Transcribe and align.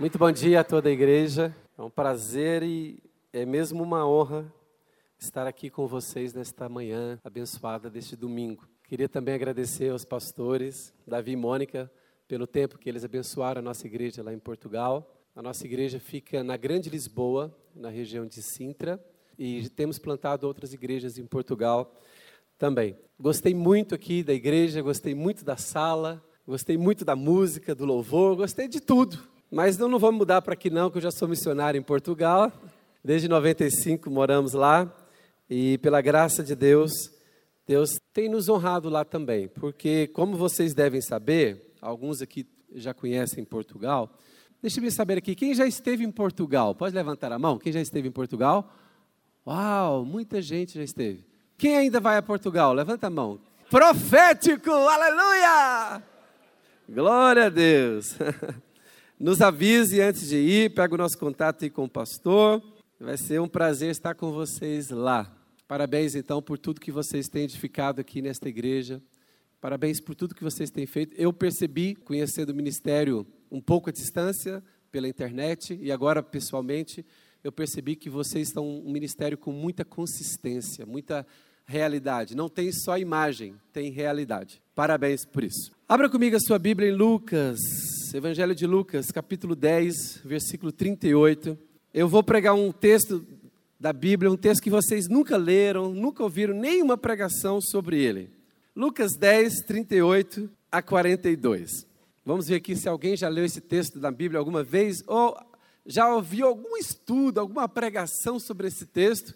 Muito 0.00 0.16
bom 0.16 0.32
dia 0.32 0.60
a 0.60 0.64
toda 0.64 0.88
a 0.88 0.92
igreja. 0.92 1.54
É 1.76 1.82
um 1.82 1.90
prazer 1.90 2.62
e 2.62 3.02
é 3.34 3.44
mesmo 3.44 3.82
uma 3.82 4.08
honra 4.08 4.50
estar 5.18 5.46
aqui 5.46 5.68
com 5.68 5.86
vocês 5.86 6.32
nesta 6.32 6.70
manhã 6.70 7.20
abençoada 7.22 7.90
deste 7.90 8.16
domingo. 8.16 8.66
Queria 8.88 9.10
também 9.10 9.34
agradecer 9.34 9.90
aos 9.90 10.06
pastores, 10.06 10.90
Davi 11.06 11.32
e 11.32 11.36
Mônica, 11.36 11.92
pelo 12.26 12.46
tempo 12.46 12.78
que 12.78 12.88
eles 12.88 13.04
abençoaram 13.04 13.58
a 13.58 13.62
nossa 13.62 13.86
igreja 13.86 14.22
lá 14.22 14.32
em 14.32 14.38
Portugal. 14.38 15.06
A 15.36 15.42
nossa 15.42 15.66
igreja 15.66 16.00
fica 16.00 16.42
na 16.42 16.56
Grande 16.56 16.88
Lisboa, 16.88 17.54
na 17.76 17.90
região 17.90 18.24
de 18.24 18.40
Sintra, 18.40 18.98
e 19.38 19.68
temos 19.68 19.98
plantado 19.98 20.46
outras 20.46 20.72
igrejas 20.72 21.18
em 21.18 21.26
Portugal 21.26 21.94
também. 22.56 22.96
Gostei 23.20 23.52
muito 23.52 23.94
aqui 23.94 24.22
da 24.22 24.32
igreja, 24.32 24.80
gostei 24.80 25.14
muito 25.14 25.44
da 25.44 25.58
sala, 25.58 26.24
gostei 26.46 26.78
muito 26.78 27.04
da 27.04 27.14
música, 27.14 27.74
do 27.74 27.84
louvor, 27.84 28.34
gostei 28.34 28.66
de 28.66 28.80
tudo. 28.80 29.28
Mas 29.50 29.76
não, 29.76 29.88
não 29.88 29.98
vamos 29.98 30.18
mudar 30.18 30.40
para 30.42 30.52
aqui 30.52 30.70
não, 30.70 30.88
que 30.88 30.98
eu 30.98 31.02
já 31.02 31.10
sou 31.10 31.26
missionário 31.26 31.76
em 31.76 31.82
Portugal. 31.82 32.52
Desde 33.02 33.26
95 33.26 34.08
moramos 34.08 34.52
lá 34.52 34.88
e 35.48 35.76
pela 35.78 36.00
graça 36.00 36.44
de 36.44 36.54
Deus, 36.54 36.92
Deus 37.66 37.98
tem 38.12 38.28
nos 38.28 38.48
honrado 38.48 38.88
lá 38.88 39.04
também, 39.04 39.48
porque 39.48 40.06
como 40.08 40.36
vocês 40.36 40.72
devem 40.72 41.00
saber, 41.00 41.74
alguns 41.82 42.22
aqui 42.22 42.46
já 42.72 42.94
conhecem 42.94 43.44
Portugal. 43.44 44.08
Deixa 44.62 44.80
eu 44.80 44.90
saber 44.92 45.18
aqui, 45.18 45.34
quem 45.34 45.52
já 45.52 45.66
esteve 45.66 46.04
em 46.04 46.12
Portugal? 46.12 46.72
Pode 46.72 46.94
levantar 46.94 47.32
a 47.32 47.38
mão? 47.38 47.58
Quem 47.58 47.72
já 47.72 47.80
esteve 47.80 48.06
em 48.06 48.12
Portugal? 48.12 48.72
Uau, 49.44 50.04
muita 50.04 50.40
gente 50.40 50.74
já 50.74 50.84
esteve. 50.84 51.24
Quem 51.58 51.76
ainda 51.76 51.98
vai 51.98 52.16
a 52.18 52.22
Portugal? 52.22 52.72
Levanta 52.72 53.08
a 53.08 53.10
mão. 53.10 53.40
Profético, 53.68 54.70
aleluia! 54.70 56.02
Glória 56.88 57.46
a 57.46 57.48
Deus. 57.48 58.14
Nos 59.20 59.42
avise 59.42 60.00
antes 60.00 60.30
de 60.30 60.36
ir, 60.38 60.74
pega 60.74 60.94
o 60.94 60.96
nosso 60.96 61.18
contato 61.18 61.62
aí 61.62 61.68
com 61.68 61.84
o 61.84 61.88
pastor. 61.88 62.62
Vai 62.98 63.18
ser 63.18 63.38
um 63.38 63.46
prazer 63.46 63.90
estar 63.90 64.14
com 64.14 64.32
vocês 64.32 64.88
lá. 64.88 65.30
Parabéns 65.68 66.14
então 66.14 66.40
por 66.40 66.56
tudo 66.56 66.80
que 66.80 66.90
vocês 66.90 67.28
têm 67.28 67.42
edificado 67.42 68.00
aqui 68.00 68.22
nesta 68.22 68.48
igreja. 68.48 68.98
Parabéns 69.60 70.00
por 70.00 70.14
tudo 70.14 70.34
que 70.34 70.42
vocês 70.42 70.70
têm 70.70 70.86
feito. 70.86 71.14
Eu 71.18 71.34
percebi, 71.34 71.94
conhecendo 71.94 72.48
o 72.48 72.54
ministério 72.54 73.26
um 73.50 73.60
pouco 73.60 73.90
à 73.90 73.92
distância, 73.92 74.64
pela 74.90 75.06
internet 75.06 75.78
e 75.78 75.92
agora 75.92 76.22
pessoalmente, 76.22 77.04
eu 77.44 77.52
percebi 77.52 77.96
que 77.96 78.08
vocês 78.08 78.48
estão 78.48 78.66
um 78.66 78.90
ministério 78.90 79.36
com 79.36 79.52
muita 79.52 79.84
consistência, 79.84 80.86
muita 80.86 81.26
realidade. 81.66 82.34
Não 82.34 82.48
tem 82.48 82.72
só 82.72 82.96
imagem, 82.96 83.54
tem 83.70 83.90
realidade. 83.90 84.62
Parabéns 84.80 85.26
por 85.26 85.44
isso. 85.44 85.70
Abra 85.86 86.08
comigo 86.08 86.36
a 86.36 86.40
sua 86.40 86.58
Bíblia 86.58 86.88
em 86.88 86.94
Lucas, 86.94 87.58
Evangelho 88.14 88.54
de 88.54 88.66
Lucas, 88.66 89.10
capítulo 89.10 89.54
10, 89.54 90.22
versículo 90.24 90.72
38. 90.72 91.58
Eu 91.92 92.08
vou 92.08 92.22
pregar 92.22 92.54
um 92.54 92.72
texto 92.72 93.22
da 93.78 93.92
Bíblia, 93.92 94.30
um 94.30 94.38
texto 94.38 94.62
que 94.62 94.70
vocês 94.70 95.06
nunca 95.06 95.36
leram, 95.36 95.92
nunca 95.92 96.22
ouviram 96.22 96.54
nenhuma 96.54 96.96
pregação 96.96 97.60
sobre 97.60 98.02
ele. 98.02 98.30
Lucas 98.74 99.10
10, 99.18 99.66
38 99.66 100.48
a 100.72 100.80
42. 100.80 101.86
Vamos 102.24 102.48
ver 102.48 102.54
aqui 102.54 102.74
se 102.74 102.88
alguém 102.88 103.14
já 103.18 103.28
leu 103.28 103.44
esse 103.44 103.60
texto 103.60 104.00
da 104.00 104.10
Bíblia 104.10 104.38
alguma 104.38 104.62
vez 104.62 105.02
ou 105.06 105.36
já 105.84 106.10
ouviu 106.10 106.46
algum 106.46 106.78
estudo, 106.78 107.38
alguma 107.38 107.68
pregação 107.68 108.40
sobre 108.40 108.68
esse 108.68 108.86
texto, 108.86 109.34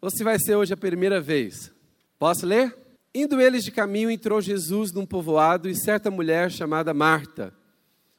ou 0.00 0.10
se 0.10 0.24
vai 0.24 0.36
ser 0.36 0.56
hoje 0.56 0.74
a 0.74 0.76
primeira 0.76 1.20
vez. 1.20 1.70
Posso 2.18 2.44
ler? 2.44 2.82
Indo 3.14 3.40
eles 3.40 3.64
de 3.64 3.70
caminho, 3.70 4.10
entrou 4.10 4.40
Jesus 4.40 4.90
num 4.92 5.06
povoado 5.06 5.68
e 5.68 5.74
certa 5.74 6.10
mulher 6.10 6.50
chamada 6.50 6.92
Marta 6.92 7.54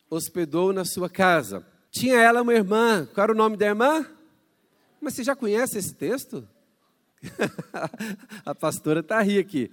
hospedou 0.09 0.71
na 0.71 0.85
sua 0.85 1.09
casa. 1.09 1.65
Tinha 1.91 2.19
ela 2.19 2.41
uma 2.41 2.53
irmã. 2.53 3.07
Qual 3.13 3.23
era 3.23 3.33
o 3.33 3.35
nome 3.35 3.57
da 3.57 3.65
irmã? 3.65 4.05
Mas 5.01 5.15
você 5.15 5.23
já 5.23 5.35
conhece 5.35 5.77
esse 5.77 5.93
texto? 5.93 6.47
a 8.45 8.55
pastora 8.55 8.99
está 9.01 9.17
a 9.17 9.21
rir 9.21 9.39
aqui. 9.39 9.71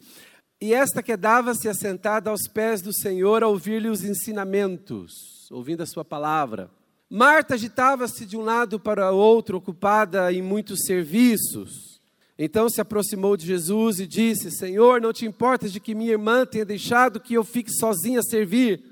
E 0.61 0.73
esta 0.73 1.03
quedava-se 1.03 1.69
assentada 1.69 2.31
aos 2.31 2.47
pés 2.49 2.81
do 2.81 2.93
Senhor 2.93 3.43
a 3.43 3.49
ouvir-lhe 3.49 3.89
os 3.89 4.05
ensinamentos, 4.05 5.51
ouvindo 5.51 5.83
a 5.83 5.87
sua 5.87 6.05
palavra. 6.05 6.71
Marta 7.11 7.55
agitava-se 7.55 8.25
de 8.25 8.37
um 8.37 8.43
lado 8.43 8.79
para 8.79 9.13
o 9.13 9.17
outro, 9.17 9.59
ocupada 9.59 10.33
em 10.33 10.41
muitos 10.41 10.85
serviços. 10.87 11.92
Então 12.39 12.69
se 12.69 12.81
aproximou 12.81 13.37
de 13.37 13.47
Jesus 13.47 14.01
e 14.01 14.07
disse: 14.07 14.51
Senhor, 14.51 15.01
não 15.01 15.13
te 15.13 15.27
importas 15.27 15.73
de 15.73 15.81
que 15.81 15.95
minha 15.95 16.13
irmã 16.13 16.47
tenha 16.47 16.65
deixado 16.65 17.21
que 17.21 17.35
eu 17.35 17.45
fique 17.45 17.71
sozinha 17.73 18.21
a 18.21 18.23
servir? 18.23 18.83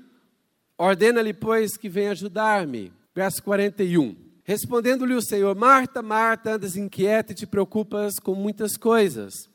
Ordena-lhe, 0.77 1.33
pois, 1.33 1.77
que 1.77 1.89
venha 1.89 2.11
ajudar-me. 2.11 2.91
Verso 3.13 3.43
41. 3.43 4.15
Respondendo-lhe 4.43 5.13
o 5.13 5.21
Senhor: 5.21 5.55
Marta, 5.55 6.01
Marta, 6.01 6.55
andas 6.55 6.75
inquieta 6.75 7.31
e 7.31 7.35
te 7.35 7.45
preocupas 7.45 8.19
com 8.19 8.33
muitas 8.33 8.77
coisas. 8.77 9.49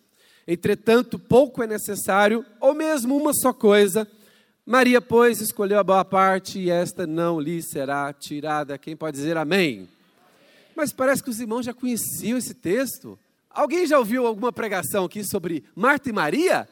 Entretanto, 0.46 1.18
pouco 1.18 1.62
é 1.62 1.66
necessário, 1.66 2.44
ou 2.60 2.72
mesmo 2.74 3.16
uma 3.16 3.32
só 3.34 3.52
coisa. 3.52 4.06
Maria, 4.64 5.00
pois, 5.00 5.40
escolheu 5.40 5.78
a 5.78 5.84
boa 5.84 6.04
parte 6.04 6.58
e 6.58 6.70
esta 6.70 7.06
não 7.06 7.40
lhe 7.40 7.62
será 7.62 8.12
tirada. 8.12 8.78
Quem 8.78 8.96
pode 8.96 9.16
dizer 9.16 9.36
amém? 9.36 9.88
Mas 10.74 10.92
parece 10.92 11.22
que 11.22 11.30
os 11.30 11.40
irmãos 11.40 11.64
já 11.64 11.72
conheciam 11.72 12.36
esse 12.36 12.54
texto. 12.54 13.18
Alguém 13.56 13.86
já 13.86 13.98
ouviu 13.98 14.26
alguma 14.26 14.52
pregação 14.52 15.06
aqui 15.06 15.24
sobre 15.24 15.64
Marta 15.74 16.10
e 16.10 16.12
Maria? 16.12 16.68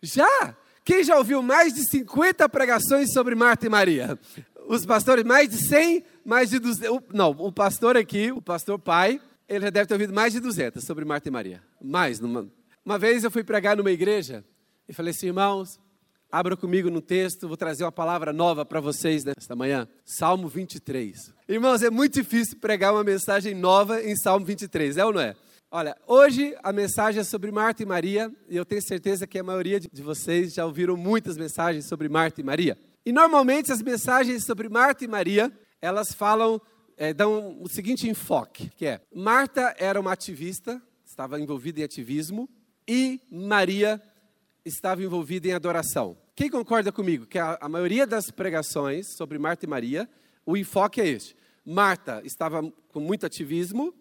Já? 0.00 0.56
Quem 0.84 1.02
já 1.02 1.18
ouviu 1.18 1.42
mais 1.42 1.74
de 1.74 1.84
50 1.90 2.48
pregações 2.48 3.12
sobre 3.12 3.34
Marta 3.34 3.66
e 3.66 3.68
Maria? 3.68 4.16
Os 4.68 4.86
pastores, 4.86 5.24
mais 5.24 5.48
de 5.48 5.56
100, 5.56 6.04
mais 6.24 6.50
de 6.50 6.60
200. 6.60 7.08
Não, 7.12 7.30
o 7.30 7.50
pastor 7.50 7.96
aqui, 7.96 8.30
o 8.30 8.40
pastor 8.40 8.78
pai, 8.78 9.20
ele 9.48 9.64
já 9.64 9.70
deve 9.70 9.86
ter 9.86 9.94
ouvido 9.94 10.14
mais 10.14 10.32
de 10.32 10.38
200 10.38 10.84
sobre 10.84 11.04
Marta 11.04 11.28
e 11.28 11.32
Maria. 11.32 11.60
Mais. 11.82 12.20
Numa... 12.20 12.48
Uma 12.84 13.00
vez 13.00 13.24
eu 13.24 13.30
fui 13.30 13.42
pregar 13.42 13.76
numa 13.76 13.90
igreja 13.90 14.44
e 14.88 14.92
falei 14.92 15.10
assim, 15.10 15.26
irmãos, 15.26 15.80
abra 16.30 16.56
comigo 16.56 16.88
no 16.88 17.00
texto, 17.00 17.48
vou 17.48 17.56
trazer 17.56 17.82
uma 17.82 17.90
palavra 17.90 18.32
nova 18.32 18.64
para 18.64 18.78
vocês 18.78 19.24
nesta 19.24 19.56
manhã. 19.56 19.88
Salmo 20.04 20.46
23. 20.46 21.34
Irmãos, 21.48 21.82
é 21.82 21.90
muito 21.90 22.14
difícil 22.14 22.58
pregar 22.60 22.92
uma 22.92 23.02
mensagem 23.02 23.56
nova 23.56 24.00
em 24.00 24.14
Salmo 24.14 24.46
23, 24.46 24.98
é 24.98 25.04
ou 25.04 25.12
não 25.12 25.20
é? 25.20 25.34
Olha, 25.74 25.96
hoje 26.06 26.54
a 26.62 26.70
mensagem 26.70 27.22
é 27.22 27.24
sobre 27.24 27.50
Marta 27.50 27.82
e 27.82 27.86
Maria, 27.86 28.30
e 28.46 28.58
eu 28.58 28.62
tenho 28.62 28.82
certeza 28.82 29.26
que 29.26 29.38
a 29.38 29.42
maioria 29.42 29.80
de 29.80 30.02
vocês 30.02 30.52
já 30.52 30.66
ouviram 30.66 30.98
muitas 30.98 31.38
mensagens 31.38 31.86
sobre 31.86 32.10
Marta 32.10 32.42
e 32.42 32.44
Maria. 32.44 32.76
E 33.06 33.10
normalmente 33.10 33.72
as 33.72 33.80
mensagens 33.80 34.44
sobre 34.44 34.68
Marta 34.68 35.02
e 35.02 35.08
Maria, 35.08 35.50
elas 35.80 36.12
falam, 36.12 36.60
é, 36.94 37.14
dão 37.14 37.58
o 37.58 37.70
seguinte 37.70 38.06
enfoque, 38.06 38.68
que 38.76 38.84
é, 38.84 39.00
Marta 39.14 39.74
era 39.78 39.98
uma 39.98 40.12
ativista, 40.12 40.78
estava 41.06 41.40
envolvida 41.40 41.80
em 41.80 41.84
ativismo, 41.84 42.50
e 42.86 43.18
Maria 43.30 43.98
estava 44.66 45.02
envolvida 45.02 45.48
em 45.48 45.52
adoração. 45.54 46.18
Quem 46.36 46.50
concorda 46.50 46.92
comigo 46.92 47.24
que 47.24 47.38
a, 47.38 47.56
a 47.58 47.66
maioria 47.66 48.06
das 48.06 48.30
pregações 48.30 49.06
sobre 49.06 49.38
Marta 49.38 49.64
e 49.64 49.68
Maria, 49.70 50.06
o 50.44 50.54
enfoque 50.54 51.00
é 51.00 51.08
este. 51.08 51.34
Marta 51.64 52.20
estava 52.26 52.62
com 52.92 53.00
muito 53.00 53.24
ativismo, 53.24 53.94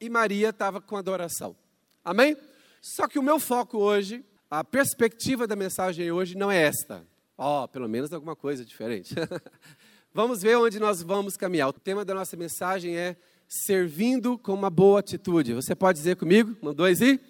e 0.00 0.08
Maria 0.08 0.50
estava 0.50 0.80
com 0.80 0.96
adoração. 0.96 1.56
Amém? 2.04 2.36
Só 2.80 3.08
que 3.08 3.18
o 3.18 3.22
meu 3.22 3.40
foco 3.40 3.78
hoje, 3.78 4.24
a 4.50 4.62
perspectiva 4.62 5.46
da 5.46 5.56
mensagem 5.56 6.10
hoje 6.10 6.36
não 6.36 6.50
é 6.50 6.62
esta. 6.62 7.06
Ó, 7.36 7.64
oh, 7.64 7.68
pelo 7.68 7.88
menos 7.88 8.12
alguma 8.12 8.36
coisa 8.36 8.64
diferente. 8.64 9.14
vamos 10.14 10.40
ver 10.40 10.56
onde 10.56 10.78
nós 10.78 11.02
vamos 11.02 11.36
caminhar. 11.36 11.68
O 11.68 11.72
tema 11.72 12.04
da 12.04 12.14
nossa 12.14 12.36
mensagem 12.36 12.96
é 12.96 13.16
servindo 13.48 14.38
com 14.38 14.54
uma 14.54 14.70
boa 14.70 15.00
atitude. 15.00 15.52
Você 15.54 15.74
pode 15.74 15.98
dizer 15.98 16.16
comigo? 16.16 16.56
Um, 16.62 16.72
dois 16.72 17.00
e? 17.00 17.20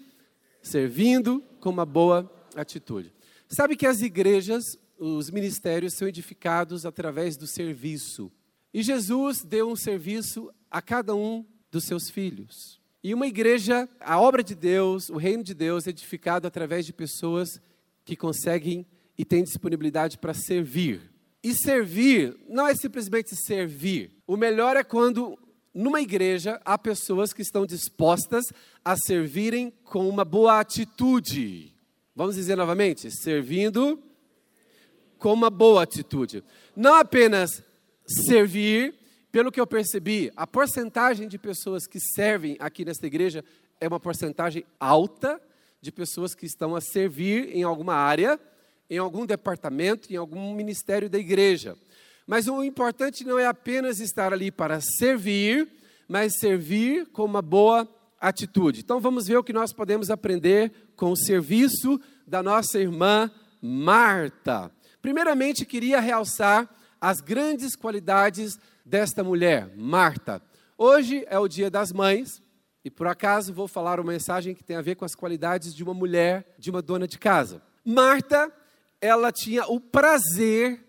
Servindo 0.63 1.43
com 1.61 1.71
uma 1.71 1.87
boa 1.87 2.31
atitude. 2.55 3.13
Sabe 3.49 3.77
que 3.77 3.87
as 3.87 4.01
igrejas, 4.01 4.79
os 4.99 5.31
ministérios 5.31 5.95
são 5.95 6.07
edificados 6.07 6.85
através 6.85 7.37
do 7.37 7.47
serviço. 7.47 8.31
E 8.73 8.83
Jesus 8.83 9.43
deu 9.43 9.71
um 9.71 9.77
serviço 9.77 10.53
a 10.71 10.83
cada 10.83 11.15
um 11.15 11.45
dos 11.71 11.85
seus 11.85 12.11
filhos. 12.11 12.81
E 13.03 13.15
uma 13.15 13.27
igreja, 13.27 13.89
a 14.01 14.21
obra 14.21 14.43
de 14.43 14.55
Deus, 14.55 15.09
o 15.11 15.17
reino 15.17 15.43
de 15.43 15.55
Deus 15.55 15.87
é 15.87 15.91
edificado 15.91 16.47
através 16.47 16.85
de 16.85 16.93
pessoas 16.93 17.61
que 18.05 18.17
conseguem 18.17 18.87
e 19.17 19.25
têm 19.25 19.45
disponibilidade 19.45 20.19
para 20.19 20.35
servir. 20.35 21.13
E 21.43 21.55
servir 21.55 22.37
não 22.49 22.67
é 22.67 22.75
simplesmente 22.75 23.37
servir. 23.37 24.11
O 24.27 24.37
melhor 24.37 24.77
é 24.77 24.83
quando 24.83 25.39
numa 25.73 26.01
igreja 26.01 26.61
há 26.65 26.77
pessoas 26.77 27.33
que 27.33 27.43
estão 27.43 27.67
dispostas 27.67 28.47
a 28.85 28.97
servirem 28.97 29.73
com 29.85 30.09
uma 30.09 30.25
boa 30.25 30.59
atitude. 30.59 31.73
Vamos 32.15 32.35
dizer 32.35 32.57
novamente, 32.57 33.11
servindo 33.11 34.03
com 35.19 35.33
uma 35.33 35.51
boa 35.51 35.83
atitude. 35.83 36.43
Não 36.75 36.95
apenas 36.95 37.63
servir 38.07 38.95
pelo 39.37 39.53
que 39.53 39.61
eu 39.61 39.67
percebi, 39.67 40.33
a 40.35 40.47
porcentagem 40.47 41.29
de 41.29 41.37
pessoas 41.37 41.87
que 41.87 42.01
servem 42.01 42.57
aqui 42.59 42.87
nesta 42.87 43.07
igreja 43.07 43.45
é 43.79 43.87
uma 43.87 44.01
porcentagem 44.01 44.65
alta 44.81 45.39
de 45.79 45.93
pessoas 45.93 46.35
que 46.35 46.47
estão 46.47 46.75
a 46.75 46.81
servir 46.81 47.55
em 47.55 47.63
alguma 47.63 47.93
área, 47.93 48.41
em 48.89 48.97
algum 48.97 49.27
departamento, 49.27 50.11
em 50.11 50.17
algum 50.17 50.55
ministério 50.55 51.11
da 51.11 51.19
igreja. 51.19 51.77
Mas 52.27 52.49
o 52.49 52.65
importante 52.65 53.25
não 53.25 53.39
é 53.39 53.45
apenas 53.45 54.01
estar 54.01 54.33
ali 54.33 54.51
para 54.51 54.81
servir, 54.81 55.69
mas 56.09 56.39
servir 56.39 57.05
com 57.09 57.27
uma 57.27 57.43
boa 57.43 57.87
atitude. 58.19 58.81
Então 58.81 59.01
vamos 59.01 59.27
ver 59.27 59.37
o 59.37 59.45
que 59.45 59.53
nós 59.53 59.71
podemos 59.71 60.09
aprender 60.09 60.73
com 60.97 61.13
o 61.13 61.17
serviço 61.17 62.01
da 62.27 62.43
nossa 62.43 62.79
irmã 62.79 63.31
Marta. 63.61 64.73
Primeiramente, 65.03 65.67
queria 65.67 66.01
realçar 66.01 66.75
as 66.99 67.21
grandes 67.21 67.77
qualidades 67.77 68.59
desta 68.87 69.25
mulher, 69.25 69.69
Marta. 69.77 70.41
Hoje 70.79 71.25
é 71.29 71.37
o 71.37 71.49
Dia 71.49 71.69
das 71.69 71.93
Mães 71.93 72.41
e 72.85 72.91
por 72.91 73.09
acaso 73.09 73.53
vou 73.53 73.67
falar 73.67 73.99
uma 73.99 74.13
mensagem 74.13 74.55
que 74.55 74.63
tem 74.63 74.77
a 74.77 74.81
ver 74.81 74.95
com 74.95 75.05
as 75.05 75.17
qualidades 75.17 75.75
de 75.75 75.83
uma 75.83 75.93
mulher, 75.93 76.55
de 76.57 76.71
uma 76.71 76.81
dona 76.81 77.09
de 77.09 77.19
casa. 77.19 77.61
Marta, 77.85 78.49
ela 79.01 79.33
tinha 79.33 79.67
o 79.67 79.81
prazer 79.81 80.87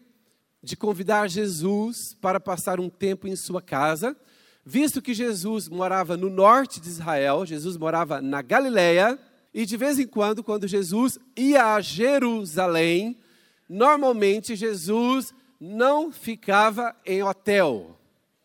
de 0.61 0.77
convidar 0.77 1.27
Jesus 1.27 2.13
para 2.21 2.39
passar 2.39 2.79
um 2.79 2.87
tempo 2.87 3.27
em 3.27 3.35
sua 3.35 3.63
casa, 3.63 4.15
visto 4.63 5.01
que 5.01 5.15
Jesus 5.15 5.67
morava 5.67 6.15
no 6.15 6.29
norte 6.29 6.79
de 6.79 6.89
Israel, 6.89 7.47
Jesus 7.47 7.77
morava 7.77 8.21
na 8.21 8.43
Galileia, 8.43 9.17
e 9.51 9.65
de 9.65 9.75
vez 9.75 9.97
em 9.97 10.05
quando, 10.05 10.43
quando 10.43 10.67
Jesus 10.67 11.17
ia 11.35 11.73
a 11.73 11.81
Jerusalém, 11.81 13.17
normalmente 13.67 14.55
Jesus 14.55 15.33
não 15.59 16.11
ficava 16.11 16.95
em 17.05 17.23
hotel. 17.23 17.97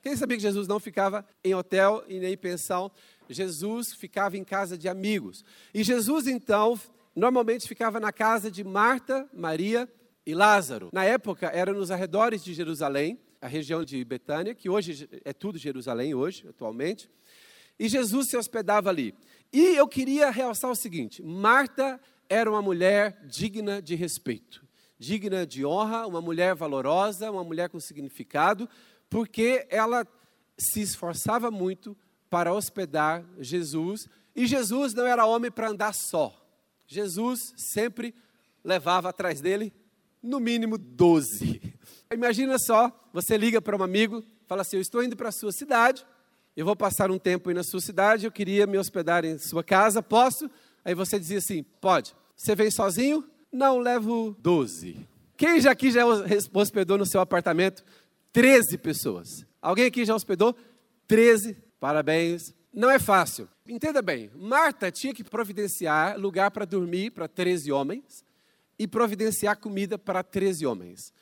Quem 0.02 0.16
sabia 0.16 0.36
que 0.36 0.42
Jesus 0.42 0.66
não 0.66 0.80
ficava 0.80 1.24
em 1.44 1.54
hotel 1.54 2.02
e 2.08 2.18
nem 2.18 2.36
pensão? 2.36 2.90
Jesus 3.28 3.92
ficava 3.92 4.36
em 4.36 4.44
casa 4.44 4.76
de 4.76 4.88
amigos. 4.88 5.44
E 5.72 5.82
Jesus, 5.82 6.26
então, 6.26 6.78
normalmente 7.14 7.68
ficava 7.68 8.00
na 8.00 8.12
casa 8.12 8.50
de 8.50 8.64
Marta, 8.64 9.28
Maria 9.32 9.88
e 10.26 10.34
Lázaro. 10.34 10.90
Na 10.92 11.04
época, 11.04 11.46
era 11.46 11.72
nos 11.72 11.90
arredores 11.90 12.42
de 12.42 12.54
Jerusalém, 12.54 13.18
a 13.40 13.46
região 13.46 13.84
de 13.84 14.04
Betânia, 14.04 14.54
que 14.54 14.68
hoje 14.68 15.08
é 15.24 15.32
tudo 15.32 15.58
Jerusalém, 15.58 16.14
hoje, 16.14 16.46
atualmente. 16.48 17.10
E 17.78 17.88
Jesus 17.88 18.28
se 18.28 18.36
hospedava 18.36 18.88
ali. 18.88 19.14
E 19.52 19.76
eu 19.76 19.88
queria 19.88 20.30
realçar 20.30 20.70
o 20.70 20.76
seguinte: 20.76 21.22
Marta 21.22 22.00
era 22.28 22.50
uma 22.50 22.62
mulher 22.62 23.20
digna 23.26 23.82
de 23.82 23.94
respeito, 23.94 24.64
digna 25.02 25.44
de 25.44 25.66
honra, 25.66 26.06
uma 26.06 26.20
mulher 26.20 26.54
valorosa, 26.54 27.28
uma 27.28 27.42
mulher 27.42 27.68
com 27.68 27.80
significado, 27.80 28.68
porque 29.10 29.66
ela 29.68 30.06
se 30.56 30.80
esforçava 30.80 31.50
muito 31.50 31.96
para 32.30 32.54
hospedar 32.54 33.24
Jesus, 33.40 34.06
e 34.34 34.46
Jesus 34.46 34.94
não 34.94 35.04
era 35.04 35.26
homem 35.26 35.50
para 35.50 35.68
andar 35.68 35.92
só. 35.92 36.32
Jesus 36.86 37.40
sempre 37.56 38.14
levava 38.62 39.08
atrás 39.08 39.40
dele, 39.40 39.72
no 40.22 40.38
mínimo, 40.38 40.78
doze. 40.78 41.60
Imagina 42.12 42.56
só, 42.56 42.92
você 43.12 43.36
liga 43.36 43.60
para 43.60 43.76
um 43.76 43.82
amigo, 43.82 44.22
fala 44.46 44.62
assim: 44.62 44.76
Eu 44.76 44.82
estou 44.82 45.02
indo 45.02 45.16
para 45.16 45.30
a 45.30 45.32
sua 45.32 45.50
cidade, 45.50 46.06
eu 46.56 46.64
vou 46.64 46.76
passar 46.76 47.10
um 47.10 47.18
tempo 47.18 47.48
aí 47.48 47.56
na 47.56 47.64
sua 47.64 47.80
cidade, 47.80 48.24
eu 48.24 48.30
queria 48.30 48.68
me 48.68 48.78
hospedar 48.78 49.24
em 49.24 49.36
sua 49.36 49.64
casa, 49.64 50.00
posso? 50.00 50.48
Aí 50.84 50.94
você 50.94 51.18
dizia 51.18 51.38
assim: 51.38 51.64
Pode. 51.80 52.14
Você 52.36 52.54
vem 52.54 52.70
sozinho? 52.70 53.31
Não, 53.52 53.78
levo 53.78 54.34
doze. 54.40 54.96
Quem 55.36 55.60
já 55.60 55.72
aqui 55.72 55.90
já 55.90 56.04
hospedou 56.54 56.96
no 56.96 57.04
seu 57.04 57.20
apartamento? 57.20 57.84
Treze 58.32 58.78
pessoas. 58.78 59.44
Alguém 59.60 59.84
aqui 59.84 60.04
já 60.04 60.14
hospedou? 60.14 60.56
Treze. 61.06 61.56
Parabéns. 61.78 62.54
Não 62.72 62.90
é 62.90 62.98
fácil. 62.98 63.46
Entenda 63.68 64.00
bem, 64.00 64.30
Marta 64.34 64.90
tinha 64.90 65.12
que 65.12 65.22
providenciar 65.22 66.18
lugar 66.18 66.50
para 66.50 66.64
dormir 66.64 67.10
para 67.10 67.28
13 67.28 67.70
homens 67.70 68.24
e 68.78 68.88
providenciar 68.88 69.58
comida 69.58 69.98
para 69.98 70.22
13 70.22 70.66
homens. 70.66 71.12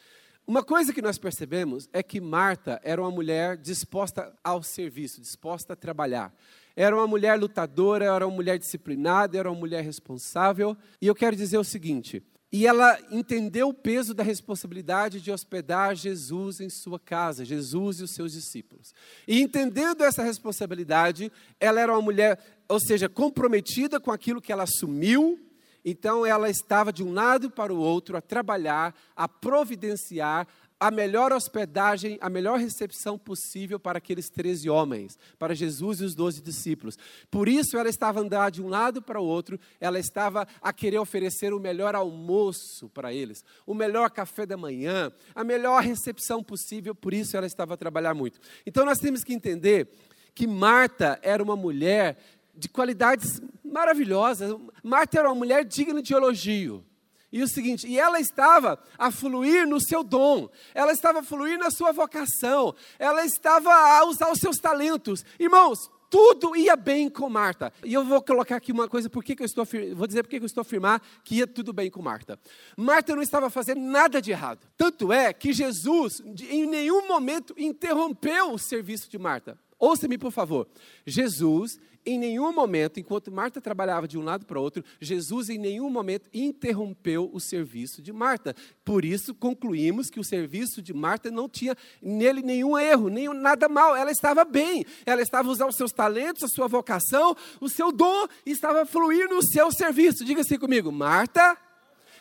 Uma 0.47 0.62
coisa 0.62 0.93
que 0.93 1.03
nós 1.03 1.19
percebemos 1.19 1.88
é 1.93 2.03
que 2.03 2.21
Marta 2.21 2.81
era 2.82 3.00
uma 3.00 3.11
mulher 3.11 3.56
disposta 3.56 4.32
ao 4.43 4.62
serviço, 4.62 5.21
disposta 5.21 5.73
a 5.73 5.77
trabalhar. 5.77 6.32
Era 6.76 6.94
uma 6.96 7.06
mulher 7.06 7.38
lutadora, 7.38 8.05
era 8.05 8.26
uma 8.26 8.34
mulher 8.34 8.58
disciplinada, 8.58 9.38
era 9.38 9.50
uma 9.50 9.58
mulher 9.58 9.84
responsável. 9.84 10.76
E 11.00 11.06
eu 11.06 11.14
quero 11.14 11.37
dizer 11.37 11.58
o 11.58 11.64
seguinte: 11.64 12.22
e 12.52 12.67
ela 12.67 12.99
entendeu 13.12 13.69
o 13.69 13.75
peso 13.75 14.12
da 14.12 14.25
responsabilidade 14.25 15.20
de 15.20 15.31
hospedar 15.31 15.94
Jesus 15.94 16.61
em 16.61 16.69
sua 16.69 16.99
casa, 16.99 17.44
Jesus 17.44 18.00
e 18.00 18.05
os 18.05 18.11
seus 18.12 18.32
discípulos. 18.32 18.93
E 19.26 19.40
entendendo 19.40 20.02
essa 20.02 20.25
responsabilidade, 20.25 21.31
ela 21.61 21.81
era 21.81 21.93
uma 21.93 22.02
mulher, 22.02 22.40
ou 22.69 22.81
seja, 22.81 23.08
comprometida 23.08 24.00
com 24.00 24.11
aquilo 24.11 24.40
que 24.40 24.50
ela 24.50 24.64
assumiu, 24.64 25.38
então 25.84 26.26
ela 26.26 26.50
estava 26.50 26.93
de 26.93 27.05
um 27.05 27.12
lado 27.12 27.50
para 27.50 27.72
o 27.72 27.78
outro 27.78 28.17
a 28.17 28.20
trabalhar, 28.20 28.94
a 29.14 29.28
providenciar, 29.28 30.46
a 30.81 30.91
melhor 30.91 31.31
hospedagem, 31.31 32.17
a 32.23 32.31
melhor 32.31 32.59
recepção 32.59 33.19
possível 33.19 33.79
para 33.79 33.99
aqueles 33.99 34.31
13 34.31 34.71
homens, 34.71 35.19
para 35.38 35.55
Jesus 35.55 36.00
e 36.00 36.05
os 36.05 36.15
12 36.15 36.41
discípulos. 36.41 36.97
Por 37.31 37.47
isso 37.47 37.77
ela 37.77 37.91
estava 37.91 38.19
a 38.19 38.23
andar 38.23 38.50
de 38.50 38.62
um 38.62 38.69
lado 38.69 39.03
para 39.03 39.21
o 39.21 39.25
outro, 39.25 39.61
ela 39.79 39.99
estava 39.99 40.49
a 40.62 40.73
querer 40.73 40.99
oferecer 40.99 41.53
o 41.53 41.61
melhor 41.61 41.94
almoço 41.94 42.88
para 42.88 43.12
eles, 43.12 43.44
o 43.67 43.75
melhor 43.75 44.11
café 44.11 44.47
da 44.47 44.56
manhã, 44.56 45.12
a 45.35 45.44
melhor 45.44 45.82
recepção 45.82 46.43
possível, 46.43 46.94
por 46.94 47.12
isso 47.12 47.37
ela 47.37 47.47
estava 47.47 47.75
a 47.75 47.77
trabalhar 47.77 48.15
muito. 48.15 48.41
Então 48.65 48.87
nós 48.87 48.99
temos 48.99 49.23
que 49.23 49.35
entender 49.35 49.88
que 50.35 50.47
Marta 50.47 51.21
era 51.23 51.43
uma 51.43 51.56
mulher 51.56 52.17
de 52.56 52.69
qualidades 52.69 53.41
maravilhosas. 53.62 54.56
Marta 54.82 55.19
era 55.19 55.29
uma 55.29 55.35
mulher 55.35 55.65
digna 55.65 56.03
de 56.03 56.15
elogio. 56.15 56.85
E 57.32 57.43
o 57.43 57.49
seguinte, 57.49 57.87
e 57.87 57.99
ela 57.99 58.19
estava 58.19 58.79
a 58.99 59.11
fluir 59.11 59.67
no 59.67 59.81
seu 59.81 60.03
dom, 60.03 60.49
ela 60.75 60.93
estava 60.93 61.21
a 61.21 61.23
fluir 61.23 61.59
na 61.59 61.71
sua 61.71 61.93
vocação, 61.93 62.75
ela 62.99 63.25
estava 63.25 63.73
a 63.73 64.05
usar 64.05 64.32
os 64.32 64.41
seus 64.41 64.56
talentos. 64.56 65.25
Irmãos, 65.38 65.79
tudo 66.11 66.56
ia 66.56 66.75
bem 66.75 67.09
com 67.09 67.31
Marta. 67.31 67.73
E 67.85 67.94
eu 67.94 68.05
vou 68.05 68.21
colocar 68.21 68.56
aqui 68.56 68.73
uma 68.73 68.88
coisa, 68.88 69.09
por 69.09 69.23
que, 69.23 69.37
eu 69.38 69.47
estou 69.47 69.65
vou 69.94 70.09
dizer 70.09 70.25
por 70.25 70.29
que, 70.29 70.37
eu 70.38 70.44
estou 70.44 70.62
afirmar 70.62 71.00
que 71.23 71.37
ia 71.37 71.47
tudo 71.47 71.73
bem 71.73 71.88
com 71.88 72.03
Marta. 72.03 72.38
Marta 72.77 73.15
não 73.15 73.23
estava 73.23 73.49
fazendo 73.49 73.81
nada 73.81 74.21
de 74.21 74.32
errado. 74.32 74.67
Tanto 74.77 75.12
é 75.12 75.32
que 75.32 75.53
Jesus, 75.53 76.21
em 76.50 76.67
nenhum 76.67 77.06
momento, 77.06 77.55
interrompeu 77.56 78.53
o 78.53 78.59
serviço 78.59 79.09
de 79.09 79.19
Marta. 79.19 79.56
Ouça-me, 79.79 80.19
por 80.19 80.32
favor. 80.32 80.69
Jesus, 81.06 81.79
em 82.05 82.19
nenhum 82.19 82.52
momento, 82.52 82.99
enquanto 82.99 83.31
Marta 83.31 83.61
trabalhava 83.61 84.08
de 84.08 84.19
um 84.19 84.23
lado 84.23 84.47
para 84.47 84.58
o 84.58 84.62
outro, 84.62 84.85
Jesus 85.00 85.49
em 85.49 85.58
nenhum 85.58 85.91
momento 85.91 86.29
interrompeu 86.32 87.31
o 87.32 87.41
serviço 87.41 88.00
de 88.00 88.12
Marta. 88.12 88.55
Por 88.85 89.05
isso, 89.05 89.35
concluímos 89.35 90.08
que 90.08 90.20
o 90.20 90.25
serviço 90.25 90.81
de 90.81 90.93
Marta 90.93 91.31
não 91.31 91.49
tinha 91.49 91.76
nele 92.02 92.43
nenhum 92.43 92.79
erro, 92.79 93.08
nenhum 93.08 93.35
nada 93.35 93.69
mal. 93.69 93.94
Ela 93.94 94.11
estava 94.11 94.44
bem. 94.44 94.85
Ela 95.05 95.23
estava 95.23 95.49
usando 95.49 95.70
os 95.70 95.77
seus 95.77 95.93
talentos, 95.93 96.43
a 96.43 96.48
sua 96.48 96.67
vocação, 96.67 97.36
o 97.60 97.69
seu 97.69 97.93
dom, 97.93 98.27
estava 98.44 98.82
a 98.82 98.86
fluir 98.86 99.29
no 99.29 99.43
seu 99.43 99.70
serviço. 99.72 100.24
Diga 100.24 100.41
assim 100.41 100.58
comigo: 100.58 100.91
Marta 100.91 101.56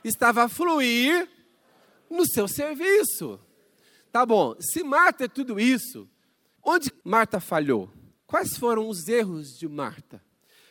estava 0.04 0.44
a 0.44 0.50
fluir 0.50 1.28
no 2.10 2.26
seu 2.26 2.48
serviço. 2.48 3.40
Tá 4.12 4.26
bom, 4.26 4.56
se 4.60 4.84
Marta 4.84 5.26
é 5.26 5.28
tudo 5.28 5.60
isso, 5.60 6.10
Onde 6.64 6.92
Marta 7.04 7.40
falhou? 7.40 7.90
Quais 8.30 8.56
foram 8.60 8.88
os 8.88 9.08
erros 9.08 9.58
de 9.58 9.68
Marta? 9.68 10.24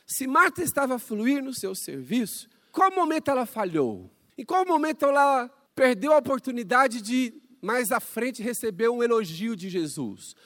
Se 0.07 0.29
Marta 0.29 0.63
estava 0.63 0.95
a 0.95 0.99
fluir 0.99 1.43
no 1.43 1.53
seu 1.53 1.75
serviço, 1.75 2.49
qual 2.71 2.89
momento 2.93 3.33
ela 3.33 3.45
falhou? 3.45 4.09
Em 4.39 4.45
qual 4.45 4.65
momento 4.65 5.05
ela 5.05 5.49
perdeu 5.75 6.13
a 6.13 6.19
oportunidade 6.19 7.03
de 7.03 7.35
mais 7.61 7.91
à 7.91 7.99
frente 7.99 8.45
receber 8.45 8.89
um 8.89 9.03
elogio 9.03 9.57
de 9.57 9.69
Jesus? 9.69 10.37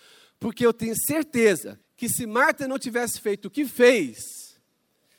Porque 0.40 0.64
eu 0.64 0.72
tenho 0.72 0.94
certeza 0.96 1.78
que 1.98 2.08
se 2.08 2.24
Marta 2.24 2.66
não 2.66 2.78
tivesse 2.78 3.20
feito 3.20 3.44
o 3.44 3.50
que 3.50 3.66
fez, 3.66 4.58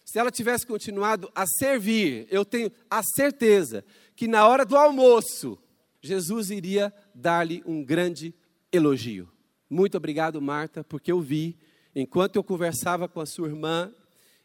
se 0.03 0.17
ela 0.17 0.31
tivesse 0.31 0.65
continuado 0.65 1.31
a 1.35 1.45
servir, 1.45 2.25
eu 2.31 2.43
tenho 2.43 2.71
a 2.89 3.03
certeza 3.03 3.85
que 4.15 4.27
na 4.27 4.47
hora 4.47 4.65
do 4.65 4.75
almoço, 4.75 5.59
Jesus 6.01 6.49
iria 6.49 6.91
dar-lhe 7.13 7.61
um 7.67 7.83
grande 7.83 8.33
elogio. 8.71 9.31
Muito 9.69 9.95
obrigado, 9.95 10.41
Marta, 10.41 10.83
porque 10.83 11.11
eu 11.11 11.21
vi, 11.21 11.55
enquanto 11.95 12.35
eu 12.35 12.43
conversava 12.43 13.07
com 13.07 13.19
a 13.19 13.25
sua 13.25 13.47
irmã 13.47 13.93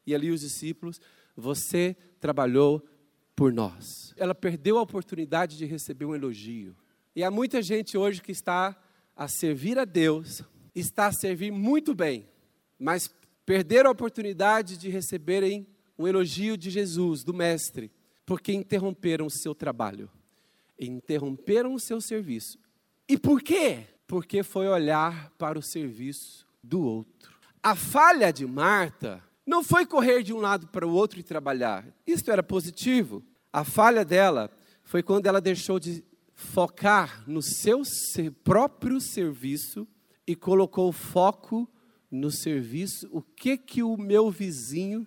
e 0.06 0.14
ali 0.14 0.30
os 0.30 0.40
discípulos, 0.40 1.00
você 1.36 1.96
trabalhou 2.20 2.86
por 3.34 3.52
nós. 3.52 4.14
Ela 4.16 4.34
perdeu 4.34 4.78
a 4.78 4.82
oportunidade 4.82 5.56
de 5.56 5.64
receber 5.64 6.04
um 6.04 6.14
elogio. 6.14 6.76
E 7.14 7.22
há 7.22 7.30
muita 7.30 7.62
gente 7.62 7.96
hoje 7.96 8.20
que 8.20 8.32
está 8.32 8.76
a 9.16 9.28
servir 9.28 9.78
a 9.78 9.84
Deus, 9.84 10.42
está 10.74 11.06
a 11.06 11.12
servir 11.12 11.50
muito 11.50 11.94
bem, 11.94 12.28
mas 12.78 13.10
perderam 13.44 13.88
a 13.88 13.92
oportunidade 13.92 14.76
de 14.76 14.88
receberem 14.88 15.66
um 15.98 16.06
elogio 16.06 16.56
de 16.56 16.70
Jesus, 16.70 17.24
do 17.24 17.34
Mestre, 17.34 17.90
porque 18.24 18.52
interromperam 18.52 19.26
o 19.26 19.30
seu 19.30 19.54
trabalho, 19.54 20.10
interromperam 20.78 21.74
o 21.74 21.80
seu 21.80 22.00
serviço. 22.00 22.58
E 23.08 23.16
por 23.18 23.42
quê? 23.42 23.86
porque 24.08 24.42
foi 24.42 24.66
olhar 24.66 25.30
para 25.36 25.58
o 25.58 25.62
serviço 25.62 26.48
do 26.64 26.80
outro. 26.80 27.37
A 27.62 27.74
falha 27.74 28.32
de 28.32 28.46
Marta 28.46 29.22
não 29.46 29.64
foi 29.64 29.86
correr 29.86 30.22
de 30.22 30.32
um 30.32 30.38
lado 30.38 30.68
para 30.68 30.86
o 30.86 30.92
outro 30.92 31.18
e 31.18 31.22
trabalhar. 31.22 31.86
Isto 32.06 32.30
era 32.30 32.42
positivo. 32.42 33.22
A 33.52 33.64
falha 33.64 34.04
dela 34.04 34.50
foi 34.82 35.02
quando 35.02 35.26
ela 35.26 35.40
deixou 35.40 35.78
de 35.78 36.04
focar 36.34 37.24
no 37.26 37.42
seu 37.42 37.82
próprio 38.44 39.00
serviço 39.00 39.88
e 40.26 40.36
colocou 40.36 40.92
foco 40.92 41.68
no 42.10 42.30
serviço. 42.30 43.08
O 43.10 43.22
que 43.22 43.56
que 43.56 43.82
o 43.82 43.96
meu 43.96 44.30
vizinho, 44.30 45.06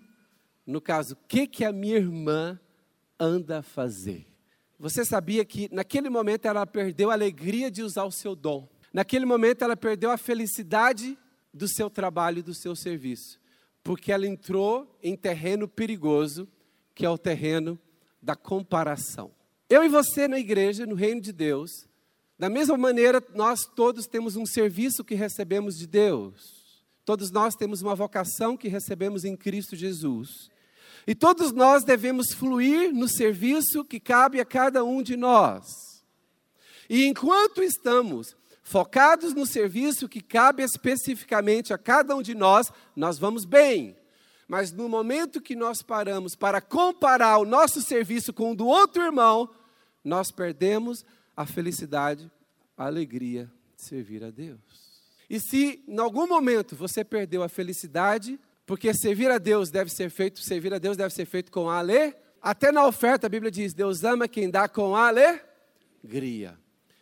no 0.65 0.81
caso, 0.81 1.13
o 1.13 1.17
que 1.27 1.47
que 1.47 1.63
a 1.63 1.71
minha 1.71 1.97
irmã 1.97 2.59
anda 3.19 3.59
a 3.59 3.63
fazer? 3.63 4.27
Você 4.79 5.05
sabia 5.05 5.45
que 5.45 5.69
naquele 5.71 6.09
momento 6.09 6.47
ela 6.47 6.65
perdeu 6.65 7.11
a 7.11 7.13
alegria 7.13 7.69
de 7.69 7.83
usar 7.83 8.03
o 8.03 8.11
seu 8.11 8.35
dom. 8.35 8.67
Naquele 8.91 9.25
momento 9.25 9.63
ela 9.63 9.77
perdeu 9.77 10.09
a 10.09 10.17
felicidade 10.17 11.17
do 11.53 11.67
seu 11.67 11.89
trabalho 11.89 12.39
e 12.39 12.43
do 12.43 12.53
seu 12.53 12.75
serviço, 12.75 13.39
porque 13.83 14.11
ela 14.11 14.27
entrou 14.27 14.97
em 15.01 15.15
terreno 15.15 15.67
perigoso, 15.67 16.47
que 16.95 17.05
é 17.05 17.09
o 17.09 17.17
terreno 17.17 17.79
da 18.21 18.35
comparação. 18.35 19.31
Eu 19.69 19.83
e 19.83 19.89
você 19.89 20.27
na 20.27 20.39
igreja, 20.39 20.85
no 20.85 20.95
reino 20.95 21.21
de 21.21 21.31
Deus, 21.31 21.87
da 22.37 22.49
mesma 22.49 22.77
maneira, 22.77 23.23
nós 23.35 23.65
todos 23.65 24.07
temos 24.07 24.35
um 24.35 24.45
serviço 24.45 25.03
que 25.03 25.15
recebemos 25.15 25.77
de 25.77 25.87
Deus. 25.87 26.83
Todos 27.05 27.31
nós 27.31 27.55
temos 27.55 27.81
uma 27.81 27.95
vocação 27.95 28.57
que 28.57 28.67
recebemos 28.67 29.23
em 29.23 29.35
Cristo 29.35 29.75
Jesus. 29.75 30.49
E 31.05 31.15
todos 31.15 31.51
nós 31.51 31.83
devemos 31.83 32.31
fluir 32.33 32.93
no 32.93 33.07
serviço 33.07 33.83
que 33.83 33.99
cabe 33.99 34.39
a 34.39 34.45
cada 34.45 34.83
um 34.83 35.01
de 35.01 35.15
nós. 35.15 36.03
E 36.89 37.05
enquanto 37.05 37.63
estamos 37.63 38.35
focados 38.61 39.33
no 39.33 39.45
serviço 39.45 40.07
que 40.07 40.21
cabe 40.21 40.63
especificamente 40.63 41.73
a 41.73 41.77
cada 41.77 42.15
um 42.15 42.21
de 42.21 42.35
nós, 42.35 42.71
nós 42.95 43.17
vamos 43.17 43.45
bem. 43.45 43.97
Mas 44.47 44.71
no 44.71 44.89
momento 44.89 45.41
que 45.41 45.55
nós 45.55 45.81
paramos 45.81 46.35
para 46.35 46.59
comparar 46.59 47.37
o 47.37 47.45
nosso 47.45 47.81
serviço 47.81 48.33
com 48.33 48.51
o 48.51 48.55
do 48.55 48.67
outro 48.67 49.01
irmão, 49.01 49.49
nós 50.03 50.31
perdemos 50.31 51.05
a 51.35 51.45
felicidade, 51.45 52.29
a 52.77 52.85
alegria 52.85 53.49
de 53.75 53.83
servir 53.83 54.23
a 54.23 54.29
Deus. 54.29 54.59
E 55.29 55.39
se 55.39 55.83
em 55.87 55.99
algum 55.99 56.27
momento 56.27 56.75
você 56.75 57.03
perdeu 57.03 57.43
a 57.43 57.49
felicidade, 57.49 58.37
porque 58.65 58.93
servir 58.93 59.31
a 59.31 59.37
Deus 59.37 59.69
deve 59.69 59.89
ser 59.89 60.09
feito, 60.09 60.41
servir 60.41 60.73
a 60.73 60.77
Deus 60.77 60.97
deve 60.97 61.13
ser 61.13 61.25
feito 61.25 61.51
com 61.51 61.69
ale, 61.69 62.13
até 62.41 62.71
na 62.71 62.85
oferta 62.85 63.27
a 63.27 63.29
Bíblia 63.29 63.51
diz: 63.51 63.73
Deus 63.73 64.03
ama 64.03 64.27
quem 64.27 64.49
dá 64.49 64.67
com 64.67 64.95
alegria. 64.95 66.59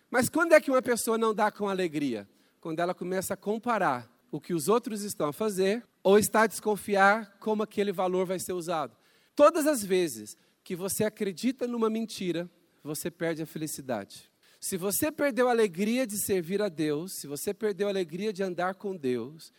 Mas 0.09 0.29
quando 0.29 0.53
é 0.53 0.61
que 0.61 0.71
uma 0.71 0.81
pessoa 0.81 1.17
não 1.17 1.33
dá 1.33 1.51
com 1.51 1.69
alegria? 1.69 2.27
Quando 2.59 2.79
ela 2.79 2.93
começa 2.93 3.33
a 3.33 3.37
comparar 3.37 4.09
o 4.31 4.39
que 4.39 4.53
os 4.53 4.67
outros 4.67 5.03
estão 5.03 5.29
a 5.29 5.33
fazer 5.33 5.83
ou 6.03 6.17
está 6.17 6.43
a 6.43 6.47
desconfiar 6.47 7.37
como 7.39 7.63
aquele 7.63 7.91
valor 7.91 8.25
vai 8.25 8.39
ser 8.39 8.53
usado. 8.53 8.95
Todas 9.35 9.65
as 9.67 9.83
vezes 9.83 10.35
que 10.63 10.75
você 10.75 11.03
acredita 11.03 11.67
numa 11.67 11.89
mentira, 11.89 12.49
você 12.83 13.09
perde 13.09 13.41
a 13.41 13.45
felicidade. 13.45 14.29
Se 14.59 14.77
você 14.77 15.11
perdeu 15.11 15.47
a 15.47 15.51
alegria 15.51 16.05
de 16.05 16.21
servir 16.23 16.61
a 16.61 16.69
Deus, 16.69 17.13
se 17.19 17.27
você 17.27 17.53
perdeu 17.53 17.87
a 17.87 17.91
alegria 17.91 18.33
de 18.33 18.43
andar 18.43 18.75
com 18.75 18.95
Deus, 18.95 19.53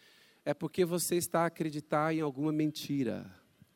é 0.45 0.53
porque 0.53 0.85
você 0.85 1.17
está 1.17 1.43
a 1.43 1.47
acreditar 1.47 2.15
em 2.15 2.21
alguma 2.21 2.53
mentira. 2.53 3.31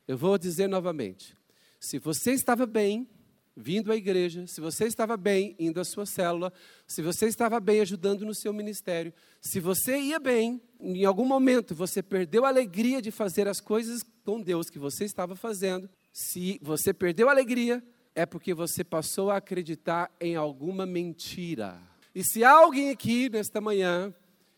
Eu 0.07 0.17
vou 0.17 0.37
dizer 0.37 0.67
novamente: 0.67 1.35
se 1.79 1.97
você 1.97 2.31
estava 2.31 2.65
bem 2.65 3.09
vindo 3.55 3.91
à 3.91 3.95
igreja, 3.95 4.45
se 4.47 4.59
você 4.59 4.85
estava 4.85 5.15
bem 5.15 5.55
indo 5.57 5.79
à 5.79 5.85
sua 5.85 6.05
célula, 6.05 6.51
se 6.85 7.01
você 7.01 7.27
estava 7.27 7.59
bem 7.59 7.79
ajudando 7.79 8.25
no 8.25 8.35
seu 8.35 8.51
ministério, 8.51 9.13
se 9.39 9.59
você 9.59 9.97
ia 9.97 10.19
bem, 10.19 10.61
em 10.79 11.05
algum 11.05 11.25
momento 11.25 11.73
você 11.73 12.03
perdeu 12.03 12.43
a 12.45 12.49
alegria 12.49 13.01
de 13.01 13.11
fazer 13.11 13.47
as 13.47 13.61
coisas 13.61 14.03
com 14.25 14.41
Deus 14.41 14.69
que 14.69 14.77
você 14.77 15.05
estava 15.05 15.35
fazendo, 15.35 15.89
se 16.11 16.59
você 16.61 16.93
perdeu 16.93 17.29
a 17.29 17.31
alegria, 17.31 17.83
é 18.13 18.25
porque 18.25 18.53
você 18.53 18.83
passou 18.83 19.31
a 19.31 19.37
acreditar 19.37 20.11
em 20.19 20.35
alguma 20.35 20.85
mentira. 20.85 21.79
E 22.13 22.23
se 22.23 22.43
há 22.43 22.51
alguém 22.51 22.89
aqui 22.89 23.29
nesta 23.29 23.61
manhã 23.61 24.13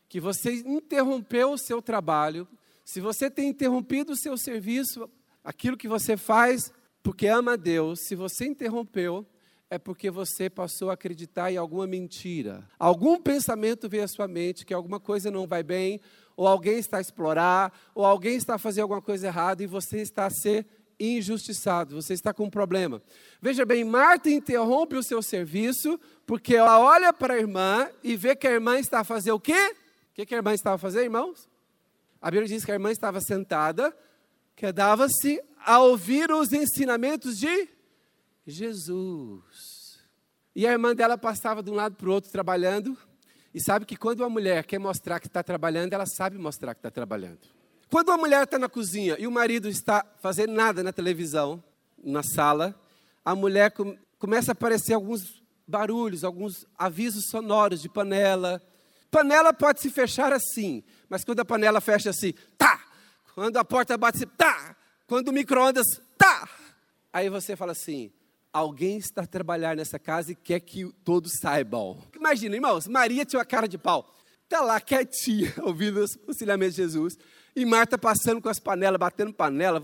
que 0.10 0.20
você 0.20 0.64
interrompeu 0.66 1.52
o 1.52 1.58
seu 1.58 1.82
trabalho, 1.82 2.48
se 2.86 3.02
você 3.02 3.30
tem 3.30 3.50
interrompido 3.50 4.14
o 4.14 4.18
seu 4.18 4.38
serviço, 4.38 5.10
aquilo 5.44 5.76
que 5.76 5.88
você 5.88 6.16
faz 6.16 6.72
porque 7.08 7.28
ama 7.28 7.54
a 7.54 7.56
Deus, 7.56 8.02
se 8.02 8.16
você 8.16 8.46
interrompeu, 8.46 9.26
é 9.70 9.78
porque 9.78 10.12
você 10.12 10.50
passou 10.50 10.90
a 10.90 10.94
acreditar 10.94 11.50
em 11.50 11.56
alguma 11.56 11.88
mentira. 11.88 12.70
Algum 12.78 13.18
pensamento 13.18 13.88
veio 13.88 14.04
à 14.04 14.10
sua 14.10 14.28
mente 14.28 14.66
que 14.66 14.74
alguma 14.74 15.00
coisa 15.00 15.32
não 15.32 15.48
vai 15.48 15.64
bem, 15.64 16.02
ou 16.36 16.46
alguém 16.46 16.78
está 16.78 16.98
a 16.98 17.02
explorar, 17.02 17.72
ou 17.96 18.04
alguém 18.04 18.36
está 18.36 18.56
a 18.56 18.58
fazer 18.58 18.82
alguma 18.82 19.02
coisa 19.02 19.28
errada 19.28 19.64
e 19.64 19.68
você 19.68 20.02
está 20.02 20.26
a 20.26 20.30
ser 20.30 20.66
injustiçado, 21.00 21.96
você 21.96 22.14
está 22.14 22.34
com 22.34 22.44
um 22.44 22.50
problema. 22.50 23.02
Veja 23.42 23.66
bem, 23.66 23.86
Marta 23.86 24.30
interrompe 24.30 24.98
o 24.98 25.04
seu 25.04 25.22
serviço 25.22 25.98
porque 26.26 26.58
ela 26.58 26.78
olha 26.78 27.14
para 27.14 27.36
a 27.36 27.38
irmã 27.38 27.90
e 28.04 28.18
vê 28.18 28.36
que 28.36 28.48
a 28.48 28.52
irmã 28.52 28.78
está 28.78 29.00
a 29.00 29.06
fazer 29.06 29.32
o 29.32 29.40
quê? 29.40 29.74
O 30.12 30.14
que, 30.14 30.26
que 30.26 30.36
a 30.36 30.40
irmã 30.40 30.54
estava 30.54 30.76
a 30.76 30.80
fazer, 30.80 31.04
irmãos? 31.04 31.48
A 32.22 32.30
Bíblia 32.30 32.50
diz 32.50 32.66
que 32.66 32.72
a 32.72 32.74
irmã 32.74 32.92
estava 32.92 33.22
sentada, 33.22 33.96
quedava-se 34.58 35.42
a 35.66 35.80
ouvir 35.80 36.32
os 36.32 36.54
ensinamentos 36.54 37.38
de 37.38 37.70
Jesus. 38.46 40.00
E 40.56 40.66
a 40.66 40.72
irmã 40.72 40.96
dela 40.96 41.18
passava 41.18 41.62
de 41.62 41.70
um 41.70 41.76
lado 41.76 41.96
para 41.96 42.10
o 42.10 42.12
outro 42.12 42.32
trabalhando, 42.32 42.98
e 43.54 43.62
sabe 43.62 43.86
que 43.86 43.96
quando 43.96 44.22
uma 44.22 44.30
mulher 44.30 44.66
quer 44.66 44.80
mostrar 44.80 45.20
que 45.20 45.28
está 45.28 45.42
trabalhando, 45.42 45.94
ela 45.94 46.06
sabe 46.06 46.38
mostrar 46.38 46.74
que 46.74 46.80
está 46.80 46.92
trabalhando. 46.92 47.40
Quando 47.90 48.10
uma 48.10 48.18
mulher 48.18 48.44
está 48.44 48.60
na 48.60 48.68
cozinha 48.68 49.16
e 49.18 49.26
o 49.26 49.32
marido 49.32 49.68
está 49.70 50.06
fazendo 50.22 50.54
nada 50.54 50.84
na 50.84 50.92
televisão, 50.92 51.64
na 52.04 52.22
sala, 52.22 52.80
a 53.24 53.34
mulher 53.36 53.72
com, 53.72 53.98
começa 54.20 54.52
a 54.52 54.54
aparecer 54.54 54.94
alguns 54.94 55.42
barulhos, 55.68 56.24
alguns 56.24 56.66
avisos 56.78 57.26
sonoros 57.30 57.82
de 57.82 57.90
panela. 57.90 58.62
Panela 59.10 59.54
pode 59.54 59.82
se 59.82 59.90
fechar 59.90 60.34
assim, 60.34 60.84
mas 61.10 61.24
quando 61.24 61.40
a 61.40 61.46
panela 61.46 61.82
fecha 61.82 62.10
assim, 62.10 62.34
tá! 62.58 62.86
Quando 63.34 63.58
a 63.58 63.66
porta 63.66 63.98
bate 63.98 64.18
assim, 64.18 64.28
tá! 64.38 64.76
Quando 65.08 65.30
o 65.30 65.34
micro-ondas, 65.34 66.02
tá! 66.18 66.50
Aí 67.14 67.30
você 67.30 67.56
fala 67.56 67.72
assim, 67.72 68.12
alguém 68.52 68.98
está 68.98 69.22
a 69.22 69.26
trabalhar 69.26 69.74
nessa 69.74 69.98
casa 69.98 70.34
e 70.34 70.36
quer 70.36 70.60
que 70.60 70.92
todos 71.06 71.40
saibam. 71.40 71.98
Imagina, 72.14 72.56
irmãos, 72.56 72.88
Maria 72.88 73.24
tinha 73.24 73.40
uma 73.40 73.46
cara 73.46 73.70
de 73.70 73.78
pau. 73.78 74.14
Está 74.44 74.60
lá 74.60 74.82
quietinha, 74.82 75.54
ouvindo 75.64 76.02
os 76.02 76.18
ensinamentos 76.28 76.76
de 76.76 76.82
Jesus. 76.82 77.18
E 77.56 77.66
Marta 77.66 77.98
passando 77.98 78.42
com 78.42 78.50
as 78.50 78.60
panelas, 78.60 79.00
batendo 79.00 79.34
panela, 79.34 79.82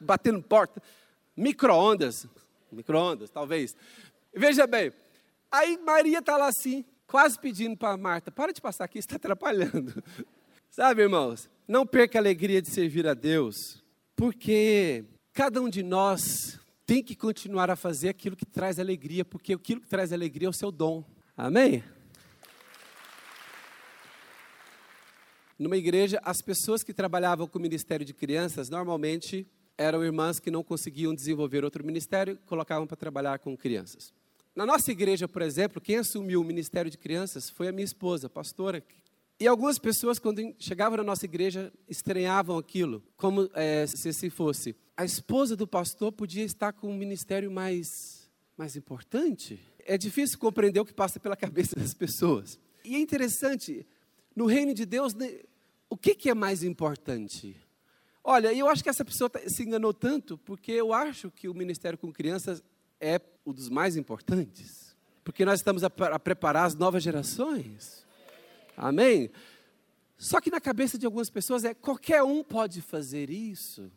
batendo 0.00 0.42
porta. 0.42 0.82
Micro-ondas. 1.36 2.26
Micro-ondas, 2.72 3.28
talvez. 3.28 3.76
Veja 4.34 4.66
bem. 4.66 4.90
Aí 5.52 5.78
Maria 5.84 6.20
está 6.20 6.38
lá 6.38 6.48
assim, 6.48 6.82
quase 7.06 7.38
pedindo 7.38 7.76
para 7.76 7.94
Marta: 7.98 8.30
para 8.30 8.54
de 8.54 8.60
passar 8.62 8.84
aqui, 8.84 8.98
está 8.98 9.16
atrapalhando. 9.16 10.02
Sabe, 10.70 11.02
irmãos? 11.02 11.48
Não 11.68 11.86
perca 11.86 12.18
a 12.18 12.20
alegria 12.20 12.62
de 12.62 12.70
servir 12.70 13.06
a 13.06 13.14
Deus, 13.14 13.82
porque 14.16 15.04
cada 15.34 15.60
um 15.60 15.68
de 15.68 15.82
nós 15.82 16.58
tem 16.86 17.02
que 17.02 17.14
continuar 17.14 17.70
a 17.70 17.76
fazer 17.76 18.08
aquilo 18.08 18.34
que 18.34 18.46
traz 18.46 18.78
alegria, 18.78 19.24
porque 19.24 19.52
aquilo 19.52 19.80
que 19.80 19.86
traz 19.86 20.12
alegria 20.12 20.46
é 20.46 20.50
o 20.50 20.54
seu 20.54 20.72
dom. 20.72 21.04
Amém? 21.36 21.84
Numa 25.58 25.76
igreja, 25.76 26.20
as 26.24 26.40
pessoas 26.40 26.82
que 26.82 26.94
trabalhavam 26.94 27.46
com 27.46 27.58
o 27.58 27.62
ministério 27.62 28.04
de 28.04 28.14
crianças 28.14 28.70
normalmente 28.70 29.46
eram 29.76 30.02
irmãs 30.02 30.40
que 30.40 30.50
não 30.50 30.62
conseguiam 30.62 31.14
desenvolver 31.14 31.64
outro 31.64 31.84
ministério 31.84 32.34
e 32.34 32.46
colocavam 32.46 32.86
para 32.86 32.96
trabalhar 32.96 33.38
com 33.38 33.56
crianças. 33.56 34.12
Na 34.54 34.64
nossa 34.64 34.90
igreja, 34.90 35.28
por 35.28 35.42
exemplo, 35.42 35.80
quem 35.82 35.96
assumiu 35.96 36.40
o 36.40 36.44
ministério 36.44 36.90
de 36.90 36.96
crianças 36.96 37.50
foi 37.50 37.68
a 37.68 37.72
minha 37.72 37.84
esposa, 37.84 38.26
a 38.26 38.30
pastora. 38.30 38.82
E 39.38 39.46
algumas 39.46 39.78
pessoas, 39.78 40.18
quando 40.18 40.54
chegavam 40.58 40.96
na 40.96 41.04
nossa 41.04 41.26
igreja, 41.26 41.70
estranhavam 41.86 42.56
aquilo, 42.56 43.02
como 43.16 43.50
é, 43.52 43.86
se, 43.86 44.10
se 44.12 44.30
fosse. 44.30 44.74
A 44.96 45.04
esposa 45.04 45.54
do 45.54 45.66
pastor 45.66 46.10
podia 46.10 46.42
estar 46.42 46.72
com 46.72 46.88
um 46.88 46.96
ministério 46.96 47.50
mais, 47.50 48.30
mais 48.56 48.76
importante. 48.76 49.60
É 49.84 49.98
difícil 49.98 50.38
compreender 50.38 50.80
o 50.80 50.86
que 50.86 50.94
passa 50.94 51.20
pela 51.20 51.36
cabeça 51.36 51.76
das 51.76 51.92
pessoas. 51.92 52.58
E 52.82 52.94
é 52.94 52.98
interessante, 52.98 53.86
no 54.34 54.46
reino 54.46 54.72
de 54.72 54.86
Deus, 54.86 55.12
né, 55.12 55.40
o 55.90 55.98
que, 55.98 56.14
que 56.14 56.30
é 56.30 56.34
mais 56.34 56.62
importante? 56.62 57.54
Olha, 58.24 58.54
eu 58.54 58.68
acho 58.68 58.82
que 58.82 58.88
essa 58.88 59.04
pessoa 59.04 59.28
tá, 59.28 59.40
se 59.46 59.62
enganou 59.62 59.92
tanto, 59.92 60.38
porque 60.38 60.72
eu 60.72 60.94
acho 60.94 61.30
que 61.30 61.46
o 61.46 61.54
ministério 61.54 61.98
com 61.98 62.10
crianças 62.10 62.62
é 62.98 63.20
um 63.44 63.52
dos 63.52 63.68
mais 63.68 63.98
importantes. 63.98 64.96
Porque 65.22 65.44
nós 65.44 65.60
estamos 65.60 65.84
a, 65.84 65.88
a 65.88 66.18
preparar 66.18 66.64
as 66.64 66.74
novas 66.74 67.02
gerações. 67.02 68.05
Amém? 68.76 69.30
Só 70.18 70.40
que 70.40 70.50
na 70.50 70.60
cabeça 70.60 70.98
de 70.98 71.06
algumas 71.06 71.30
pessoas 71.30 71.64
é 71.64 71.74
qualquer 71.74 72.22
um 72.22 72.42
pode 72.42 72.80
fazer 72.80 73.30
isso. 73.30 73.90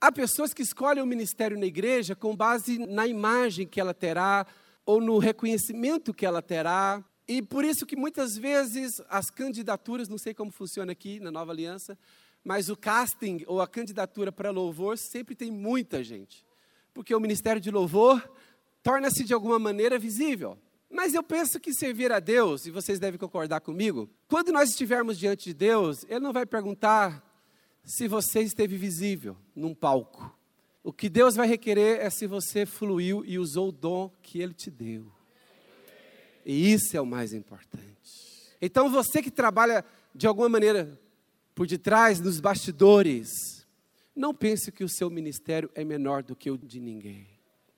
Há 0.00 0.10
pessoas 0.10 0.54
que 0.54 0.62
escolhem 0.62 1.02
o 1.02 1.06
ministério 1.06 1.58
na 1.58 1.66
igreja 1.66 2.16
com 2.16 2.34
base 2.34 2.78
na 2.78 3.06
imagem 3.06 3.66
que 3.66 3.80
ela 3.80 3.92
terá 3.92 4.46
ou 4.86 5.00
no 5.00 5.18
reconhecimento 5.18 6.14
que 6.14 6.24
ela 6.24 6.40
terá 6.40 7.04
e 7.28 7.40
por 7.40 7.64
isso 7.64 7.86
que 7.86 7.94
muitas 7.94 8.36
vezes 8.36 9.00
as 9.08 9.30
candidaturas, 9.30 10.08
não 10.08 10.18
sei 10.18 10.34
como 10.34 10.50
funciona 10.50 10.90
aqui 10.90 11.20
na 11.20 11.30
Nova 11.30 11.52
Aliança, 11.52 11.96
mas 12.42 12.68
o 12.68 12.76
casting 12.76 13.44
ou 13.46 13.60
a 13.60 13.68
candidatura 13.68 14.32
para 14.32 14.50
louvor 14.50 14.98
sempre 14.98 15.36
tem 15.36 15.50
muita 15.50 16.02
gente. 16.02 16.44
Porque 16.92 17.14
o 17.14 17.20
ministério 17.20 17.60
de 17.60 17.70
louvor 17.70 18.28
torna-se 18.82 19.22
de 19.22 19.32
alguma 19.32 19.58
maneira 19.58 19.98
visível. 19.98 20.58
Mas 20.90 21.14
eu 21.14 21.22
penso 21.22 21.60
que 21.60 21.72
servir 21.72 22.10
a 22.10 22.18
Deus, 22.18 22.66
e 22.66 22.70
vocês 22.70 22.98
devem 22.98 23.18
concordar 23.18 23.60
comigo, 23.60 24.10
quando 24.26 24.50
nós 24.50 24.70
estivermos 24.70 25.16
diante 25.16 25.44
de 25.44 25.54
Deus, 25.54 26.04
Ele 26.08 26.18
não 26.18 26.32
vai 26.32 26.44
perguntar 26.44 27.24
se 27.84 28.08
você 28.08 28.40
esteve 28.40 28.76
visível 28.76 29.36
num 29.54 29.72
palco. 29.72 30.36
O 30.82 30.92
que 30.92 31.08
Deus 31.08 31.36
vai 31.36 31.46
requerer 31.46 32.00
é 32.00 32.10
se 32.10 32.26
você 32.26 32.66
fluiu 32.66 33.24
e 33.24 33.38
usou 33.38 33.68
o 33.68 33.72
dom 33.72 34.10
que 34.20 34.40
Ele 34.40 34.52
te 34.52 34.70
deu. 34.70 35.12
E 36.44 36.72
isso 36.72 36.96
é 36.96 37.00
o 37.00 37.06
mais 37.06 37.32
importante. 37.32 38.50
Então 38.60 38.90
você 38.90 39.22
que 39.22 39.30
trabalha 39.30 39.84
de 40.14 40.26
alguma 40.26 40.48
maneira 40.48 40.98
por 41.54 41.66
detrás, 41.66 42.18
nos 42.20 42.40
bastidores, 42.40 43.66
não 44.16 44.34
pense 44.34 44.72
que 44.72 44.82
o 44.82 44.88
seu 44.88 45.08
ministério 45.10 45.70
é 45.74 45.84
menor 45.84 46.22
do 46.22 46.34
que 46.34 46.50
o 46.50 46.58
de 46.58 46.80
ninguém. 46.80 47.28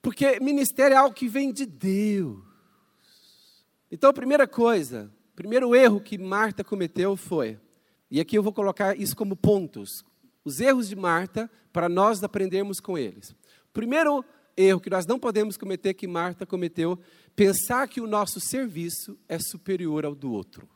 Porque 0.01 0.41
ministério 0.41 0.95
é 0.95 0.97
algo 0.97 1.15
que 1.15 1.29
vem 1.29 1.53
de 1.53 1.67
Deus. 1.67 2.52
Então, 3.95 4.09
a 4.09 4.15
primeira 4.15 4.49
coisa, 4.49 5.13
o 5.35 5.37
primeiro 5.37 5.77
erro 5.77 6.01
que 6.01 6.17
Marta 6.17 6.65
cometeu 6.65 7.15
foi, 7.15 7.61
e 8.11 8.21
aqui 8.21 8.39
eu 8.39 8.43
vou 8.43 8.51
colocar 8.51 8.99
isso 8.99 9.15
como 9.15 9.37
pontos, 9.37 10.03
os 10.43 10.61
erros 10.61 10.89
de 10.89 10.97
Marta, 10.97 11.51
para 11.71 11.91
nós 11.91 12.23
aprendermos 12.23 12.81
com 12.81 12.97
eles. 12.97 13.35
Primeiro 13.71 14.25
erro 14.57 14.81
que 14.81 14.89
nós 14.89 15.05
não 15.05 15.19
podemos 15.19 15.59
cometer, 15.59 15.93
que 15.93 16.07
Marta 16.07 16.47
cometeu, 16.47 16.99
pensar 17.37 17.87
que 17.87 18.01
o 18.01 18.07
nosso 18.07 18.41
serviço 18.41 19.19
é 19.29 19.39
superior 19.39 20.07
ao 20.07 20.15
do 20.15 20.33
outro. 20.33 20.67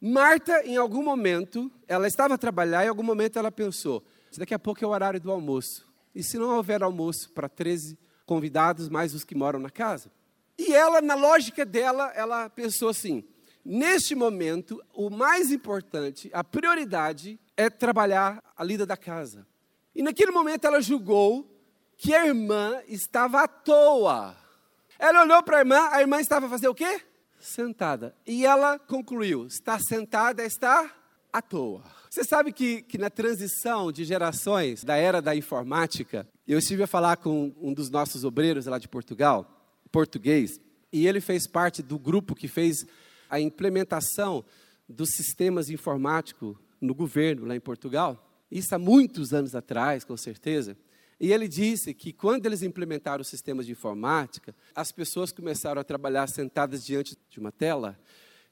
Marta, 0.00 0.64
em 0.64 0.78
algum 0.78 1.02
momento, 1.02 1.70
ela 1.86 2.06
estava 2.06 2.34
a 2.34 2.38
trabalhar 2.38 2.84
e 2.84 2.86
em 2.86 2.88
algum 2.88 3.02
momento 3.02 3.38
ela 3.38 3.52
pensou: 3.52 4.02
daqui 4.38 4.54
a 4.54 4.58
pouco 4.58 4.82
é 4.82 4.86
o 4.86 4.92
horário 4.92 5.20
do 5.20 5.30
almoço. 5.30 5.86
E 6.14 6.22
se 6.22 6.38
não 6.38 6.56
houver 6.56 6.82
almoço 6.82 7.30
para 7.32 7.50
13 7.50 7.98
convidados, 8.24 8.88
mais 8.88 9.14
os 9.14 9.24
que 9.24 9.34
moram 9.34 9.58
na 9.58 9.68
casa? 9.68 10.10
E 10.58 10.72
ela, 10.74 11.00
na 11.00 11.14
lógica 11.14 11.64
dela, 11.64 12.12
ela 12.14 12.48
pensou 12.48 12.88
assim: 12.88 13.24
neste 13.64 14.14
momento, 14.14 14.82
o 14.94 15.10
mais 15.10 15.50
importante, 15.50 16.30
a 16.32 16.42
prioridade 16.42 17.38
é 17.56 17.68
trabalhar 17.68 18.42
a 18.56 18.64
lida 18.64 18.86
da 18.86 18.96
casa. 18.96 19.46
E 19.94 20.02
naquele 20.02 20.30
momento 20.30 20.66
ela 20.66 20.80
julgou 20.80 21.50
que 21.96 22.14
a 22.14 22.26
irmã 22.26 22.80
estava 22.86 23.42
à 23.42 23.48
toa. 23.48 24.36
Ela 24.98 25.22
olhou 25.22 25.42
para 25.42 25.56
a 25.56 25.60
irmã, 25.60 25.88
a 25.90 26.00
irmã 26.00 26.20
estava 26.20 26.46
a 26.46 26.50
fazer 26.50 26.68
o 26.68 26.74
quê? 26.74 27.00
Sentada. 27.38 28.14
E 28.26 28.46
ela 28.46 28.78
concluiu: 28.78 29.46
está 29.46 29.78
sentada, 29.78 30.44
está 30.44 30.90
à 31.32 31.42
toa. 31.42 31.82
Você 32.10 32.24
sabe 32.24 32.52
que, 32.52 32.82
que 32.82 32.96
na 32.96 33.10
transição 33.10 33.92
de 33.92 34.04
gerações 34.04 34.82
da 34.82 34.96
era 34.96 35.20
da 35.20 35.36
informática, 35.36 36.26
eu 36.46 36.58
estive 36.58 36.82
a 36.84 36.86
falar 36.86 37.16
com 37.16 37.54
um 37.60 37.74
dos 37.74 37.90
nossos 37.90 38.24
obreiros 38.24 38.66
lá 38.66 38.78
de 38.78 38.88
Portugal, 38.88 39.55
português, 39.96 40.60
e 40.92 41.06
ele 41.06 41.22
fez 41.22 41.46
parte 41.46 41.82
do 41.82 41.98
grupo 41.98 42.34
que 42.34 42.48
fez 42.48 42.84
a 43.30 43.40
implementação 43.40 44.44
dos 44.86 45.08
sistemas 45.12 45.70
informáticos 45.70 46.54
no 46.78 46.94
governo 46.94 47.46
lá 47.46 47.56
em 47.56 47.60
Portugal. 47.60 48.22
Isso 48.50 48.74
há 48.74 48.78
muitos 48.78 49.32
anos 49.32 49.54
atrás, 49.54 50.04
com 50.04 50.14
certeza. 50.14 50.76
E 51.18 51.32
ele 51.32 51.48
disse 51.48 51.94
que 51.94 52.12
quando 52.12 52.44
eles 52.44 52.60
implementaram 52.60 53.22
os 53.22 53.28
sistemas 53.28 53.64
de 53.64 53.72
informática, 53.72 54.54
as 54.74 54.92
pessoas 54.92 55.32
começaram 55.32 55.80
a 55.80 55.84
trabalhar 55.84 56.28
sentadas 56.28 56.84
diante 56.84 57.16
de 57.30 57.40
uma 57.40 57.50
tela. 57.50 57.98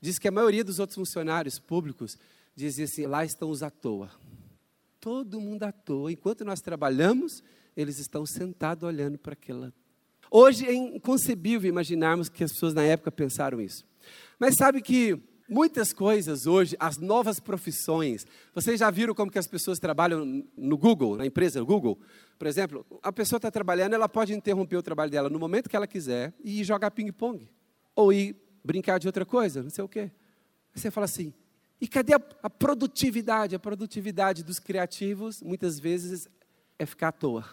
Diz 0.00 0.18
que 0.18 0.28
a 0.28 0.32
maioria 0.32 0.64
dos 0.64 0.78
outros 0.78 0.94
funcionários 0.94 1.58
públicos 1.58 2.16
dizia 2.56 2.86
assim: 2.86 3.04
lá 3.04 3.22
estão 3.22 3.50
os 3.50 3.62
à 3.62 3.68
toa. 3.68 4.10
Todo 4.98 5.38
mundo 5.38 5.64
à 5.64 5.72
toa. 5.72 6.10
Enquanto 6.10 6.42
nós 6.42 6.62
trabalhamos, 6.62 7.44
eles 7.76 7.98
estão 7.98 8.24
sentados 8.24 8.82
olhando 8.82 9.18
para 9.18 9.34
aquela 9.34 9.74
Hoje 10.36 10.66
é 10.66 10.74
inconcebível 10.74 11.68
imaginarmos 11.68 12.28
que 12.28 12.42
as 12.42 12.50
pessoas 12.50 12.74
na 12.74 12.82
época 12.82 13.12
pensaram 13.12 13.60
isso. 13.60 13.86
Mas 14.36 14.56
sabe 14.56 14.82
que 14.82 15.16
muitas 15.48 15.92
coisas 15.92 16.44
hoje, 16.44 16.74
as 16.80 16.98
novas 16.98 17.38
profissões, 17.38 18.26
vocês 18.52 18.80
já 18.80 18.90
viram 18.90 19.14
como 19.14 19.30
que 19.30 19.38
as 19.38 19.46
pessoas 19.46 19.78
trabalham 19.78 20.44
no 20.56 20.76
Google, 20.76 21.16
na 21.16 21.24
empresa 21.24 21.62
Google? 21.62 22.00
Por 22.36 22.48
exemplo, 22.48 22.84
a 23.00 23.12
pessoa 23.12 23.36
está 23.36 23.48
trabalhando, 23.48 23.94
ela 23.94 24.08
pode 24.08 24.34
interromper 24.34 24.76
o 24.76 24.82
trabalho 24.82 25.08
dela 25.08 25.30
no 25.30 25.38
momento 25.38 25.70
que 25.70 25.76
ela 25.76 25.86
quiser 25.86 26.34
e 26.42 26.62
ir 26.62 26.64
jogar 26.64 26.90
ping-pong. 26.90 27.48
Ou 27.94 28.12
ir 28.12 28.34
brincar 28.64 28.98
de 28.98 29.06
outra 29.06 29.24
coisa, 29.24 29.62
não 29.62 29.70
sei 29.70 29.84
o 29.84 29.88
quê. 29.88 30.10
você 30.74 30.90
fala 30.90 31.04
assim, 31.04 31.32
e 31.80 31.86
cadê 31.86 32.12
a, 32.12 32.20
a 32.42 32.50
produtividade? 32.50 33.54
A 33.54 33.60
produtividade 33.60 34.42
dos 34.42 34.58
criativos, 34.58 35.40
muitas 35.40 35.78
vezes, 35.78 36.28
é 36.76 36.84
ficar 36.84 37.08
à 37.10 37.12
toa. 37.12 37.44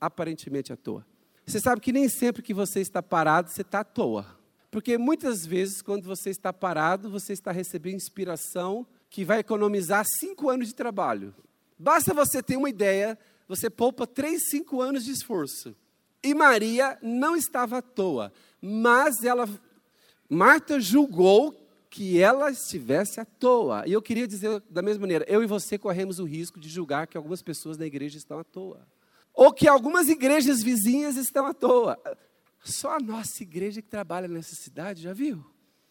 Aparentemente 0.00 0.72
à 0.72 0.76
toa. 0.76 1.09
Você 1.50 1.58
sabe 1.58 1.80
que 1.80 1.92
nem 1.92 2.08
sempre 2.08 2.42
que 2.42 2.54
você 2.54 2.78
está 2.78 3.02
parado, 3.02 3.50
você 3.50 3.62
está 3.62 3.80
à 3.80 3.84
toa. 3.84 4.24
Porque 4.70 4.96
muitas 4.96 5.44
vezes, 5.44 5.82
quando 5.82 6.04
você 6.04 6.30
está 6.30 6.52
parado, 6.52 7.10
você 7.10 7.32
está 7.32 7.50
recebendo 7.50 7.96
inspiração 7.96 8.86
que 9.08 9.24
vai 9.24 9.40
economizar 9.40 10.06
cinco 10.06 10.48
anos 10.48 10.68
de 10.68 10.76
trabalho. 10.76 11.34
Basta 11.76 12.14
você 12.14 12.40
ter 12.40 12.56
uma 12.56 12.70
ideia, 12.70 13.18
você 13.48 13.68
poupa 13.68 14.06
três, 14.06 14.48
cinco 14.48 14.80
anos 14.80 15.04
de 15.04 15.10
esforço. 15.10 15.74
E 16.22 16.32
Maria 16.34 16.96
não 17.02 17.34
estava 17.34 17.78
à 17.78 17.82
toa, 17.82 18.32
mas 18.62 19.24
ela, 19.24 19.48
Marta 20.28 20.78
julgou 20.78 21.52
que 21.90 22.20
ela 22.20 22.48
estivesse 22.52 23.18
à 23.18 23.24
toa. 23.24 23.82
E 23.88 23.92
eu 23.92 24.00
queria 24.00 24.28
dizer 24.28 24.62
da 24.70 24.82
mesma 24.82 25.00
maneira, 25.00 25.24
eu 25.26 25.42
e 25.42 25.48
você 25.48 25.76
corremos 25.76 26.20
o 26.20 26.24
risco 26.24 26.60
de 26.60 26.68
julgar 26.68 27.08
que 27.08 27.16
algumas 27.16 27.42
pessoas 27.42 27.76
na 27.76 27.86
igreja 27.86 28.18
estão 28.18 28.38
à 28.38 28.44
toa. 28.44 28.86
Ou 29.34 29.52
que 29.52 29.68
algumas 29.68 30.08
igrejas 30.08 30.62
vizinhas 30.62 31.16
estão 31.16 31.46
à 31.46 31.54
toa. 31.54 31.98
Só 32.62 32.96
a 32.96 33.00
nossa 33.00 33.42
igreja 33.42 33.80
que 33.80 33.88
trabalha 33.88 34.28
nessa 34.28 34.54
cidade, 34.54 35.02
já 35.02 35.12
viu? 35.12 35.44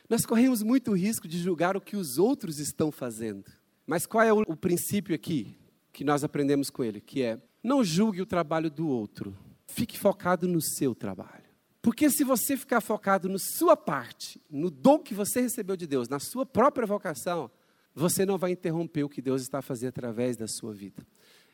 Nós 0.09 0.25
corremos 0.25 0.63
muito 0.63 0.93
risco 0.93 1.27
de 1.27 1.37
julgar 1.37 1.77
o 1.77 1.81
que 1.81 1.95
os 1.95 2.17
outros 2.17 2.59
estão 2.59 2.91
fazendo. 2.91 3.45
Mas 3.85 4.05
qual 4.05 4.23
é 4.23 4.33
o, 4.33 4.41
o 4.47 4.55
princípio 4.55 5.15
aqui 5.15 5.57
que 5.91 6.03
nós 6.03 6.23
aprendemos 6.23 6.69
com 6.69 6.83
ele? 6.83 7.01
Que 7.01 7.23
é, 7.23 7.41
não 7.63 7.83
julgue 7.83 8.21
o 8.21 8.25
trabalho 8.25 8.69
do 8.69 8.87
outro. 8.87 9.35
Fique 9.67 9.97
focado 9.97 10.47
no 10.47 10.61
seu 10.61 10.95
trabalho. 10.95 11.49
Porque 11.81 12.09
se 12.09 12.23
você 12.23 12.57
ficar 12.57 12.81
focado 12.81 13.29
na 13.29 13.37
sua 13.39 13.77
parte, 13.77 14.41
no 14.49 14.69
dom 14.69 14.99
que 14.99 15.13
você 15.13 15.41
recebeu 15.41 15.77
de 15.77 15.87
Deus, 15.87 16.09
na 16.09 16.19
sua 16.19 16.45
própria 16.45 16.85
vocação, 16.85 17.49
você 17.95 18.25
não 18.25 18.37
vai 18.37 18.51
interromper 18.51 19.03
o 19.03 19.09
que 19.09 19.21
Deus 19.21 19.41
está 19.41 19.61
fazendo 19.61 19.89
através 19.89 20.35
da 20.35 20.47
sua 20.47 20.73
vida. 20.73 21.05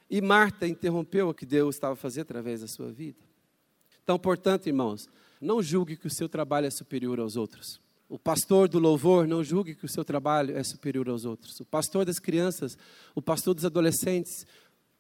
E 0.10 0.22
Marta 0.22 0.68
interrompeu 0.68 1.30
o 1.30 1.34
que 1.34 1.46
Deus 1.46 1.76
estava 1.76 1.96
fazendo 1.96 2.24
através 2.24 2.62
da 2.62 2.68
sua 2.68 2.92
vida. 2.92 3.20
Então, 4.04 4.20
portanto, 4.20 4.68
irmãos, 4.68 5.08
não 5.42 5.62
julgue 5.62 5.98
que 5.98 6.08
o 6.08 6.12
seu 6.12 6.30
trabalho 6.30 6.68
é 6.68 6.70
superior 6.70 7.20
aos 7.20 7.36
outros. 7.36 7.82
O 8.08 8.20
pastor 8.20 8.68
do 8.68 8.78
louvor, 8.78 9.28
não 9.28 9.44
julgue 9.44 9.74
que 9.74 9.86
o 9.86 9.90
seu 9.90 10.06
trabalho 10.06 10.56
é 10.56 10.64
superior 10.64 11.10
aos 11.10 11.26
outros. 11.26 11.60
O 11.60 11.66
pastor 11.66 12.06
das 12.06 12.20
crianças, 12.20 12.78
o 13.16 13.22
pastor 13.22 13.56
dos 13.56 13.66
adolescentes, 13.66 14.46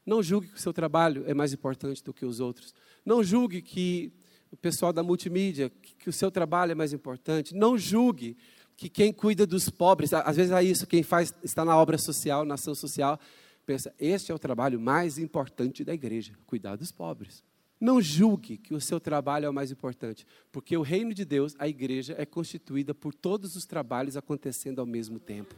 não 0.06 0.24
julgue 0.24 0.48
que 0.48 0.58
o 0.58 0.62
seu 0.62 0.74
trabalho 0.74 1.24
é 1.28 1.34
mais 1.34 1.54
importante 1.54 2.04
do 2.04 2.13
que 2.13 2.26
os 2.26 2.39
outros. 2.39 2.74
Não 3.06 3.24
julgue 3.24 3.62
que 3.62 4.12
o 4.52 4.58
pessoal 4.58 4.91
da 4.91 5.04
multimídia, 5.04 5.70
que, 6.00 6.10
o 6.10 6.13
seu 6.13 6.32
trabalho 6.32 6.72
é 6.72 6.76
mais 6.76 6.94
importante. 6.94 7.54
Não 7.54 7.78
julgue 7.78 8.38
que 8.78 8.89
quem 8.89 9.13
cuida 9.13 9.46
dos 9.46 9.70
pobres, 9.70 10.13
às 10.13 10.36
vezes 10.36 10.52
é 10.52 10.63
isso, 10.63 10.88
quem 10.88 11.04
faz, 11.04 11.34
está 11.44 11.63
na 11.63 11.78
obra 11.78 11.98
social, 11.98 12.44
na 12.44 12.56
ação 12.56 12.74
social, 12.76 13.20
pensa, 13.65 13.93
este 13.99 14.32
é 14.32 14.36
o 14.36 14.39
trabalho 14.39 14.80
mais 14.80 15.17
importante 15.17 15.84
da 15.84 15.93
igreja, 15.93 16.34
cuidar 16.45 16.75
dos 16.75 16.91
pobres. 16.91 17.43
Não 17.80 18.01
julgue 18.01 18.58
que 18.58 18.73
o 18.73 18.80
seu 18.80 18.99
trabalho 18.99 19.45
é 19.45 19.49
o 19.49 19.54
mais 19.54 19.71
importante, 19.71 20.25
porque 20.51 20.78
o 20.78 20.82
reino 20.82 21.13
de 21.13 21.25
Deus, 21.25 21.56
a 21.60 21.67
igreja, 21.67 22.15
é 22.17 22.25
constituída 22.25 22.93
por 22.93 23.13
todos 23.13 23.56
os 23.56 23.65
trabalhos 23.65 24.15
acontecendo 24.15 24.80
ao 24.80 24.86
mesmo 24.86 25.19
tempo. 25.19 25.56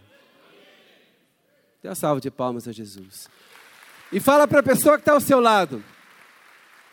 Dê 1.82 1.89
uma 1.89 1.96
salva 1.96 2.20
de 2.20 2.32
palmas 2.32 2.67
a 2.67 2.72
Jesus. 2.72 3.30
E 4.12 4.20
fala 4.20 4.48
para 4.48 4.62
a 4.62 4.63
pessoa 4.63 4.96
que 4.96 5.02
está 5.02 5.13
ao 5.13 5.22
seu 5.22 5.39
lado: 5.39 5.84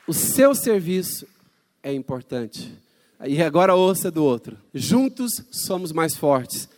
o 0.07 0.13
seu 0.13 0.55
serviço 0.55 1.27
é 1.83 1.93
importante. 1.93 2.77
E 3.27 3.43
agora 3.43 3.75
ouça 3.75 4.11
do 4.11 4.23
outro: 4.23 4.59
juntos 4.75 5.33
somos 5.51 5.91
mais 5.91 6.15
fortes. 6.15 6.69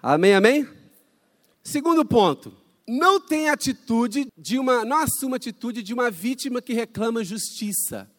Amém, 0.00 0.34
amém? 0.34 0.68
Segundo 1.62 2.04
ponto, 2.04 2.56
não 2.90 3.20
tem 3.20 3.48
atitude 3.48 4.26
de 4.36 4.58
uma, 4.58 4.84
não 4.84 4.96
assuma 4.96 5.36
atitude 5.36 5.80
de 5.80 5.94
uma 5.94 6.10
vítima 6.10 6.60
que 6.60 6.72
reclama 6.72 7.22
justiça. 7.22 8.10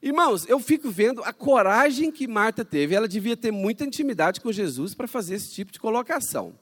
Irmãos, 0.00 0.46
eu 0.48 0.60
fico 0.60 0.90
vendo 0.90 1.24
a 1.24 1.32
coragem 1.32 2.12
que 2.12 2.28
Marta 2.28 2.64
teve, 2.64 2.94
ela 2.94 3.08
devia 3.08 3.36
ter 3.36 3.50
muita 3.50 3.84
intimidade 3.84 4.40
com 4.40 4.52
Jesus 4.52 4.94
para 4.94 5.08
fazer 5.08 5.34
esse 5.34 5.52
tipo 5.52 5.72
de 5.72 5.80
colocação. 5.80 6.56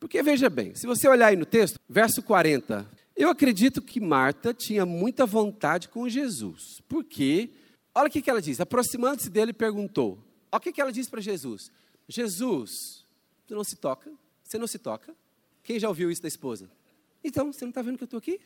Porque 0.00 0.22
veja 0.24 0.50
bem, 0.50 0.74
se 0.74 0.88
você 0.88 1.06
olhar 1.06 1.28
aí 1.28 1.36
no 1.36 1.46
texto, 1.46 1.78
verso 1.88 2.20
40, 2.20 2.84
eu 3.16 3.28
acredito 3.28 3.80
que 3.80 4.00
Marta 4.00 4.52
tinha 4.52 4.84
muita 4.84 5.24
vontade 5.24 5.88
com 5.88 6.08
Jesus. 6.08 6.82
Porque, 6.88 7.50
olha 7.94 8.08
o 8.08 8.10
que 8.10 8.28
ela 8.28 8.42
diz, 8.42 8.60
aproximando-se 8.60 9.30
dele, 9.30 9.52
perguntou. 9.52 10.18
Olha 10.50 10.58
o 10.58 10.60
que 10.60 10.80
ela 10.80 10.92
diz 10.92 11.08
para 11.08 11.20
Jesus: 11.20 11.70
Jesus, 12.08 13.04
você 13.46 13.54
não 13.54 13.64
se 13.64 13.76
toca? 13.76 14.10
Você 14.42 14.58
não 14.58 14.66
se 14.66 14.78
toca? 14.80 15.14
Quem 15.62 15.78
já 15.78 15.88
ouviu 15.88 16.10
isso 16.10 16.20
da 16.20 16.28
esposa? 16.28 16.68
Então, 17.24 17.52
você 17.52 17.64
não 17.64 17.70
está 17.70 17.82
vendo 17.82 17.96
que 17.96 18.04
eu 18.04 18.06
estou 18.06 18.18
aqui? 18.18 18.38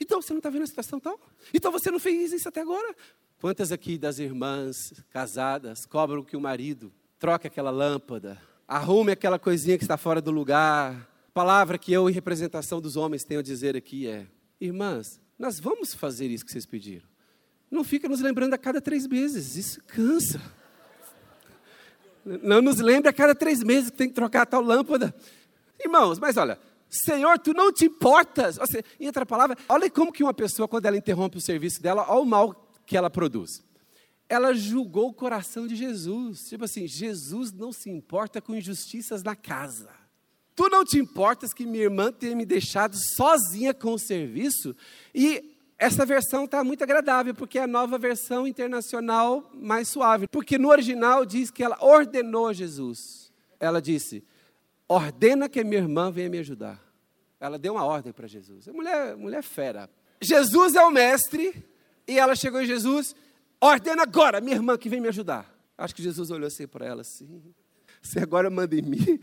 Então, 0.00 0.20
você 0.20 0.32
não 0.32 0.38
está 0.38 0.50
vendo 0.50 0.62
a 0.62 0.66
situação 0.66 1.00
tal? 1.00 1.18
Então, 1.54 1.72
você 1.72 1.90
não 1.90 2.00
fez 2.00 2.32
isso 2.32 2.48
até 2.48 2.60
agora? 2.60 2.94
Quantas 3.40 3.70
aqui 3.70 3.96
das 3.96 4.18
irmãs 4.18 4.92
casadas 5.10 5.86
cobram 5.86 6.24
que 6.24 6.36
o 6.36 6.40
marido 6.40 6.92
troque 7.18 7.46
aquela 7.46 7.70
lâmpada, 7.70 8.40
arrume 8.66 9.12
aquela 9.12 9.38
coisinha 9.38 9.78
que 9.78 9.84
está 9.84 9.96
fora 9.96 10.20
do 10.20 10.30
lugar. 10.30 11.08
Palavra 11.32 11.78
que 11.78 11.92
eu, 11.92 12.08
em 12.08 12.12
representação 12.12 12.80
dos 12.80 12.96
homens, 12.96 13.24
tenho 13.24 13.40
a 13.40 13.42
dizer 13.42 13.76
aqui 13.76 14.06
é: 14.06 14.26
irmãs, 14.60 15.20
nós 15.38 15.58
vamos 15.58 15.94
fazer 15.94 16.26
isso 16.26 16.44
que 16.44 16.52
vocês 16.52 16.66
pediram. 16.66 17.06
Não 17.70 17.84
fica 17.84 18.08
nos 18.08 18.20
lembrando 18.20 18.54
a 18.54 18.58
cada 18.58 18.80
três 18.80 19.06
meses, 19.06 19.56
isso 19.56 19.80
cansa. 19.86 20.40
Não 22.24 22.60
nos 22.60 22.78
lembre 22.78 23.08
a 23.08 23.12
cada 23.12 23.34
três 23.34 23.62
meses 23.62 23.90
que 23.90 23.96
tem 23.96 24.08
que 24.08 24.14
trocar 24.14 24.42
a 24.42 24.46
tal 24.46 24.62
lâmpada. 24.62 25.14
Irmãos, 25.80 26.18
mas 26.18 26.36
olha, 26.36 26.58
Senhor, 26.88 27.38
tu 27.38 27.52
não 27.52 27.72
te 27.72 27.86
importas. 27.86 28.58
Seja, 28.70 28.84
em 28.98 29.06
outra 29.06 29.26
palavra, 29.26 29.56
olha 29.68 29.90
como 29.90 30.12
que 30.12 30.22
uma 30.22 30.34
pessoa, 30.34 30.68
quando 30.68 30.86
ela 30.86 30.96
interrompe 30.96 31.36
o 31.36 31.40
serviço 31.40 31.82
dela, 31.82 32.06
olha 32.08 32.20
o 32.20 32.24
mal 32.24 32.72
que 32.86 32.96
ela 32.96 33.10
produz. 33.10 33.62
Ela 34.28 34.52
julgou 34.54 35.08
o 35.08 35.14
coração 35.14 35.66
de 35.66 35.76
Jesus. 35.76 36.40
Tipo 36.48 36.64
assim, 36.64 36.86
Jesus 36.86 37.52
não 37.52 37.72
se 37.72 37.90
importa 37.90 38.40
com 38.40 38.54
injustiças 38.54 39.22
na 39.22 39.34
casa. 39.34 39.90
Tu 40.54 40.68
não 40.68 40.84
te 40.84 40.98
importas 40.98 41.52
que 41.52 41.64
minha 41.64 41.84
irmã 41.84 42.10
tenha 42.10 42.34
me 42.34 42.44
deixado 42.44 42.96
sozinha 43.14 43.72
com 43.72 43.92
o 43.92 43.98
serviço? 43.98 44.74
E 45.14 45.56
essa 45.78 46.04
versão 46.04 46.44
está 46.44 46.64
muito 46.64 46.82
agradável, 46.82 47.32
porque 47.32 47.58
é 47.58 47.62
a 47.62 47.66
nova 47.68 47.96
versão 47.96 48.44
internacional 48.46 49.48
mais 49.54 49.86
suave. 49.88 50.26
Porque 50.26 50.58
no 50.58 50.68
original 50.68 51.24
diz 51.24 51.50
que 51.50 51.62
ela 51.62 51.78
ordenou 51.80 52.48
a 52.48 52.52
Jesus. 52.52 53.32
Ela 53.60 53.80
disse: 53.80 54.24
ordena 54.88 55.48
que 55.48 55.62
minha 55.62 55.82
irmã 55.82 56.10
venha 56.10 56.30
me 56.30 56.38
ajudar. 56.38 56.82
Ela 57.38 57.58
deu 57.58 57.74
uma 57.74 57.84
ordem 57.84 58.12
para 58.12 58.26
Jesus. 58.26 58.68
A 58.68 58.72
mulher, 58.72 59.16
mulher 59.16 59.42
fera. 59.42 59.88
Jesus 60.20 60.74
é 60.74 60.82
o 60.82 60.90
mestre, 60.90 61.64
e 62.06 62.18
ela 62.18 62.34
chegou 62.34 62.60
em 62.60 62.66
Jesus, 62.66 63.14
ordena 63.60 64.02
agora, 64.02 64.40
minha 64.40 64.56
irmã 64.56 64.76
que 64.76 64.88
vem 64.88 65.00
me 65.00 65.08
ajudar. 65.08 65.48
Acho 65.76 65.94
que 65.94 66.02
Jesus 66.02 66.30
olhou 66.30 66.48
assim 66.48 66.66
para 66.66 66.86
ela 66.86 67.02
assim. 67.02 67.42
Você 68.02 68.18
agora 68.18 68.50
manda 68.50 68.74
em 68.74 68.82
mim. 68.82 69.20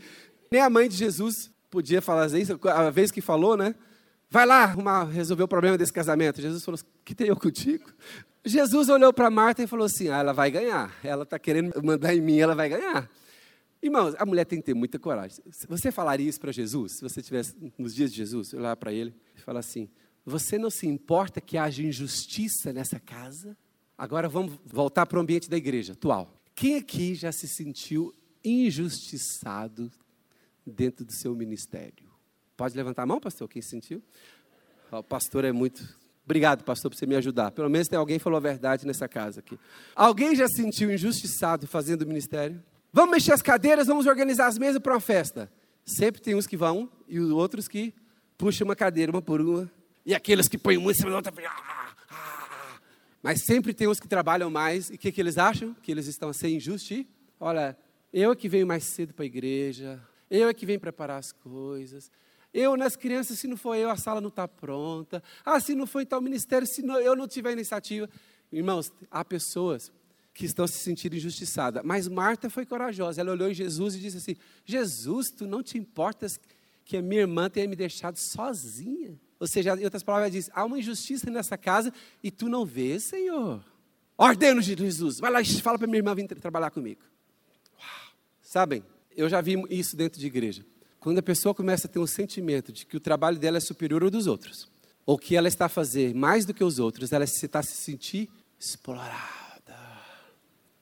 Nem 0.50 0.62
a 0.62 0.70
mãe 0.70 0.88
de 0.88 0.96
Jesus 0.96 1.50
podia 1.70 2.00
falar 2.00 2.26
isso, 2.38 2.58
a 2.68 2.90
vez 2.90 3.10
que 3.10 3.20
falou, 3.20 3.56
né? 3.56 3.74
Vai 4.30 4.46
lá 4.46 4.62
arrumar, 4.62 5.04
resolver 5.04 5.42
o 5.42 5.48
problema 5.48 5.76
desse 5.76 5.92
casamento. 5.92 6.40
Jesus 6.40 6.64
falou: 6.64 6.80
que 7.04 7.14
tem 7.14 7.28
eu 7.28 7.36
contigo? 7.36 7.90
Jesus 8.44 8.88
olhou 8.88 9.12
para 9.12 9.30
Marta 9.30 9.62
e 9.62 9.66
falou 9.66 9.86
assim: 9.86 10.08
ah, 10.08 10.18
ela 10.18 10.32
vai 10.32 10.50
ganhar. 10.50 10.94
Ela 11.04 11.24
está 11.24 11.38
querendo 11.38 11.82
mandar 11.82 12.14
em 12.14 12.20
mim, 12.20 12.38
ela 12.38 12.54
vai 12.54 12.68
ganhar. 12.68 13.10
Irmãos, 13.82 14.14
a 14.18 14.26
mulher 14.26 14.44
tem 14.44 14.58
que 14.58 14.66
ter 14.66 14.74
muita 14.74 14.98
coragem. 14.98 15.38
Você 15.68 15.92
falaria 15.92 16.28
isso 16.28 16.40
para 16.40 16.52
Jesus, 16.52 16.96
se 16.96 17.02
você 17.02 17.20
estivesse 17.20 17.54
nos 17.78 17.94
dias 17.94 18.10
de 18.10 18.16
Jesus, 18.16 18.52
olhar 18.52 18.76
para 18.76 18.92
ele 18.92 19.14
e 19.36 19.40
falar 19.40 19.60
assim: 19.60 19.88
Você 20.24 20.58
não 20.58 20.70
se 20.70 20.86
importa 20.86 21.40
que 21.40 21.58
haja 21.58 21.82
injustiça 21.82 22.72
nessa 22.72 22.98
casa? 22.98 23.56
Agora 23.96 24.28
vamos 24.28 24.58
voltar 24.64 25.06
para 25.06 25.18
o 25.18 25.22
ambiente 25.22 25.48
da 25.48 25.56
igreja 25.56 25.92
atual. 25.92 26.34
Quem 26.54 26.76
aqui 26.76 27.14
já 27.14 27.32
se 27.32 27.46
sentiu 27.46 28.14
injustiçado 28.44 29.90
dentro 30.66 31.04
do 31.04 31.12
seu 31.12 31.34
ministério? 31.34 32.06
Pode 32.56 32.76
levantar 32.76 33.02
a 33.02 33.06
mão, 33.06 33.20
pastor? 33.20 33.48
Quem 33.48 33.60
sentiu? 33.60 34.02
O 34.90 35.02
pastor 35.02 35.44
é 35.44 35.52
muito. 35.52 35.96
Obrigado, 36.24 36.64
pastor, 36.64 36.90
por 36.90 36.96
você 36.96 37.06
me 37.06 37.14
ajudar. 37.14 37.52
Pelo 37.52 37.68
menos 37.68 37.88
tem 37.88 37.98
alguém 37.98 38.18
que 38.18 38.24
falou 38.24 38.38
a 38.38 38.40
verdade 38.40 38.86
nessa 38.86 39.06
casa 39.06 39.40
aqui. 39.40 39.58
Alguém 39.94 40.34
já 40.34 40.48
se 40.48 40.56
sentiu 40.56 40.90
injustiçado 40.90 41.66
fazendo 41.66 42.02
o 42.02 42.06
ministério? 42.06 42.62
Vamos 42.96 43.10
mexer 43.10 43.34
as 43.34 43.42
cadeiras, 43.42 43.88
vamos 43.88 44.06
organizar 44.06 44.46
as 44.46 44.56
mesas 44.56 44.80
para 44.80 44.94
uma 44.94 45.00
festa. 45.00 45.52
Sempre 45.84 46.18
tem 46.18 46.34
uns 46.34 46.46
que 46.46 46.56
vão 46.56 46.90
e 47.06 47.20
os 47.20 47.30
outros 47.30 47.68
que 47.68 47.92
puxam 48.38 48.64
uma 48.64 48.74
cadeira, 48.74 49.12
uma 49.12 49.20
por 49.20 49.38
uma. 49.38 49.70
E 50.06 50.14
aqueles 50.14 50.48
que 50.48 50.56
põem 50.56 50.78
uma 50.78 50.90
em 50.90 50.94
cima 50.94 51.10
da 51.10 51.16
outra. 51.16 51.30
Ah, 51.46 51.94
ah. 52.08 52.78
Mas 53.22 53.44
sempre 53.44 53.74
tem 53.74 53.86
uns 53.86 54.00
que 54.00 54.08
trabalham 54.08 54.48
mais. 54.48 54.88
E 54.88 54.94
o 54.94 54.98
que, 54.98 55.12
que 55.12 55.20
eles 55.20 55.36
acham? 55.36 55.76
Que 55.82 55.92
eles 55.92 56.06
estão 56.06 56.30
a 56.30 56.32
ser 56.32 56.48
injustos. 56.48 57.04
Olha, 57.38 57.76
eu 58.10 58.32
é 58.32 58.34
que 58.34 58.48
venho 58.48 58.66
mais 58.66 58.84
cedo 58.84 59.12
para 59.12 59.24
a 59.24 59.26
igreja. 59.26 60.00
Eu 60.30 60.48
é 60.48 60.54
que 60.54 60.64
venho 60.64 60.80
preparar 60.80 61.18
as 61.18 61.32
coisas. 61.32 62.10
Eu 62.50 62.78
nas 62.78 62.96
crianças, 62.96 63.38
se 63.38 63.46
não 63.46 63.58
for 63.58 63.74
eu, 63.74 63.90
a 63.90 63.96
sala 63.98 64.22
não 64.22 64.30
está 64.30 64.48
pronta. 64.48 65.22
Ah, 65.44 65.60
se 65.60 65.74
não 65.74 65.86
for 65.86 66.00
então 66.00 66.18
o 66.18 66.22
ministério, 66.22 66.66
se 66.66 66.80
não, 66.80 66.98
eu 66.98 67.14
não 67.14 67.28
tiver 67.28 67.52
iniciativa. 67.52 68.08
Irmãos, 68.50 68.90
há 69.10 69.22
pessoas 69.22 69.92
que 70.36 70.44
estão 70.44 70.66
se 70.66 70.78
sentindo 70.78 71.16
injustiçadas. 71.16 71.82
Mas 71.82 72.06
Marta 72.06 72.50
foi 72.50 72.66
corajosa. 72.66 73.22
Ela 73.22 73.32
olhou 73.32 73.48
em 73.48 73.54
Jesus 73.54 73.94
e 73.94 74.00
disse 74.00 74.18
assim: 74.18 74.36
Jesus, 74.66 75.30
tu 75.30 75.46
não 75.46 75.62
te 75.62 75.78
importas 75.78 76.38
que 76.84 76.98
a 76.98 77.02
minha 77.02 77.22
irmã 77.22 77.48
tenha 77.48 77.66
me 77.66 77.74
deixado 77.74 78.18
sozinha? 78.18 79.18
Ou 79.40 79.46
seja, 79.46 79.74
em 79.74 79.84
outras 79.84 80.02
palavras, 80.02 80.30
diz: 80.30 80.50
há 80.52 80.62
uma 80.64 80.78
injustiça 80.78 81.30
nessa 81.30 81.56
casa 81.56 81.90
e 82.22 82.30
tu 82.30 82.50
não 82.50 82.66
vês, 82.66 83.04
Senhor. 83.04 83.64
Ordeno, 84.16 84.60
Jesus, 84.60 85.18
vai 85.18 85.30
lá 85.30 85.40
e 85.40 85.60
fala 85.60 85.78
para 85.78 85.86
minha 85.86 85.98
irmã 85.98 86.14
vir 86.14 86.28
trabalhar 86.28 86.70
comigo. 86.70 87.00
Uau. 87.78 88.12
Sabem, 88.42 88.84
eu 89.16 89.30
já 89.30 89.40
vi 89.40 89.56
isso 89.70 89.96
dentro 89.96 90.20
de 90.20 90.26
igreja. 90.26 90.66
Quando 91.00 91.18
a 91.18 91.22
pessoa 91.22 91.54
começa 91.54 91.86
a 91.86 91.90
ter 91.90 91.98
um 91.98 92.06
sentimento 92.06 92.72
de 92.72 92.84
que 92.84 92.96
o 92.96 93.00
trabalho 93.00 93.38
dela 93.38 93.56
é 93.56 93.60
superior 93.60 94.02
ao 94.02 94.10
dos 94.10 94.26
outros, 94.26 94.68
ou 95.06 95.16
que 95.16 95.34
ela 95.34 95.48
está 95.48 95.64
a 95.64 95.70
fazer 95.70 96.14
mais 96.14 96.44
do 96.44 96.52
que 96.52 96.64
os 96.64 96.78
outros, 96.78 97.12
ela 97.12 97.24
está 97.24 97.60
a 97.60 97.62
se 97.62 97.76
sentir 97.76 98.28
explorada. 98.58 99.45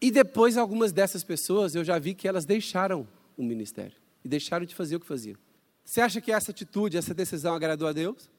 E 0.00 0.10
depois, 0.10 0.56
algumas 0.56 0.92
dessas 0.92 1.24
pessoas, 1.24 1.74
eu 1.74 1.84
já 1.84 1.98
vi 1.98 2.14
que 2.14 2.28
elas 2.28 2.44
deixaram 2.44 3.06
o 3.36 3.42
ministério 3.42 3.96
e 4.24 4.28
deixaram 4.28 4.64
de 4.64 4.74
fazer 4.74 4.96
o 4.96 5.00
que 5.00 5.06
faziam. 5.06 5.36
Você 5.84 6.00
acha 6.00 6.20
que 6.20 6.32
essa 6.32 6.50
atitude, 6.50 6.96
essa 6.96 7.12
decisão 7.12 7.54
agradou 7.54 7.86
a 7.86 7.92
Deus? 7.92 8.30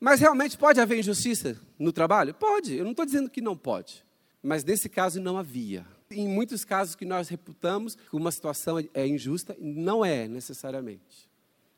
Mas 0.00 0.18
realmente 0.18 0.56
pode 0.56 0.80
haver 0.80 0.98
injustiça 0.98 1.60
no 1.78 1.92
trabalho? 1.92 2.34
Pode, 2.34 2.74
eu 2.74 2.84
não 2.84 2.92
estou 2.92 3.04
dizendo 3.04 3.30
que 3.30 3.40
não 3.40 3.56
pode. 3.56 4.04
Mas 4.42 4.64
nesse 4.64 4.88
caso 4.88 5.20
não 5.20 5.36
havia. 5.36 5.86
Em 6.10 6.26
muitos 6.26 6.64
casos 6.64 6.94
que 6.94 7.04
nós 7.04 7.28
reputamos 7.28 7.94
que 7.94 8.16
uma 8.16 8.32
situação 8.32 8.78
é 8.94 9.06
injusta, 9.06 9.56
não 9.60 10.04
é 10.04 10.26
necessariamente. 10.26 11.28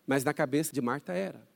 Mas 0.07 0.25
na 0.25 0.33
cabeça 0.33 0.73
de 0.73 0.81
Marta 0.81 1.13
era. 1.13 1.47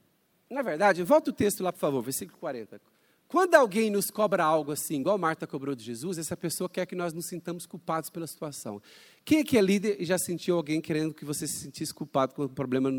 Na 0.51 0.63
verdade, 0.63 1.03
volta 1.03 1.31
o 1.31 1.33
texto 1.33 1.63
lá, 1.63 1.73
por 1.73 1.79
favor, 1.79 2.03
versículo 2.03 2.39
40. 2.39 2.81
Quando 3.29 3.57
alguém 3.57 3.91
nos 3.91 4.11
cobra 4.11 4.45
algo 4.45 4.71
assim, 4.71 5.01
igual 5.01 5.19
Marta 5.19 5.47
cobrou 5.47 5.75
de 5.75 5.83
Jesus, 5.83 6.17
essa 6.17 6.37
pessoa 6.37 6.69
quer 6.69 6.87
que 6.87 6.95
nós 6.95 7.13
nos 7.13 7.27
sintamos 7.27 7.67
culpados 7.67 8.09
pela 8.09 8.27
situação. 8.27 8.81
Quem 9.25 9.41
é 9.41 9.45
que 9.45 9.59
é 9.59 9.61
líder 9.61 10.01
e 10.01 10.05
já 10.05 10.17
sentiu 10.17 10.57
alguém 10.57 10.81
querendo 10.81 11.13
que 11.13 11.25
você 11.25 11.47
se 11.47 11.59
sentisse 11.59 11.93
culpado 11.93 12.35
com 12.35 12.45
o 12.45 12.49
problema? 12.49 12.91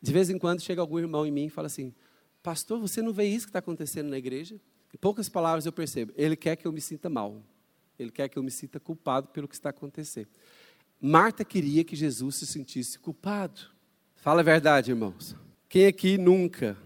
De 0.00 0.12
vez 0.12 0.30
em 0.30 0.38
quando 0.38 0.60
chega 0.60 0.80
algum 0.80 0.98
irmão 0.98 1.26
em 1.26 1.32
mim 1.32 1.46
e 1.46 1.50
fala 1.50 1.66
assim: 1.66 1.92
Pastor, 2.40 2.78
você 2.78 3.02
não 3.02 3.12
vê 3.12 3.24
isso 3.24 3.46
que 3.46 3.50
está 3.50 3.58
acontecendo 3.58 4.08
na 4.08 4.16
igreja? 4.16 4.60
Em 4.94 4.98
poucas 4.98 5.28
palavras 5.28 5.66
eu 5.66 5.72
percebo, 5.72 6.12
ele 6.16 6.36
quer 6.36 6.54
que 6.54 6.66
eu 6.66 6.72
me 6.72 6.80
sinta 6.80 7.10
mal. 7.10 7.42
Ele 7.98 8.10
quer 8.10 8.28
que 8.28 8.38
eu 8.38 8.42
me 8.42 8.50
sinta 8.50 8.78
culpado 8.78 9.28
pelo 9.28 9.48
que 9.48 9.54
está 9.54 9.70
acontecendo. 9.70 10.28
Marta 11.00 11.44
queria 11.44 11.82
que 11.82 11.96
Jesus 11.96 12.36
se 12.36 12.46
sentisse 12.46 12.98
culpado. 12.98 13.60
Fala 14.14 14.40
a 14.40 14.44
verdade, 14.44 14.90
irmãos. 14.90 15.34
Quem 15.68 15.86
aqui 15.86 16.16
nunca 16.16 16.76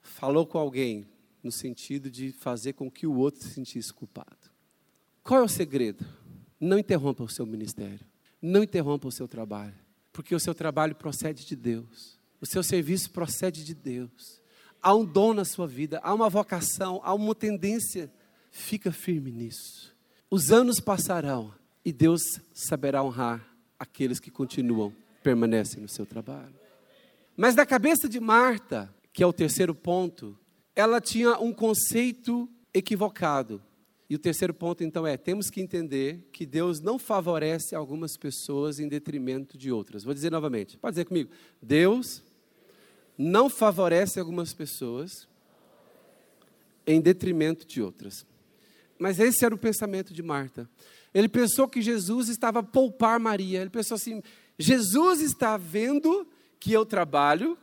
falou 0.00 0.46
com 0.46 0.58
alguém 0.58 1.06
no 1.44 1.52
sentido 1.52 2.10
de 2.10 2.32
fazer 2.32 2.72
com 2.72 2.90
que 2.90 3.06
o 3.06 3.14
outro 3.14 3.42
se 3.42 3.50
sentisse 3.50 3.92
culpado? 3.92 4.50
Qual 5.22 5.40
é 5.40 5.42
o 5.42 5.48
segredo? 5.48 6.04
Não 6.58 6.78
interrompa 6.78 7.22
o 7.22 7.28
seu 7.28 7.46
ministério. 7.46 8.06
Não 8.40 8.62
interrompa 8.62 9.06
o 9.06 9.12
seu 9.12 9.28
trabalho. 9.28 9.74
Porque 10.12 10.34
o 10.34 10.40
seu 10.40 10.54
trabalho 10.54 10.94
procede 10.94 11.46
de 11.46 11.54
Deus. 11.54 12.18
O 12.40 12.46
seu 12.46 12.62
serviço 12.62 13.10
procede 13.10 13.64
de 13.64 13.74
Deus. 13.74 14.42
Há 14.82 14.94
um 14.94 15.04
dom 15.04 15.32
na 15.32 15.44
sua 15.44 15.66
vida, 15.66 15.98
há 16.02 16.12
uma 16.12 16.28
vocação, 16.28 17.00
há 17.02 17.14
uma 17.14 17.34
tendência. 17.34 18.12
Fica 18.50 18.92
firme 18.92 19.30
nisso. 19.30 19.94
Os 20.30 20.50
anos 20.50 20.78
passarão 20.78 21.54
e 21.84 21.92
Deus 21.92 22.20
saberá 22.52 23.02
honrar 23.02 23.46
aqueles 23.78 24.20
que 24.20 24.30
continuam, 24.30 24.94
permanecem 25.22 25.80
no 25.80 25.88
seu 25.88 26.04
trabalho. 26.04 26.54
Mas 27.36 27.54
na 27.54 27.66
cabeça 27.66 28.08
de 28.08 28.20
Marta, 28.20 28.94
que 29.12 29.22
é 29.22 29.26
o 29.26 29.32
terceiro 29.32 29.74
ponto, 29.74 30.38
ela 30.74 31.00
tinha 31.00 31.38
um 31.38 31.52
conceito 31.52 32.48
equivocado. 32.72 33.62
E 34.08 34.14
o 34.14 34.18
terceiro 34.18 34.52
ponto, 34.52 34.84
então, 34.84 35.06
é: 35.06 35.16
temos 35.16 35.48
que 35.48 35.60
entender 35.60 36.28
que 36.32 36.44
Deus 36.44 36.80
não 36.80 36.98
favorece 36.98 37.74
algumas 37.74 38.16
pessoas 38.16 38.78
em 38.78 38.88
detrimento 38.88 39.56
de 39.56 39.72
outras. 39.72 40.04
Vou 40.04 40.12
dizer 40.12 40.30
novamente, 40.30 40.76
pode 40.76 40.94
dizer 40.94 41.06
comigo: 41.06 41.30
Deus 41.60 42.22
não 43.16 43.48
favorece 43.48 44.20
algumas 44.20 44.52
pessoas 44.52 45.28
em 46.86 47.00
detrimento 47.00 47.66
de 47.66 47.80
outras. 47.80 48.26
Mas 48.98 49.18
esse 49.18 49.44
era 49.44 49.54
o 49.54 49.58
pensamento 49.58 50.12
de 50.12 50.22
Marta. 50.22 50.68
Ele 51.12 51.28
pensou 51.28 51.68
que 51.68 51.80
Jesus 51.80 52.28
estava 52.28 52.60
a 52.60 52.62
poupar 52.62 53.18
Maria. 53.18 53.60
Ele 53.60 53.70
pensou 53.70 53.94
assim: 53.94 54.22
Jesus 54.58 55.20
está 55.20 55.56
vendo 55.56 56.26
que 56.60 56.72
eu 56.72 56.84
trabalho, 56.84 57.56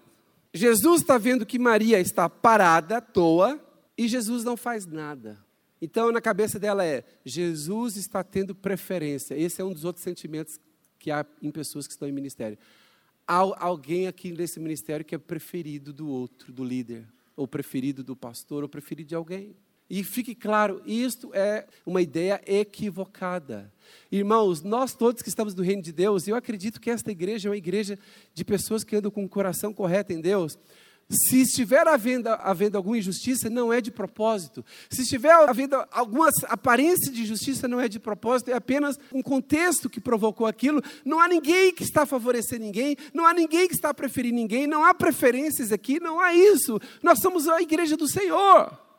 Jesus 0.53 1.01
está 1.01 1.17
vendo 1.17 1.45
que 1.45 1.57
Maria 1.57 1.99
está 1.99 2.29
parada 2.29 2.97
à 2.97 3.01
toa 3.01 3.59
e 3.97 4.07
Jesus 4.07 4.43
não 4.43 4.57
faz 4.57 4.85
nada. 4.85 5.39
Então, 5.81 6.11
na 6.11 6.21
cabeça 6.21 6.59
dela 6.59 6.85
é: 6.85 7.03
Jesus 7.25 7.95
está 7.95 8.23
tendo 8.23 8.53
preferência. 8.53 9.35
Esse 9.35 9.61
é 9.61 9.65
um 9.65 9.73
dos 9.73 9.85
outros 9.85 10.03
sentimentos 10.03 10.59
que 10.99 11.09
há 11.09 11.25
em 11.41 11.51
pessoas 11.51 11.87
que 11.87 11.93
estão 11.93 12.07
em 12.07 12.11
ministério. 12.11 12.57
Há 13.27 13.65
alguém 13.65 14.07
aqui 14.07 14.31
nesse 14.31 14.59
ministério 14.59 15.05
que 15.05 15.15
é 15.15 15.17
preferido 15.17 15.93
do 15.93 16.07
outro, 16.07 16.51
do 16.51 16.63
líder, 16.63 17.07
ou 17.35 17.47
preferido 17.47 18.03
do 18.03 18.15
pastor, 18.15 18.61
ou 18.61 18.69
preferido 18.69 19.09
de 19.09 19.15
alguém. 19.15 19.55
E 19.93 20.05
fique 20.05 20.33
claro, 20.33 20.81
isto 20.85 21.31
é 21.33 21.67
uma 21.85 22.01
ideia 22.01 22.41
equivocada. 22.47 23.69
Irmãos, 24.09 24.63
nós 24.63 24.93
todos 24.93 25.21
que 25.21 25.27
estamos 25.27 25.53
no 25.53 25.61
reino 25.61 25.81
de 25.81 25.91
Deus, 25.91 26.29
eu 26.29 26.35
acredito 26.37 26.79
que 26.79 26.89
esta 26.89 27.11
igreja 27.11 27.49
é 27.49 27.51
uma 27.51 27.57
igreja 27.57 27.99
de 28.33 28.45
pessoas 28.45 28.85
que 28.85 28.95
andam 28.95 29.11
com 29.11 29.25
o 29.25 29.27
coração 29.27 29.73
correto 29.73 30.13
em 30.13 30.21
Deus. 30.21 30.57
Se 31.09 31.41
estiver 31.41 31.85
havendo, 31.89 32.29
havendo 32.29 32.77
alguma 32.77 32.97
injustiça, 32.97 33.49
não 33.49 33.73
é 33.73 33.81
de 33.81 33.91
propósito. 33.91 34.63
Se 34.89 35.01
estiver 35.01 35.33
havendo 35.33 35.75
alguma 35.91 36.29
aparência 36.45 37.11
de 37.11 37.23
injustiça, 37.23 37.67
não 37.67 37.81
é 37.81 37.89
de 37.89 37.99
propósito, 37.99 38.49
é 38.49 38.53
apenas 38.53 38.97
um 39.13 39.21
contexto 39.21 39.89
que 39.89 39.99
provocou 39.99 40.47
aquilo. 40.47 40.81
Não 41.03 41.19
há 41.19 41.27
ninguém 41.27 41.73
que 41.73 41.83
está 41.83 42.03
a 42.03 42.05
favorecer 42.05 42.61
ninguém, 42.61 42.95
não 43.13 43.25
há 43.25 43.33
ninguém 43.33 43.67
que 43.67 43.73
está 43.73 43.89
a 43.89 43.93
preferir 43.93 44.31
ninguém, 44.31 44.67
não 44.67 44.85
há 44.85 44.93
preferências 44.93 45.69
aqui, 45.69 45.99
não 45.99 46.17
há 46.17 46.33
isso. 46.33 46.79
Nós 47.03 47.19
somos 47.19 47.45
a 47.49 47.61
igreja 47.61 47.97
do 47.97 48.07
Senhor. 48.07 48.89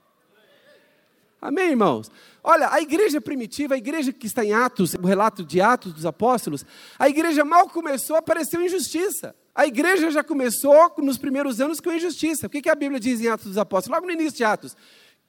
Amém, 1.42 1.70
irmãos? 1.70 2.08
Olha, 2.40 2.72
a 2.72 2.80
igreja 2.80 3.20
primitiva, 3.20 3.74
a 3.74 3.76
igreja 3.76 4.12
que 4.12 4.28
está 4.28 4.44
em 4.44 4.52
Atos, 4.52 4.94
o 4.94 5.04
relato 5.04 5.44
de 5.44 5.60
Atos 5.60 5.92
dos 5.92 6.06
Apóstolos, 6.06 6.64
a 6.96 7.08
igreja 7.08 7.44
mal 7.44 7.68
começou, 7.68 8.14
apareceu 8.14 8.62
injustiça. 8.62 9.34
A 9.52 9.66
igreja 9.66 10.08
já 10.12 10.22
começou 10.22 10.94
nos 10.98 11.18
primeiros 11.18 11.60
anos 11.60 11.80
com 11.80 11.90
injustiça. 11.90 12.46
O 12.46 12.50
que 12.50 12.70
a 12.70 12.76
Bíblia 12.76 13.00
diz 13.00 13.20
em 13.20 13.26
Atos 13.26 13.46
dos 13.46 13.58
Apóstolos? 13.58 13.96
Logo 13.96 14.06
no 14.06 14.12
início 14.12 14.36
de 14.36 14.44
Atos. 14.44 14.76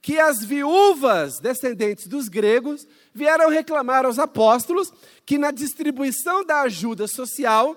Que 0.03 0.19
as 0.19 0.43
viúvas 0.43 1.39
descendentes 1.39 2.05
dos 2.05 2.29
gregos 2.29 2.87
vieram 3.11 3.49
reclamar 3.49 4.05
aos 4.05 4.19
apóstolos 4.19 4.93
que 5.25 5.39
na 5.39 5.49
distribuição 5.49 6.45
da 6.45 6.61
ajuda 6.61 7.07
social, 7.07 7.75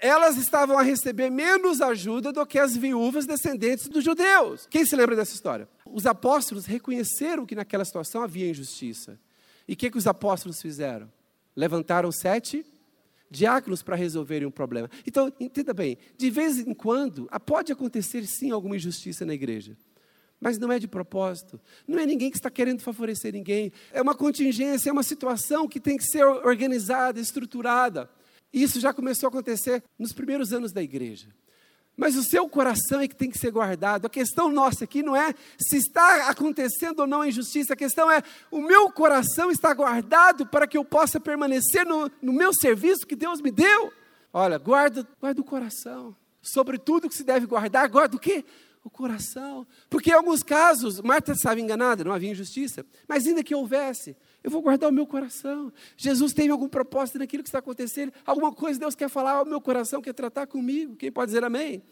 elas 0.00 0.38
estavam 0.38 0.78
a 0.78 0.82
receber 0.82 1.28
menos 1.28 1.82
ajuda 1.82 2.32
do 2.32 2.46
que 2.46 2.58
as 2.58 2.74
viúvas 2.74 3.26
descendentes 3.26 3.86
dos 3.86 4.02
judeus. 4.02 4.66
Quem 4.70 4.86
se 4.86 4.96
lembra 4.96 5.14
dessa 5.14 5.34
história? 5.34 5.68
Os 5.92 6.06
apóstolos 6.06 6.66
reconheceram 6.66 7.46
que 7.46 7.54
naquela 7.54 7.84
situação 7.84 8.22
havia 8.22 8.50
injustiça. 8.50 9.18
E 9.66 9.72
o 9.72 9.76
que, 9.76 9.90
que 9.90 9.98
os 9.98 10.06
apóstolos 10.06 10.60
fizeram? 10.60 11.10
Levantaram 11.54 12.12
sete 12.12 12.64
diáconos 13.30 13.82
para 13.82 13.96
resolverem 13.96 14.46
um 14.46 14.50
problema. 14.50 14.88
Então, 15.06 15.32
entenda 15.40 15.74
bem, 15.74 15.98
de 16.16 16.30
vez 16.30 16.58
em 16.58 16.74
quando, 16.74 17.28
pode 17.44 17.72
acontecer 17.72 18.24
sim 18.26 18.50
alguma 18.50 18.76
injustiça 18.76 19.24
na 19.24 19.34
igreja. 19.34 19.76
Mas 20.40 20.58
não 20.58 20.70
é 20.70 20.78
de 20.78 20.86
propósito. 20.86 21.58
Não 21.88 21.98
é 21.98 22.06
ninguém 22.06 22.30
que 22.30 22.36
está 22.36 22.50
querendo 22.50 22.82
favorecer 22.82 23.32
ninguém. 23.32 23.72
É 23.90 24.02
uma 24.02 24.14
contingência, 24.14 24.90
é 24.90 24.92
uma 24.92 25.02
situação 25.02 25.66
que 25.66 25.80
tem 25.80 25.96
que 25.96 26.04
ser 26.04 26.24
organizada, 26.24 27.18
estruturada. 27.18 28.08
Isso 28.52 28.78
já 28.78 28.92
começou 28.92 29.26
a 29.26 29.30
acontecer 29.30 29.82
nos 29.98 30.12
primeiros 30.12 30.52
anos 30.52 30.72
da 30.72 30.82
igreja. 30.82 31.28
Mas 31.96 32.14
o 32.14 32.22
seu 32.22 32.46
coração 32.48 33.00
é 33.00 33.08
que 33.08 33.16
tem 33.16 33.30
que 33.30 33.38
ser 33.38 33.50
guardado. 33.50 34.06
A 34.06 34.10
questão 34.10 34.50
nossa 34.50 34.84
aqui 34.84 35.02
não 35.02 35.16
é 35.16 35.34
se 35.58 35.78
está 35.78 36.28
acontecendo 36.28 37.00
ou 37.00 37.06
não 37.06 37.22
a 37.22 37.28
injustiça, 37.28 37.72
a 37.72 37.76
questão 37.76 38.10
é 38.10 38.22
o 38.50 38.60
meu 38.60 38.90
coração 38.90 39.50
está 39.50 39.72
guardado 39.72 40.46
para 40.46 40.66
que 40.66 40.76
eu 40.76 40.84
possa 40.84 41.18
permanecer 41.18 41.86
no, 41.86 42.10
no 42.20 42.32
meu 42.32 42.52
serviço 42.52 43.06
que 43.06 43.16
Deus 43.16 43.40
me 43.40 43.50
deu. 43.50 43.90
Olha, 44.32 44.58
guarda, 44.58 45.08
guarda 45.18 45.40
o 45.40 45.44
coração. 45.44 46.14
Sobre 46.42 46.78
tudo 46.78 47.08
que 47.08 47.14
se 47.14 47.24
deve 47.24 47.46
guardar, 47.46 47.88
guarda 47.88 48.16
o 48.16 48.20
quê? 48.20 48.44
O 48.84 48.90
coração. 48.90 49.66
Porque 49.88 50.10
em 50.10 50.14
alguns 50.14 50.42
casos, 50.42 51.00
Marta 51.00 51.32
estava 51.32 51.58
enganada, 51.58 52.04
não 52.04 52.12
havia 52.12 52.30
injustiça. 52.30 52.84
Mas 53.08 53.26
ainda 53.26 53.42
que 53.42 53.54
houvesse, 53.54 54.14
eu 54.46 54.50
vou 54.50 54.62
guardar 54.62 54.88
o 54.88 54.92
meu 54.92 55.08
coração. 55.08 55.72
Jesus 55.96 56.32
tem 56.32 56.50
algum 56.50 56.68
propósito 56.68 57.18
naquilo 57.18 57.42
que 57.42 57.48
está 57.48 57.58
acontecendo, 57.58 58.12
alguma 58.24 58.52
coisa 58.52 58.78
Deus 58.78 58.94
quer 58.94 59.08
falar 59.08 59.32
ao 59.32 59.44
meu 59.44 59.60
coração, 59.60 60.00
quer 60.00 60.12
tratar 60.12 60.46
comigo. 60.46 60.94
Quem 60.94 61.10
pode 61.10 61.30
dizer 61.30 61.42
amém? 61.42 61.82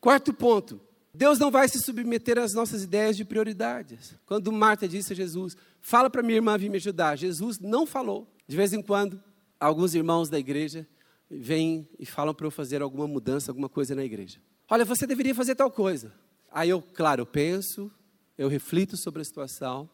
Quarto 0.00 0.32
ponto. 0.32 0.80
Deus 1.12 1.36
não 1.40 1.50
vai 1.50 1.68
se 1.68 1.80
submeter 1.80 2.38
às 2.38 2.54
nossas 2.54 2.84
ideias 2.84 3.16
de 3.16 3.24
prioridades. 3.24 4.14
Quando 4.26 4.52
Marta 4.52 4.86
disse 4.86 5.12
a 5.12 5.16
Jesus, 5.16 5.56
fala 5.80 6.08
para 6.08 6.22
minha 6.22 6.36
irmã 6.36 6.56
vir 6.56 6.70
me 6.70 6.76
ajudar, 6.76 7.16
Jesus 7.16 7.58
não 7.58 7.84
falou. 7.84 8.32
De 8.46 8.56
vez 8.56 8.72
em 8.72 8.80
quando, 8.80 9.20
alguns 9.58 9.92
irmãos 9.92 10.28
da 10.28 10.38
igreja 10.38 10.86
vêm 11.28 11.88
e 11.98 12.06
falam 12.06 12.32
para 12.32 12.46
eu 12.46 12.50
fazer 12.52 12.80
alguma 12.80 13.08
mudança, 13.08 13.50
alguma 13.50 13.68
coisa 13.68 13.92
na 13.92 14.04
igreja. 14.04 14.38
Olha, 14.70 14.84
você 14.84 15.04
deveria 15.04 15.34
fazer 15.34 15.56
tal 15.56 15.70
coisa. 15.70 16.12
Aí 16.48 16.70
eu, 16.70 16.80
claro, 16.80 17.22
eu 17.22 17.26
penso, 17.26 17.90
eu 18.38 18.46
reflito 18.46 18.96
sobre 18.96 19.20
a 19.20 19.24
situação, 19.24 19.90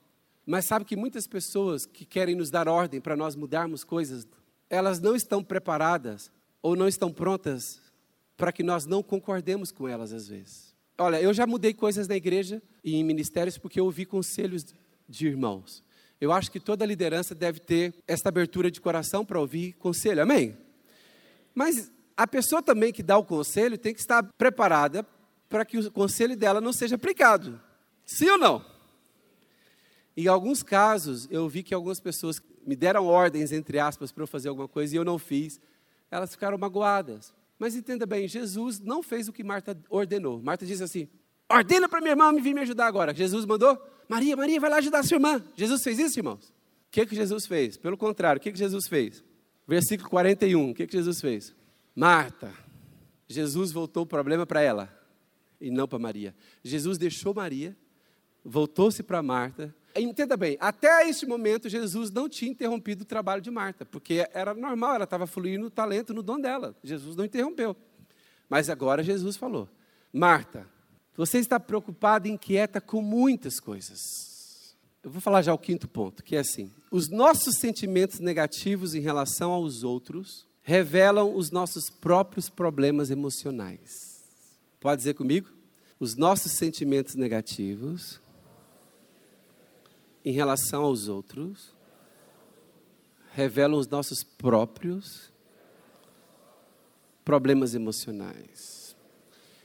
mas 0.50 0.64
sabe 0.64 0.84
que 0.84 0.96
muitas 0.96 1.28
pessoas 1.28 1.86
que 1.86 2.04
querem 2.04 2.34
nos 2.34 2.50
dar 2.50 2.66
ordem 2.66 3.00
para 3.00 3.14
nós 3.14 3.36
mudarmos 3.36 3.84
coisas, 3.84 4.26
elas 4.68 4.98
não 4.98 5.14
estão 5.14 5.44
preparadas 5.44 6.28
ou 6.60 6.74
não 6.74 6.88
estão 6.88 7.12
prontas 7.12 7.80
para 8.36 8.50
que 8.50 8.64
nós 8.64 8.84
não 8.84 9.00
concordemos 9.00 9.70
com 9.70 9.86
elas 9.86 10.12
às 10.12 10.26
vezes. 10.26 10.74
Olha, 10.98 11.22
eu 11.22 11.32
já 11.32 11.46
mudei 11.46 11.72
coisas 11.72 12.08
na 12.08 12.16
igreja 12.16 12.60
e 12.82 12.96
em 12.96 13.04
ministérios 13.04 13.56
porque 13.56 13.78
eu 13.78 13.84
ouvi 13.84 14.04
conselhos 14.04 14.74
de 15.08 15.28
irmãos. 15.28 15.84
Eu 16.20 16.32
acho 16.32 16.50
que 16.50 16.58
toda 16.58 16.84
liderança 16.84 17.32
deve 17.32 17.60
ter 17.60 17.94
esta 18.04 18.28
abertura 18.28 18.72
de 18.72 18.80
coração 18.80 19.24
para 19.24 19.38
ouvir 19.38 19.74
conselho, 19.74 20.20
amém? 20.20 20.58
Mas 21.54 21.92
a 22.16 22.26
pessoa 22.26 22.60
também 22.60 22.92
que 22.92 23.04
dá 23.04 23.16
o 23.16 23.24
conselho 23.24 23.78
tem 23.78 23.94
que 23.94 24.00
estar 24.00 24.24
preparada 24.36 25.06
para 25.48 25.64
que 25.64 25.78
o 25.78 25.92
conselho 25.92 26.36
dela 26.36 26.60
não 26.60 26.72
seja 26.72 26.96
aplicado. 26.96 27.60
Sim 28.04 28.30
ou 28.30 28.38
não? 28.38 28.79
Em 30.16 30.26
alguns 30.26 30.62
casos, 30.62 31.28
eu 31.30 31.48
vi 31.48 31.62
que 31.62 31.74
algumas 31.74 32.00
pessoas 32.00 32.42
me 32.66 32.76
deram 32.76 33.06
ordens, 33.06 33.52
entre 33.52 33.78
aspas, 33.78 34.12
para 34.12 34.22
eu 34.22 34.26
fazer 34.26 34.48
alguma 34.48 34.68
coisa 34.68 34.94
e 34.94 34.98
eu 34.98 35.04
não 35.04 35.18
fiz. 35.18 35.60
Elas 36.10 36.32
ficaram 36.32 36.58
magoadas. 36.58 37.32
Mas 37.58 37.74
entenda 37.74 38.06
bem, 38.06 38.26
Jesus 38.26 38.80
não 38.80 39.02
fez 39.02 39.28
o 39.28 39.32
que 39.32 39.44
Marta 39.44 39.78
ordenou. 39.88 40.40
Marta 40.42 40.66
disse 40.66 40.82
assim: 40.82 41.08
ordena 41.48 41.88
para 41.88 42.00
minha 42.00 42.12
irmã 42.12 42.32
me 42.32 42.40
vir 42.40 42.54
me 42.54 42.60
ajudar 42.60 42.86
agora. 42.86 43.14
Jesus 43.14 43.44
mandou: 43.44 43.78
Maria, 44.08 44.36
Maria, 44.36 44.58
vai 44.58 44.70
lá 44.70 44.76
ajudar 44.78 45.00
a 45.00 45.02
sua 45.02 45.16
irmã. 45.16 45.44
Jesus 45.56 45.82
fez 45.82 45.98
isso, 45.98 46.18
irmãos? 46.18 46.48
O 46.48 46.90
que, 46.90 47.06
que 47.06 47.14
Jesus 47.14 47.46
fez? 47.46 47.76
Pelo 47.76 47.96
contrário, 47.96 48.40
o 48.40 48.42
que, 48.42 48.50
que 48.50 48.58
Jesus 48.58 48.88
fez? 48.88 49.22
Versículo 49.66 50.10
41, 50.10 50.70
o 50.70 50.74
que, 50.74 50.86
que 50.86 50.92
Jesus 50.92 51.20
fez? 51.20 51.54
Marta, 51.94 52.52
Jesus 53.28 53.70
voltou 53.70 54.02
o 54.02 54.06
problema 54.06 54.44
para 54.44 54.60
ela 54.60 54.92
e 55.60 55.70
não 55.70 55.86
para 55.86 55.98
Maria. 55.98 56.34
Jesus 56.64 56.98
deixou 56.98 57.32
Maria, 57.32 57.76
voltou-se 58.44 59.02
para 59.02 59.22
Marta 59.22 59.72
Entenda 59.96 60.36
bem, 60.36 60.56
até 60.60 61.08
este 61.08 61.26
momento 61.26 61.68
Jesus 61.68 62.10
não 62.10 62.28
tinha 62.28 62.50
interrompido 62.50 63.02
o 63.02 63.06
trabalho 63.06 63.42
de 63.42 63.50
Marta, 63.50 63.84
porque 63.84 64.28
era 64.32 64.54
normal, 64.54 64.94
ela 64.94 65.04
estava 65.04 65.26
fluindo 65.26 65.64
no 65.64 65.70
talento, 65.70 66.14
no 66.14 66.22
dom 66.22 66.40
dela. 66.40 66.76
Jesus 66.82 67.16
não 67.16 67.24
interrompeu. 67.24 67.76
Mas 68.48 68.70
agora 68.70 69.02
Jesus 69.02 69.36
falou: 69.36 69.68
Marta, 70.12 70.66
você 71.16 71.38
está 71.38 71.58
preocupada 71.58 72.28
e 72.28 72.30
inquieta 72.30 72.80
com 72.80 73.02
muitas 73.02 73.60
coisas. 73.60 74.76
Eu 75.02 75.10
vou 75.10 75.20
falar 75.20 75.42
já 75.42 75.52
o 75.52 75.58
quinto 75.58 75.88
ponto, 75.88 76.22
que 76.22 76.36
é 76.36 76.40
assim: 76.40 76.70
os 76.90 77.08
nossos 77.08 77.56
sentimentos 77.56 78.20
negativos 78.20 78.94
em 78.94 79.00
relação 79.00 79.52
aos 79.52 79.82
outros 79.82 80.46
revelam 80.62 81.34
os 81.34 81.50
nossos 81.50 81.90
próprios 81.90 82.48
problemas 82.48 83.10
emocionais. 83.10 84.22
Pode 84.78 84.98
dizer 84.98 85.14
comigo? 85.14 85.48
Os 85.98 86.16
nossos 86.16 86.52
sentimentos 86.52 87.14
negativos 87.14 88.20
em 90.24 90.32
relação 90.32 90.84
aos 90.84 91.08
outros 91.08 91.74
revelam 93.32 93.78
os 93.78 93.86
nossos 93.86 94.22
próprios 94.22 95.32
problemas 97.24 97.74
emocionais. 97.74 98.96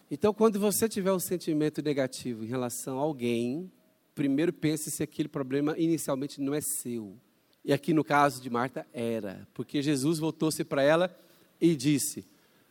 Então, 0.10 0.34
quando 0.34 0.60
você 0.60 0.88
tiver 0.88 1.12
um 1.12 1.20
sentimento 1.20 1.82
negativo 1.82 2.44
em 2.44 2.48
relação 2.48 3.00
a 3.00 3.02
alguém, 3.02 3.72
primeiro 4.14 4.54
pense 4.54 4.92
se 4.92 5.02
aquele 5.02 5.28
problema 5.28 5.78
inicialmente 5.78 6.40
não 6.40 6.54
é 6.54 6.62
seu. 6.62 7.18
E 7.64 7.74
aqui 7.74 7.94
no 7.94 8.04
caso 8.04 8.40
de 8.40 8.50
Marta 8.50 8.86
era, 8.94 9.48
porque 9.54 9.82
Jesus 9.82 10.20
voltou-se 10.20 10.64
para 10.64 10.84
ela 10.84 11.18
e 11.60 11.76
disse: 11.76 12.24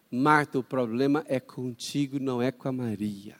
Marta, 0.08 0.60
o 0.60 0.62
problema 0.62 1.24
é 1.26 1.40
contigo, 1.40 2.20
não 2.20 2.40
é 2.40 2.52
com 2.52 2.68
a 2.68 2.72
Maria. 2.72 3.36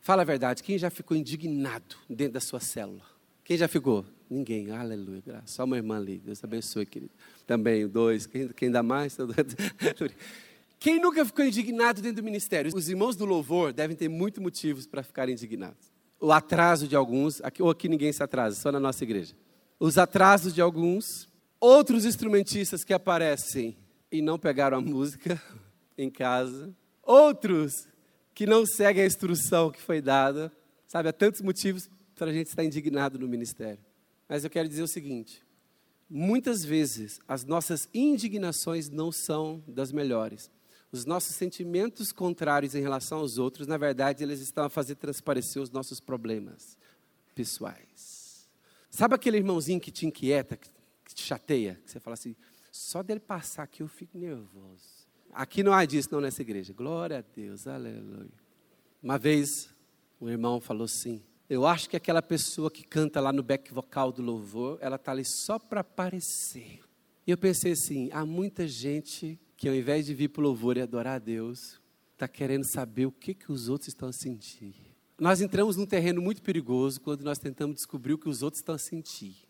Fala 0.00 0.22
a 0.22 0.24
verdade, 0.24 0.62
quem 0.62 0.76
já 0.76 0.90
ficou 0.90 1.16
indignado 1.16 1.96
dentro 2.10 2.34
da 2.34 2.40
sua 2.40 2.60
célula? 2.60 3.15
Quem 3.46 3.56
já 3.56 3.68
ficou? 3.68 4.04
Ninguém. 4.28 4.72
Aleluia. 4.72 5.40
Só 5.46 5.62
uma 5.62 5.76
irmã 5.76 5.98
ali. 5.98 6.18
Deus 6.18 6.42
abençoe, 6.42 6.84
querido. 6.84 7.12
Também, 7.46 7.86
dois. 7.86 8.26
Quem, 8.26 8.48
quem 8.48 8.70
dá 8.72 8.82
mais? 8.82 9.16
Quem 10.80 11.00
nunca 11.00 11.24
ficou 11.24 11.44
indignado 11.44 12.02
dentro 12.02 12.22
do 12.22 12.24
ministério? 12.24 12.72
Os 12.74 12.88
irmãos 12.88 13.14
do 13.14 13.24
louvor 13.24 13.72
devem 13.72 13.96
ter 13.96 14.08
muitos 14.08 14.42
motivos 14.42 14.84
para 14.84 15.00
ficarem 15.04 15.32
indignados. 15.32 15.92
O 16.20 16.32
atraso 16.32 16.88
de 16.88 16.96
alguns, 16.96 17.40
aqui, 17.40 17.62
ou 17.62 17.70
aqui 17.70 17.88
ninguém 17.88 18.12
se 18.12 18.20
atrasa, 18.20 18.60
só 18.60 18.72
na 18.72 18.80
nossa 18.80 19.04
igreja. 19.04 19.34
Os 19.78 19.96
atrasos 19.96 20.52
de 20.52 20.60
alguns, 20.60 21.28
outros 21.60 22.04
instrumentistas 22.04 22.82
que 22.82 22.92
aparecem 22.92 23.76
e 24.10 24.20
não 24.20 24.38
pegaram 24.40 24.78
a 24.78 24.80
música 24.80 25.40
em 25.96 26.10
casa, 26.10 26.74
outros 27.00 27.86
que 28.34 28.44
não 28.44 28.66
seguem 28.66 29.04
a 29.04 29.06
instrução 29.06 29.70
que 29.70 29.80
foi 29.80 30.00
dada, 30.02 30.52
sabe, 30.88 31.08
há 31.08 31.12
tantos 31.12 31.40
motivos 31.40 31.88
para 32.16 32.30
a 32.30 32.34
gente 32.34 32.48
estar 32.48 32.64
indignado 32.64 33.18
no 33.18 33.28
ministério. 33.28 33.78
Mas 34.28 34.42
eu 34.42 34.50
quero 34.50 34.68
dizer 34.68 34.82
o 34.82 34.88
seguinte: 34.88 35.42
muitas 36.10 36.64
vezes 36.64 37.20
as 37.28 37.44
nossas 37.44 37.88
indignações 37.94 38.88
não 38.88 39.12
são 39.12 39.62
das 39.68 39.92
melhores. 39.92 40.50
Os 40.90 41.04
nossos 41.04 41.36
sentimentos 41.36 42.10
contrários 42.10 42.74
em 42.74 42.80
relação 42.80 43.18
aos 43.18 43.38
outros, 43.38 43.66
na 43.66 43.76
verdade, 43.76 44.22
eles 44.22 44.40
estão 44.40 44.64
a 44.64 44.70
fazer 44.70 44.94
transparecer 44.94 45.60
os 45.60 45.70
nossos 45.70 46.00
problemas. 46.00 46.76
pessoais. 47.34 48.48
Sabe 48.88 49.14
aquele 49.14 49.36
irmãozinho 49.36 49.78
que 49.78 49.90
te 49.90 50.06
inquieta, 50.06 50.56
que 50.56 51.14
te 51.14 51.22
chateia, 51.22 51.78
que 51.84 51.90
você 51.90 52.00
fala 52.00 52.14
assim, 52.14 52.34
só 52.72 53.02
dele 53.02 53.20
passar 53.20 53.64
aqui 53.64 53.82
eu 53.82 53.88
fico 53.88 54.16
nervoso. 54.16 55.06
Aqui 55.32 55.62
não 55.62 55.72
há 55.72 55.84
disso 55.84 56.08
não 56.10 56.20
nessa 56.20 56.40
igreja. 56.40 56.72
Glória 56.72 57.18
a 57.18 57.20
Deus, 57.20 57.66
aleluia. 57.66 58.32
Uma 59.02 59.18
vez 59.18 59.68
um 60.18 60.30
irmão 60.30 60.60
falou 60.62 60.84
assim: 60.84 61.22
Eu 61.48 61.66
acho 61.66 61.88
que 61.88 61.96
aquela 61.96 62.20
pessoa 62.20 62.70
que 62.70 62.82
canta 62.82 63.20
lá 63.20 63.32
no 63.32 63.42
back 63.42 63.72
vocal 63.72 64.10
do 64.10 64.20
louvor, 64.20 64.78
ela 64.80 64.96
está 64.96 65.12
ali 65.12 65.24
só 65.24 65.58
para 65.58 65.80
aparecer. 65.80 66.80
E 67.26 67.30
eu 67.30 67.38
pensei 67.38 67.72
assim: 67.72 68.10
há 68.12 68.26
muita 68.26 68.66
gente 68.66 69.38
que 69.56 69.68
ao 69.68 69.74
invés 69.74 70.06
de 70.06 70.14
vir 70.14 70.28
para 70.28 70.40
o 70.40 70.44
louvor 70.44 70.76
e 70.76 70.82
adorar 70.82 71.16
a 71.16 71.18
Deus, 71.18 71.80
está 72.12 72.26
querendo 72.26 72.64
saber 72.64 73.06
o 73.06 73.12
que, 73.12 73.32
que 73.32 73.50
os 73.52 73.68
outros 73.68 73.88
estão 73.88 74.08
a 74.08 74.12
sentir. 74.12 74.74
Nós 75.18 75.40
entramos 75.40 75.76
num 75.76 75.86
terreno 75.86 76.20
muito 76.20 76.42
perigoso 76.42 77.00
quando 77.00 77.22
nós 77.22 77.38
tentamos 77.38 77.76
descobrir 77.76 78.14
o 78.14 78.18
que 78.18 78.28
os 78.28 78.42
outros 78.42 78.60
estão 78.60 78.74
a 78.74 78.78
sentir, 78.78 79.48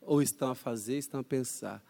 ou 0.00 0.20
estão 0.20 0.50
a 0.50 0.54
fazer, 0.54 0.98
estão 0.98 1.20
a 1.20 1.24
pensar. 1.24 1.84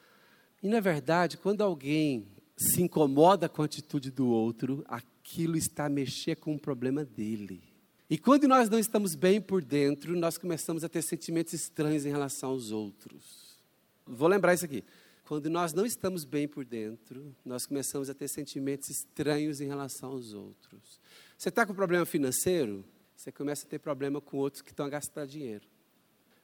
E 0.63 0.69
na 0.69 0.81
verdade, 0.81 1.39
quando 1.39 1.63
alguém 1.63 2.27
se 2.57 2.83
incomoda 2.83 3.49
com 3.49 3.63
a 3.63 3.65
atitude 3.65 4.11
do 4.11 4.27
outro, 4.27 4.85
aquilo 4.89 5.57
está 5.57 5.87
a 5.87 5.91
mexer 5.91 6.37
com 6.37 6.55
o 6.55 6.59
problema 6.59 7.05
dele. 7.05 7.74
E 8.09 8.19
quando 8.19 8.47
nós 8.47 8.69
não 8.69 8.79
estamos 8.79 9.15
bem 9.15 9.41
por 9.41 9.65
dentro, 9.65 10.15
nós 10.17 10.37
começamos 10.37 10.85
a 10.85 10.89
ter 10.89 11.03
sentimentos 11.03 11.55
estranhos 11.55 12.05
em 12.05 12.11
relação 12.11 12.51
aos 12.51 12.71
outros. 12.71 13.59
Vou 14.07 14.29
lembrar 14.29 14.53
isso 14.55 14.65
aqui. 14.65 14.85
Quando 15.27 15.49
nós 15.49 15.73
não 15.73 15.87
estamos 15.87 16.25
bem 16.25 16.47
por 16.47 16.67
dentro, 16.67 17.35
nós 17.45 17.65
começamos 17.65 18.11
a 18.11 18.15
ter 18.15 18.29
sentimentos 18.29 18.91
estranhos 18.91 19.59
em 19.61 19.67
relação 19.67 20.11
aos 20.11 20.35
outros. 20.35 21.01
Você 21.39 21.49
está 21.49 21.65
com 21.65 21.75
problema 21.75 22.05
financeiro? 22.05 22.85
Você 23.17 23.33
começa 23.33 23.67
a 23.67 23.69
ter 23.69 23.79
problema 23.79 24.21
com 24.21 24.37
outros 24.37 24.61
que 24.61 24.71
estão 24.71 24.85
a 24.85 24.91
gastar 24.91 25.25
dinheiro. 25.27 25.65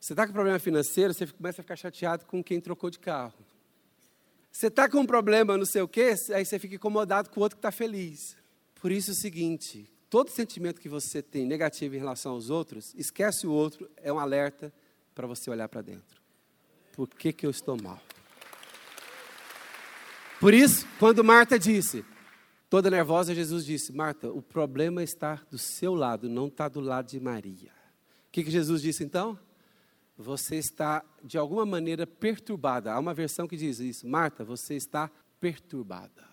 Você 0.00 0.14
está 0.14 0.26
com 0.26 0.32
problema 0.32 0.58
financeiro? 0.58 1.12
Você 1.12 1.26
começa 1.26 1.60
a 1.60 1.62
ficar 1.62 1.76
chateado 1.76 2.24
com 2.24 2.42
quem 2.42 2.58
trocou 2.58 2.88
de 2.88 2.98
carro. 2.98 3.44
Você 4.50 4.68
está 4.68 4.88
com 4.88 5.00
um 5.00 5.06
problema, 5.06 5.58
não 5.58 5.66
sei 5.66 5.82
o 5.82 5.88
quê, 5.88 6.14
aí 6.34 6.44
você 6.44 6.58
fica 6.58 6.74
incomodado 6.74 7.28
com 7.28 7.38
o 7.38 7.42
outro 7.42 7.56
que 7.56 7.60
está 7.60 7.70
feliz. 7.70 8.34
Por 8.80 8.90
isso 8.90 9.10
é 9.10 9.12
o 9.12 9.16
seguinte: 9.16 9.86
todo 10.10 10.30
sentimento 10.30 10.80
que 10.80 10.88
você 10.88 11.22
tem 11.22 11.46
negativo 11.46 11.94
em 11.94 11.98
relação 11.98 12.32
aos 12.32 12.50
outros, 12.50 12.92
esquece 12.94 13.46
o 13.46 13.52
outro, 13.52 13.88
é 13.96 14.12
um 14.12 14.18
alerta 14.18 14.72
para 15.14 15.26
você 15.26 15.48
olhar 15.50 15.68
para 15.68 15.80
dentro. 15.80 16.20
Por 16.92 17.08
que, 17.08 17.32
que 17.32 17.46
eu 17.46 17.50
estou 17.50 17.80
mal? 17.80 18.02
Por 20.40 20.52
isso, 20.52 20.86
quando 20.98 21.24
Marta 21.24 21.58
disse, 21.58 22.04
toda 22.68 22.90
nervosa, 22.90 23.34
Jesus 23.34 23.64
disse: 23.64 23.92
Marta, 23.92 24.28
o 24.28 24.42
problema 24.42 25.02
está 25.02 25.40
do 25.50 25.56
seu 25.56 25.94
lado, 25.94 26.28
não 26.28 26.48
está 26.48 26.68
do 26.68 26.80
lado 26.80 27.06
de 27.06 27.20
Maria. 27.20 27.70
O 28.28 28.32
que, 28.32 28.44
que 28.44 28.50
Jesus 28.50 28.82
disse 28.82 29.04
então? 29.04 29.38
você 30.20 30.56
está 30.56 31.02
de 31.24 31.38
alguma 31.38 31.64
maneira 31.64 32.06
perturbada. 32.06 32.92
Há 32.92 32.98
uma 32.98 33.14
versão 33.14 33.48
que 33.48 33.56
diz 33.56 33.80
isso: 33.80 34.06
Marta, 34.06 34.44
você 34.44 34.74
está 34.74 35.10
perturbada. 35.40 36.28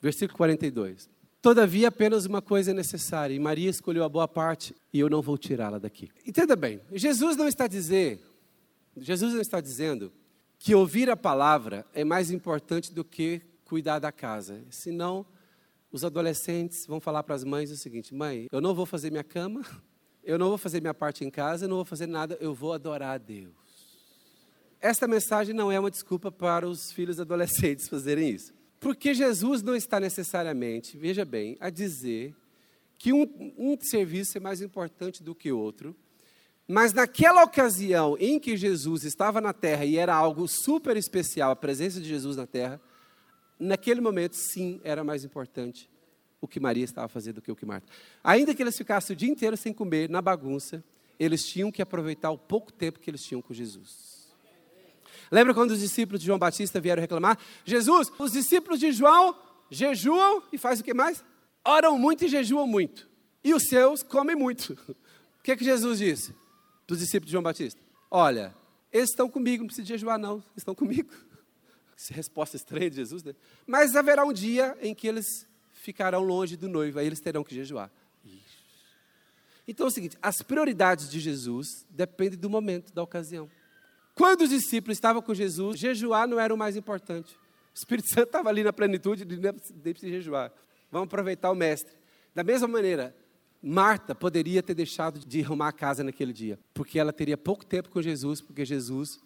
Versículo 0.00 0.36
42. 0.36 1.08
Todavia, 1.42 1.88
apenas 1.88 2.24
uma 2.24 2.40
coisa 2.40 2.70
é 2.70 2.74
necessária, 2.74 3.34
e 3.34 3.38
Maria 3.38 3.68
escolheu 3.68 4.04
a 4.04 4.08
boa 4.08 4.28
parte, 4.28 4.76
e 4.92 5.00
eu 5.00 5.10
não 5.10 5.20
vou 5.20 5.36
tirá-la 5.36 5.76
daqui. 5.76 6.08
Entenda 6.24 6.54
bem, 6.54 6.80
Jesus 6.92 7.36
não 7.36 7.48
está 7.48 7.66
dizendo, 7.66 8.22
Jesus 8.96 9.34
não 9.34 9.40
está 9.40 9.60
dizendo 9.60 10.12
que 10.56 10.72
ouvir 10.72 11.10
a 11.10 11.16
palavra 11.16 11.84
é 11.92 12.04
mais 12.04 12.30
importante 12.30 12.92
do 12.92 13.04
que 13.04 13.42
cuidar 13.64 13.98
da 13.98 14.12
casa. 14.12 14.62
Senão, 14.70 15.26
os 15.90 16.04
adolescentes 16.04 16.86
vão 16.86 17.00
falar 17.00 17.24
para 17.24 17.34
as 17.34 17.42
mães 17.42 17.72
o 17.72 17.76
seguinte: 17.76 18.14
mãe, 18.14 18.46
eu 18.52 18.60
não 18.60 18.72
vou 18.72 18.86
fazer 18.86 19.10
minha 19.10 19.24
cama, 19.24 19.62
eu 20.22 20.38
não 20.38 20.48
vou 20.48 20.58
fazer 20.58 20.80
minha 20.80 20.94
parte 20.94 21.24
em 21.24 21.30
casa, 21.30 21.64
eu 21.64 21.68
não 21.68 21.76
vou 21.76 21.84
fazer 21.84 22.06
nada, 22.06 22.38
eu 22.40 22.54
vou 22.54 22.72
adorar 22.72 23.16
a 23.16 23.18
Deus. 23.18 23.52
Esta 24.80 25.08
mensagem 25.08 25.52
não 25.52 25.72
é 25.72 25.80
uma 25.80 25.90
desculpa 25.90 26.30
para 26.30 26.68
os 26.68 26.92
filhos 26.92 27.18
adolescentes 27.18 27.88
fazerem 27.90 28.30
isso. 28.30 28.52
Porque 28.82 29.14
Jesus 29.14 29.62
não 29.62 29.76
está 29.76 30.00
necessariamente, 30.00 30.98
veja 30.98 31.24
bem, 31.24 31.56
a 31.60 31.70
dizer 31.70 32.34
que 32.98 33.12
um, 33.12 33.54
um 33.56 33.78
serviço 33.80 34.36
é 34.36 34.40
mais 34.40 34.60
importante 34.60 35.22
do 35.22 35.36
que 35.36 35.52
outro, 35.52 35.94
mas 36.66 36.92
naquela 36.92 37.44
ocasião 37.44 38.16
em 38.18 38.40
que 38.40 38.56
Jesus 38.56 39.04
estava 39.04 39.40
na 39.40 39.52
terra 39.52 39.84
e 39.84 39.96
era 39.96 40.12
algo 40.12 40.48
super 40.48 40.96
especial, 40.96 41.52
a 41.52 41.56
presença 41.56 42.00
de 42.00 42.08
Jesus 42.08 42.36
na 42.36 42.44
terra, 42.44 42.80
naquele 43.56 44.00
momento 44.00 44.34
sim 44.34 44.80
era 44.82 45.04
mais 45.04 45.24
importante 45.24 45.88
o 46.40 46.48
que 46.48 46.58
Maria 46.58 46.84
estava 46.84 47.06
fazendo 47.06 47.36
do 47.36 47.42
que 47.42 47.52
o 47.52 47.56
que 47.56 47.64
Marta. 47.64 47.86
Ainda 48.24 48.52
que 48.52 48.64
eles 48.64 48.76
ficassem 48.76 49.14
o 49.14 49.16
dia 49.16 49.30
inteiro 49.30 49.56
sem 49.56 49.72
comer, 49.72 50.10
na 50.10 50.20
bagunça, 50.20 50.82
eles 51.20 51.46
tinham 51.46 51.70
que 51.70 51.82
aproveitar 51.82 52.32
o 52.32 52.38
pouco 52.38 52.72
tempo 52.72 52.98
que 52.98 53.08
eles 53.08 53.22
tinham 53.22 53.40
com 53.40 53.54
Jesus. 53.54 54.11
Lembra 55.32 55.54
quando 55.54 55.70
os 55.70 55.80
discípulos 55.80 56.20
de 56.20 56.26
João 56.26 56.38
Batista 56.38 56.78
vieram 56.78 57.00
reclamar? 57.00 57.38
Jesus, 57.64 58.12
os 58.18 58.32
discípulos 58.32 58.78
de 58.78 58.92
João 58.92 59.34
jejuam 59.70 60.42
e 60.52 60.58
faz 60.58 60.80
o 60.80 60.84
que 60.84 60.92
mais? 60.92 61.24
Oram 61.64 61.98
muito 61.98 62.26
e 62.26 62.28
jejuam 62.28 62.66
muito. 62.66 63.08
E 63.42 63.54
os 63.54 63.62
seus 63.64 64.02
comem 64.02 64.36
muito. 64.36 64.78
O 65.32 65.44
que, 65.44 65.50
é 65.50 65.56
que 65.56 65.64
Jesus 65.64 65.98
disse 65.98 66.32
dos 66.86 67.00
discípulos 67.00 67.26
de 67.26 67.32
João 67.32 67.42
Batista? 67.42 67.80
Olha, 68.08 68.54
eles 68.92 69.10
estão 69.10 69.28
comigo, 69.28 69.64
não 69.64 69.66
precisa 69.66 69.84
jejuar 69.84 70.16
não, 70.16 70.40
estão 70.56 70.72
comigo. 70.72 71.10
Resposta 72.12 72.54
estranha 72.54 72.88
de 72.88 72.94
Jesus, 72.94 73.24
né? 73.24 73.34
Mas 73.66 73.96
haverá 73.96 74.24
um 74.24 74.32
dia 74.32 74.78
em 74.80 74.94
que 74.94 75.08
eles 75.08 75.44
ficarão 75.72 76.22
longe 76.22 76.56
do 76.56 76.68
noivo, 76.68 77.00
aí 77.00 77.06
eles 77.08 77.18
terão 77.18 77.42
que 77.42 77.52
jejuar. 77.52 77.90
Então 79.66 79.86
é 79.86 79.88
o 79.88 79.90
seguinte: 79.90 80.16
as 80.22 80.42
prioridades 80.42 81.10
de 81.10 81.18
Jesus 81.18 81.84
dependem 81.90 82.38
do 82.38 82.48
momento, 82.48 82.92
da 82.94 83.02
ocasião. 83.02 83.50
Quando 84.14 84.42
os 84.42 84.50
discípulos 84.50 84.96
estavam 84.96 85.22
com 85.22 85.34
Jesus, 85.34 85.78
jejuar 85.78 86.28
não 86.28 86.38
era 86.38 86.52
o 86.52 86.56
mais 86.56 86.76
importante. 86.76 87.34
O 87.34 87.78
Espírito 87.78 88.08
Santo 88.08 88.26
estava 88.26 88.48
ali 88.48 88.62
na 88.62 88.72
plenitude, 88.72 89.24
nem 89.24 89.92
precisa 89.92 90.12
jejuar. 90.12 90.52
Vamos 90.90 91.06
aproveitar 91.06 91.50
o 91.50 91.54
Mestre. 91.54 91.94
Da 92.34 92.44
mesma 92.44 92.68
maneira, 92.68 93.16
Marta 93.62 94.14
poderia 94.14 94.62
ter 94.62 94.74
deixado 94.74 95.20
de 95.20 95.42
arrumar 95.42 95.68
a 95.68 95.72
casa 95.72 96.04
naquele 96.04 96.32
dia, 96.32 96.58
porque 96.74 96.98
ela 96.98 97.12
teria 97.12 97.38
pouco 97.38 97.64
tempo 97.64 97.88
com 97.88 98.02
Jesus, 98.02 98.40
porque 98.40 98.64
Jesus 98.64 99.20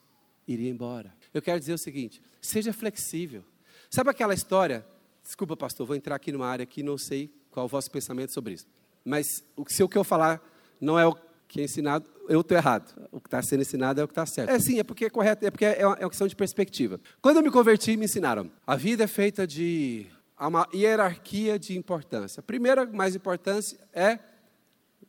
iria 0.46 0.70
embora. 0.70 1.12
Eu 1.34 1.42
quero 1.42 1.58
dizer 1.58 1.72
o 1.72 1.78
seguinte: 1.78 2.22
seja 2.40 2.72
flexível. 2.72 3.44
Sabe 3.90 4.10
aquela 4.10 4.34
história 4.34 4.86
Desculpa, 5.26 5.56
pastor, 5.56 5.84
vou 5.84 5.96
entrar 5.96 6.14
aqui 6.14 6.30
numa 6.30 6.46
área 6.46 6.64
que 6.64 6.84
não 6.84 6.96
sei 6.96 7.28
qual 7.50 7.64
é 7.64 7.66
o 7.66 7.68
vosso 7.68 7.90
pensamento 7.90 8.32
sobre 8.32 8.54
isso. 8.54 8.64
Mas 9.04 9.26
se 9.66 9.82
o 9.82 9.88
que 9.88 9.98
eu 9.98 10.04
falar 10.04 10.40
não 10.80 10.96
é 10.96 11.04
o 11.04 11.16
que 11.48 11.60
é 11.60 11.64
ensinado, 11.64 12.08
eu 12.28 12.40
estou 12.40 12.56
errado. 12.56 13.08
O 13.10 13.20
que 13.20 13.28
está 13.28 13.42
sendo 13.42 13.60
ensinado 13.60 14.00
é 14.00 14.04
o 14.04 14.08
que 14.08 14.12
está 14.12 14.26
certo. 14.26 14.50
É 14.50 14.58
sim, 14.58 14.78
é 14.78 14.84
porque 14.84 15.04
é 15.04 15.10
correto, 15.10 15.46
é 15.46 15.50
porque 15.50 15.64
é 15.64 15.86
uma, 15.86 15.96
é 15.96 16.04
uma 16.04 16.10
questão 16.10 16.26
de 16.26 16.34
perspectiva. 16.34 17.00
Quando 17.20 17.36
eu 17.36 17.42
me 17.42 17.50
converti, 17.50 17.96
me 17.96 18.04
ensinaram. 18.04 18.50
A 18.66 18.76
vida 18.76 19.04
é 19.04 19.06
feita 19.06 19.46
de 19.46 20.06
uma 20.38 20.68
hierarquia 20.74 21.58
de 21.58 21.76
importância. 21.76 22.40
A 22.40 22.42
primeira 22.42 22.84
mais 22.84 23.14
importante 23.14 23.78
é 23.92 24.18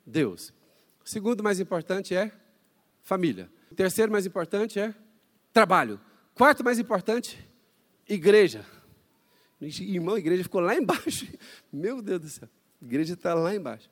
Deus. 0.05 0.53
O 1.03 1.09
segundo 1.09 1.43
mais 1.43 1.59
importante 1.59 2.15
é 2.15 2.31
família. 3.03 3.49
O 3.71 3.75
terceiro 3.75 4.11
mais 4.11 4.25
importante 4.25 4.79
é 4.79 4.93
trabalho. 5.51 5.99
O 6.33 6.37
quarto 6.37 6.63
mais 6.63 6.79
importante, 6.79 7.37
igreja. 8.07 8.65
Irmão, 9.59 10.15
a 10.15 10.19
igreja 10.19 10.43
ficou 10.43 10.61
lá 10.61 10.75
embaixo. 10.75 11.27
Meu 11.73 12.01
Deus 12.01 12.21
do 12.21 12.29
céu, 12.29 12.49
a 12.81 12.85
igreja 12.85 13.15
está 13.15 13.33
lá 13.33 13.55
embaixo. 13.55 13.89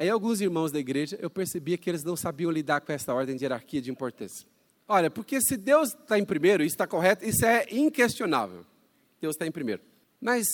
Aí 0.00 0.08
alguns 0.08 0.40
irmãos 0.40 0.72
da 0.72 0.78
igreja, 0.78 1.18
eu 1.20 1.28
percebia 1.28 1.76
que 1.76 1.90
eles 1.90 2.02
não 2.02 2.16
sabiam 2.16 2.50
lidar 2.50 2.80
com 2.80 2.90
essa 2.90 3.12
ordem 3.12 3.36
de 3.36 3.44
hierarquia 3.44 3.82
de 3.82 3.90
importância. 3.90 4.48
Olha, 4.88 5.10
porque 5.10 5.42
se 5.42 5.58
Deus 5.58 5.90
está 5.90 6.18
em 6.18 6.24
primeiro, 6.24 6.64
isso 6.64 6.72
está 6.72 6.86
correto, 6.86 7.22
isso 7.22 7.44
é 7.44 7.66
inquestionável. 7.70 8.64
Deus 9.20 9.34
está 9.34 9.46
em 9.46 9.52
primeiro. 9.52 9.82
Mas 10.18 10.46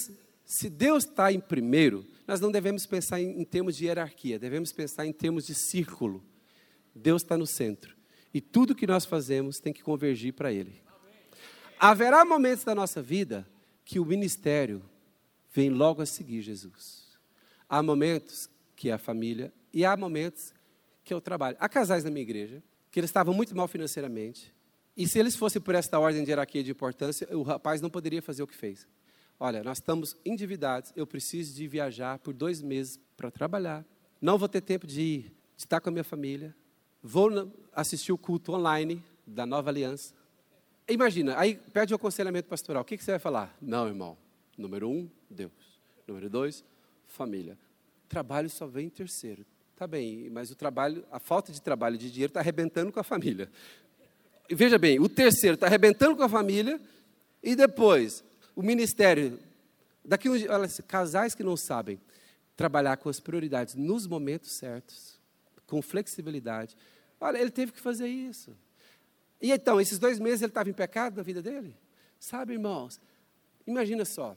se 0.45 0.69
Deus 0.69 1.05
está 1.05 1.31
em 1.31 1.39
primeiro, 1.39 2.05
nós 2.27 2.41
não 2.41 2.51
devemos 2.51 2.87
pensar 2.87 3.21
em, 3.21 3.41
em 3.41 3.45
termos 3.45 3.77
de 3.77 3.85
hierarquia, 3.85 4.37
devemos 4.37 4.73
pensar 4.73 5.07
em 5.07 5.13
termos 5.13 5.47
de 5.47 5.55
círculo. 5.55 6.25
Deus 6.93 7.23
está 7.23 7.39
no 7.39 7.47
centro. 7.47 7.97
E 8.35 8.41
tudo 8.41 8.75
que 8.75 8.85
nós 8.85 9.05
fazemos 9.05 9.59
tem 9.61 9.73
que 9.73 9.85
convergir 9.85 10.33
para 10.33 10.53
Ele. 10.53 10.83
Haverá 11.79 12.25
momentos 12.25 12.65
da 12.65 12.75
nossa 12.75 13.01
vida 13.01 13.49
que 13.85 14.01
o 14.01 14.05
ministério 14.05 14.83
vem 15.53 15.71
logo 15.71 16.03
a 16.03 16.07
seguir 16.07 16.43
Jesus. 16.43 17.07
Há 17.69 17.81
momentos 17.81 18.51
que 18.77 18.91
é 18.91 18.93
a 18.93 18.99
família 18.99 19.53
e 19.73 19.85
há 19.85 19.97
momentos 19.97 20.55
que 21.03 21.13
é 21.13 21.17
o 21.17 21.21
trabalho. 21.21 21.57
Há 21.59 21.69
casais 21.69 22.05
na 22.05 22.11
minha 22.11 22.23
igreja 22.23 22.63
que 22.91 23.01
eles 23.01 23.11
estavam 23.11 23.35
muito 23.35 23.57
mal 23.57 23.67
financeiramente 23.67 24.55
e 24.97 25.09
se 25.09 25.19
eles 25.19 25.35
fossem 25.35 25.61
por 25.61 25.75
esta 25.75 25.99
ordem 25.99 26.23
de 26.23 26.31
hierarquia 26.31 26.63
de 26.63 26.71
importância, 26.71 27.27
o 27.37 27.43
rapaz 27.43 27.81
não 27.81 27.91
poderia 27.91 28.23
fazer 28.23 28.43
o 28.43 28.47
que 28.47 28.57
fez. 28.57 28.87
Olha, 29.41 29.65
nós 29.65 29.79
estamos 29.79 30.17
endividados, 30.25 30.93
eu 30.95 31.07
preciso 31.07 31.55
de 31.55 31.67
viajar 31.67 32.19
por 32.19 32.33
dois 32.33 32.63
meses 32.63 33.01
para 33.17 33.31
trabalhar, 33.31 33.85
não 34.21 34.39
vou 34.39 34.49
ter 34.49 34.61
tempo 34.61 34.87
de 34.87 35.01
ir, 35.01 35.23
de 35.57 35.65
estar 35.65 35.81
com 35.81 35.89
a 35.89 35.93
minha 35.93 36.05
família, 36.05 36.55
vou 37.03 37.53
assistir 37.75 38.13
o 38.13 38.19
culto 38.19 38.53
online 38.53 39.03
da 39.27 39.45
Nova 39.45 39.69
Aliança, 39.69 40.15
Imagina, 40.89 41.37
aí 41.37 41.57
pede 41.57 41.93
o 41.93 41.97
aconselhamento 41.97 42.49
pastoral. 42.49 42.83
O 42.83 42.85
que, 42.85 42.97
que 42.97 43.03
você 43.03 43.11
vai 43.13 43.19
falar? 43.19 43.57
Não, 43.61 43.89
irmão. 43.89 44.17
Número 44.57 44.89
um, 44.89 45.11
Deus. 45.29 45.51
Número 46.07 46.31
dois, 46.31 46.65
família. 47.09 47.59
Trabalho 48.09 48.49
só 48.49 48.67
vem 48.67 48.87
em 48.87 48.91
terceiro. 48.91 49.45
Tá 49.77 49.87
bem, 49.87 50.31
mas 50.31 50.51
o 50.51 50.55
trabalho, 50.55 51.05
a 51.11 51.19
falta 51.19 51.53
de 51.53 51.61
trabalho 51.61 51.99
de 51.99 52.11
dinheiro 52.11 52.31
está 52.31 52.41
arrebentando 52.41 52.91
com 52.91 52.99
a 52.99 53.05
família. 53.05 53.51
Veja 54.51 54.79
bem, 54.79 54.99
o 54.99 55.09
terceiro 55.09 55.55
está 55.55 55.67
arrebentando 55.67 56.17
com 56.17 56.23
a 56.23 56.29
família, 56.29 56.81
e 57.43 57.55
depois, 57.55 58.25
o 58.55 58.63
ministério. 58.63 59.39
Daqui 60.05 60.29
um, 60.29 60.33
olha, 60.33 60.69
casais 60.87 61.35
que 61.35 61.43
não 61.43 61.57
sabem 61.57 62.01
trabalhar 62.57 62.97
com 62.97 63.09
as 63.09 63.21
prioridades 63.21 63.75
nos 63.75 64.07
momentos 64.07 64.53
certos, 64.53 65.21
com 65.67 65.83
flexibilidade. 65.83 66.75
Olha, 67.21 67.39
ele 67.39 67.51
teve 67.51 67.73
que 67.73 67.81
fazer 67.81 68.09
isso. 68.09 68.57
E 69.41 69.53
então, 69.53 69.81
esses 69.81 69.99
dois 69.99 70.19
meses 70.19 70.43
ele 70.43 70.51
estava 70.51 70.71
em 70.71 70.73
pecado 70.73 71.17
na 71.17 71.23
vida 71.23 71.43
dele? 71.43 71.77
Sabe, 72.19 72.55
irmãos, 72.55 72.99
imagina 73.67 74.05
só, 74.05 74.37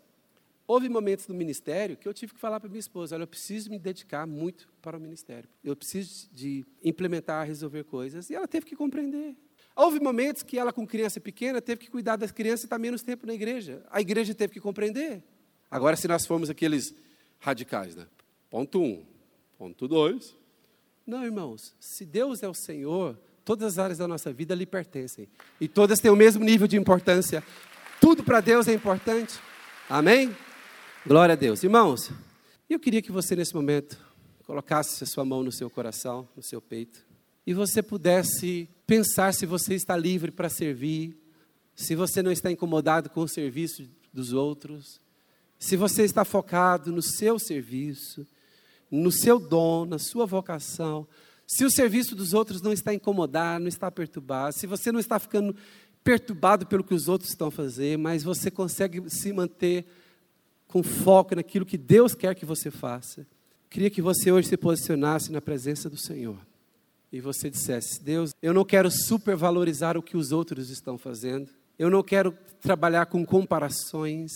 Houve 0.69 0.87
momentos 0.87 1.27
no 1.27 1.33
ministério 1.33 1.97
que 1.97 2.07
eu 2.07 2.13
tive 2.13 2.31
que 2.31 2.39
falar 2.39 2.59
para 2.59 2.69
minha 2.69 2.79
esposa: 2.79 3.15
olha, 3.15 3.23
eu 3.23 3.27
preciso 3.27 3.71
me 3.71 3.79
dedicar 3.79 4.27
muito 4.27 4.69
para 4.83 4.95
o 4.95 5.01
ministério. 5.01 5.49
Eu 5.63 5.75
preciso 5.75 6.29
de 6.31 6.63
implementar, 6.83 7.47
resolver 7.47 7.83
coisas. 7.85 8.29
E 8.29 8.35
ela 8.35 8.47
teve 8.47 8.67
que 8.67 8.75
compreender. 8.75 9.35
Houve 9.75 9.99
momentos 9.99 10.43
que 10.43 10.59
ela, 10.59 10.71
com 10.71 10.85
criança 10.85 11.19
pequena, 11.19 11.59
teve 11.59 11.81
que 11.81 11.89
cuidar 11.89 12.17
das 12.17 12.31
crianças 12.31 12.61
e 12.61 12.65
estar 12.67 12.77
menos 12.77 13.01
tempo 13.01 13.25
na 13.25 13.33
igreja. 13.33 13.83
A 13.89 13.99
igreja 13.99 14.35
teve 14.35 14.53
que 14.53 14.59
compreender. 14.59 15.23
Agora, 15.71 15.95
se 15.95 16.07
nós 16.07 16.27
formos 16.27 16.51
aqueles 16.51 16.93
radicais, 17.39 17.95
né? 17.95 18.05
Ponto 18.47 18.79
um. 18.79 19.03
Ponto 19.57 19.87
dois. 19.87 20.35
Não, 21.03 21.25
irmãos, 21.25 21.75
se 21.79 22.05
Deus 22.05 22.43
é 22.43 22.47
o 22.47 22.53
Senhor, 22.53 23.19
todas 23.43 23.73
as 23.73 23.79
áreas 23.79 23.97
da 23.97 24.07
nossa 24.07 24.31
vida 24.31 24.53
lhe 24.53 24.67
pertencem. 24.67 25.27
E 25.59 25.67
todas 25.67 25.99
têm 25.99 26.11
o 26.11 26.15
mesmo 26.15 26.45
nível 26.45 26.67
de 26.67 26.77
importância. 26.77 27.43
Tudo 27.99 28.23
para 28.23 28.39
Deus 28.39 28.67
é 28.67 28.73
importante. 28.73 29.39
Amém? 29.89 30.31
Glória 31.09 31.33
a 31.33 31.35
Deus. 31.35 31.63
Irmãos, 31.63 32.11
eu 32.69 32.79
queria 32.79 33.01
que 33.01 33.11
você 33.11 33.35
nesse 33.35 33.55
momento 33.55 33.97
colocasse 34.45 35.03
a 35.03 35.07
sua 35.07 35.25
mão 35.25 35.41
no 35.41 35.51
seu 35.51 35.67
coração, 35.67 36.29
no 36.37 36.43
seu 36.43 36.61
peito, 36.61 37.03
e 37.47 37.51
você 37.51 37.81
pudesse 37.81 38.69
pensar 38.85 39.33
se 39.33 39.47
você 39.47 39.73
está 39.73 39.97
livre 39.97 40.29
para 40.29 40.49
servir, 40.49 41.17
se 41.73 41.95
você 41.95 42.21
não 42.21 42.31
está 42.31 42.51
incomodado 42.51 43.09
com 43.09 43.21
o 43.21 43.27
serviço 43.27 43.89
dos 44.13 44.33
outros, 44.33 45.01
se 45.57 45.75
você 45.75 46.03
está 46.03 46.23
focado 46.23 46.91
no 46.91 47.01
seu 47.01 47.39
serviço, 47.39 48.23
no 48.91 49.11
seu 49.11 49.39
dom, 49.39 49.85
na 49.85 49.97
sua 49.97 50.27
vocação, 50.27 51.07
se 51.47 51.65
o 51.65 51.71
serviço 51.71 52.15
dos 52.15 52.35
outros 52.35 52.61
não 52.61 52.71
está 52.71 52.93
incomodado, 52.93 53.61
não 53.61 53.67
está 53.67 53.89
perturbado, 53.89 54.53
se 54.53 54.67
você 54.67 54.91
não 54.91 54.99
está 54.99 55.17
ficando 55.17 55.55
perturbado 56.03 56.67
pelo 56.67 56.83
que 56.83 56.93
os 56.93 57.07
outros 57.07 57.31
estão 57.31 57.49
fazendo, 57.49 57.99
mas 58.01 58.21
você 58.21 58.51
consegue 58.51 59.09
se 59.09 59.33
manter 59.33 59.87
com 60.69 60.83
foco 60.83 61.35
naquilo 61.35 61.65
que 61.65 61.77
Deus 61.77 62.13
quer 62.13 62.35
que 62.35 62.45
você 62.45 62.71
faça. 62.71 63.27
Queria 63.69 63.89
que 63.89 64.01
você 64.01 64.31
hoje 64.31 64.47
se 64.47 64.55
posicionasse 64.55 65.31
na 65.31 65.41
presença 65.41 65.89
do 65.89 65.97
Senhor 65.97 66.37
e 67.11 67.19
você 67.19 67.49
dissesse: 67.49 68.01
Deus, 68.01 68.31
eu 68.41 68.53
não 68.53 68.63
quero 68.63 68.89
supervalorizar 68.89 69.97
o 69.97 70.03
que 70.03 70.15
os 70.15 70.31
outros 70.31 70.69
estão 70.69 70.97
fazendo, 70.97 71.49
eu 71.77 71.89
não 71.89 72.03
quero 72.03 72.37
trabalhar 72.61 73.07
com 73.07 73.25
comparações, 73.25 74.31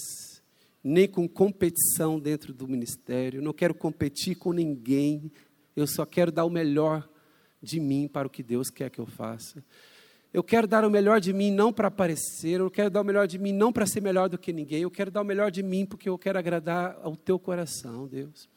nem 0.84 1.08
com 1.08 1.28
competição 1.28 2.20
dentro 2.20 2.52
do 2.52 2.68
ministério, 2.68 3.38
eu 3.38 3.44
não 3.44 3.54
quero 3.54 3.76
competir 3.76 4.36
com 4.36 4.52
ninguém, 4.52 5.32
eu 5.76 5.86
só 5.86 6.06
quero 6.06 6.32
dar 6.32 6.46
o 6.46 6.50
melhor 6.50 7.08
de 7.62 7.80
mim 7.80 8.08
para 8.08 8.28
o 8.28 8.30
que 8.30 8.44
Deus 8.44 8.70
quer 8.70 8.90
que 8.90 9.00
eu 9.00 9.06
faça. 9.06 9.64
Eu 10.34 10.44
quero 10.44 10.68
dar 10.68 10.84
o 10.84 10.90
melhor 10.90 11.22
de 11.22 11.32
mim 11.32 11.52
não 11.52 11.72
para 11.72 11.90
aparecer, 11.90 12.60
eu 12.60 12.72
quero 12.72 12.90
dar 12.90 13.02
o 13.02 13.04
melhor 13.04 13.28
de 13.28 13.38
mim 13.38 13.54
não 13.54 13.72
para 13.72 13.86
ser 13.86 14.02
melhor 14.02 14.28
do 14.28 14.38
que 14.38 14.52
ninguém, 14.52 14.82
eu 14.82 14.90
quero 14.90 15.12
dar 15.12 15.22
o 15.22 15.26
melhor 15.26 15.52
de 15.52 15.62
mim 15.62 15.86
porque 15.86 16.10
eu 16.10 16.18
quero 16.18 16.40
agradar 16.40 16.98
ao 17.04 17.16
teu 17.16 17.38
coração, 17.38 18.08
Deus. 18.08 18.50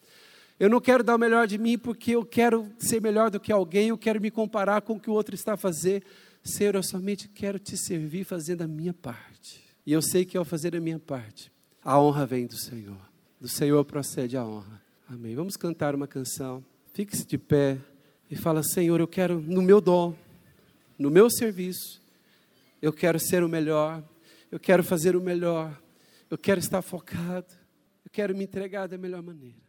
Eu 0.58 0.70
não 0.70 0.80
quero 0.80 1.04
dar 1.04 1.16
o 1.16 1.18
melhor 1.18 1.46
de 1.46 1.58
mim 1.58 1.76
porque 1.76 2.12
eu 2.12 2.24
quero 2.24 2.66
ser 2.78 3.02
melhor 3.02 3.30
do 3.30 3.38
que 3.38 3.52
alguém, 3.52 3.88
eu 3.88 3.98
quero 3.98 4.18
me 4.18 4.30
comparar 4.30 4.80
com 4.80 4.94
o 4.94 5.00
que 5.00 5.10
o 5.10 5.12
outro 5.12 5.34
está 5.34 5.52
a 5.52 5.56
fazer. 5.56 6.02
Senhor, 6.42 6.76
eu 6.76 6.82
somente 6.82 7.28
quero 7.28 7.58
te 7.58 7.76
servir 7.76 8.24
fazendo 8.24 8.62
a 8.62 8.66
minha 8.66 8.94
parte. 8.94 9.62
E 9.84 9.92
eu 9.92 10.00
sei 10.00 10.24
que 10.24 10.36
ao 10.36 10.46
fazer 10.46 10.74
a 10.74 10.80
minha 10.80 10.98
parte, 10.98 11.52
a 11.84 12.00
honra 12.00 12.24
vem 12.24 12.46
do 12.46 12.56
Senhor. 12.56 12.96
Do 13.38 13.48
Senhor 13.48 13.84
procede 13.84 14.34
a 14.34 14.46
honra. 14.46 14.80
Amém. 15.06 15.34
Vamos 15.34 15.58
cantar 15.58 15.94
uma 15.94 16.06
canção. 16.06 16.64
Fique-se 16.94 17.26
de 17.26 17.36
pé 17.36 17.76
e 18.30 18.34
fala: 18.34 18.62
Senhor, 18.62 18.98
eu 18.98 19.06
quero 19.06 19.38
no 19.40 19.60
meu 19.60 19.78
dom 19.78 20.14
no 20.98 21.10
meu 21.10 21.28
serviço, 21.30 22.02
eu 22.80 22.92
quero 22.92 23.18
ser 23.18 23.42
o 23.42 23.48
melhor, 23.48 24.02
eu 24.50 24.58
quero 24.60 24.82
fazer 24.82 25.16
o 25.16 25.20
melhor, 25.20 25.80
eu 26.30 26.38
quero 26.38 26.60
estar 26.60 26.82
focado, 26.82 27.52
eu 28.04 28.10
quero 28.10 28.36
me 28.36 28.44
entregar 28.44 28.86
da 28.86 28.96
melhor 28.96 29.22
maneira. 29.22 29.65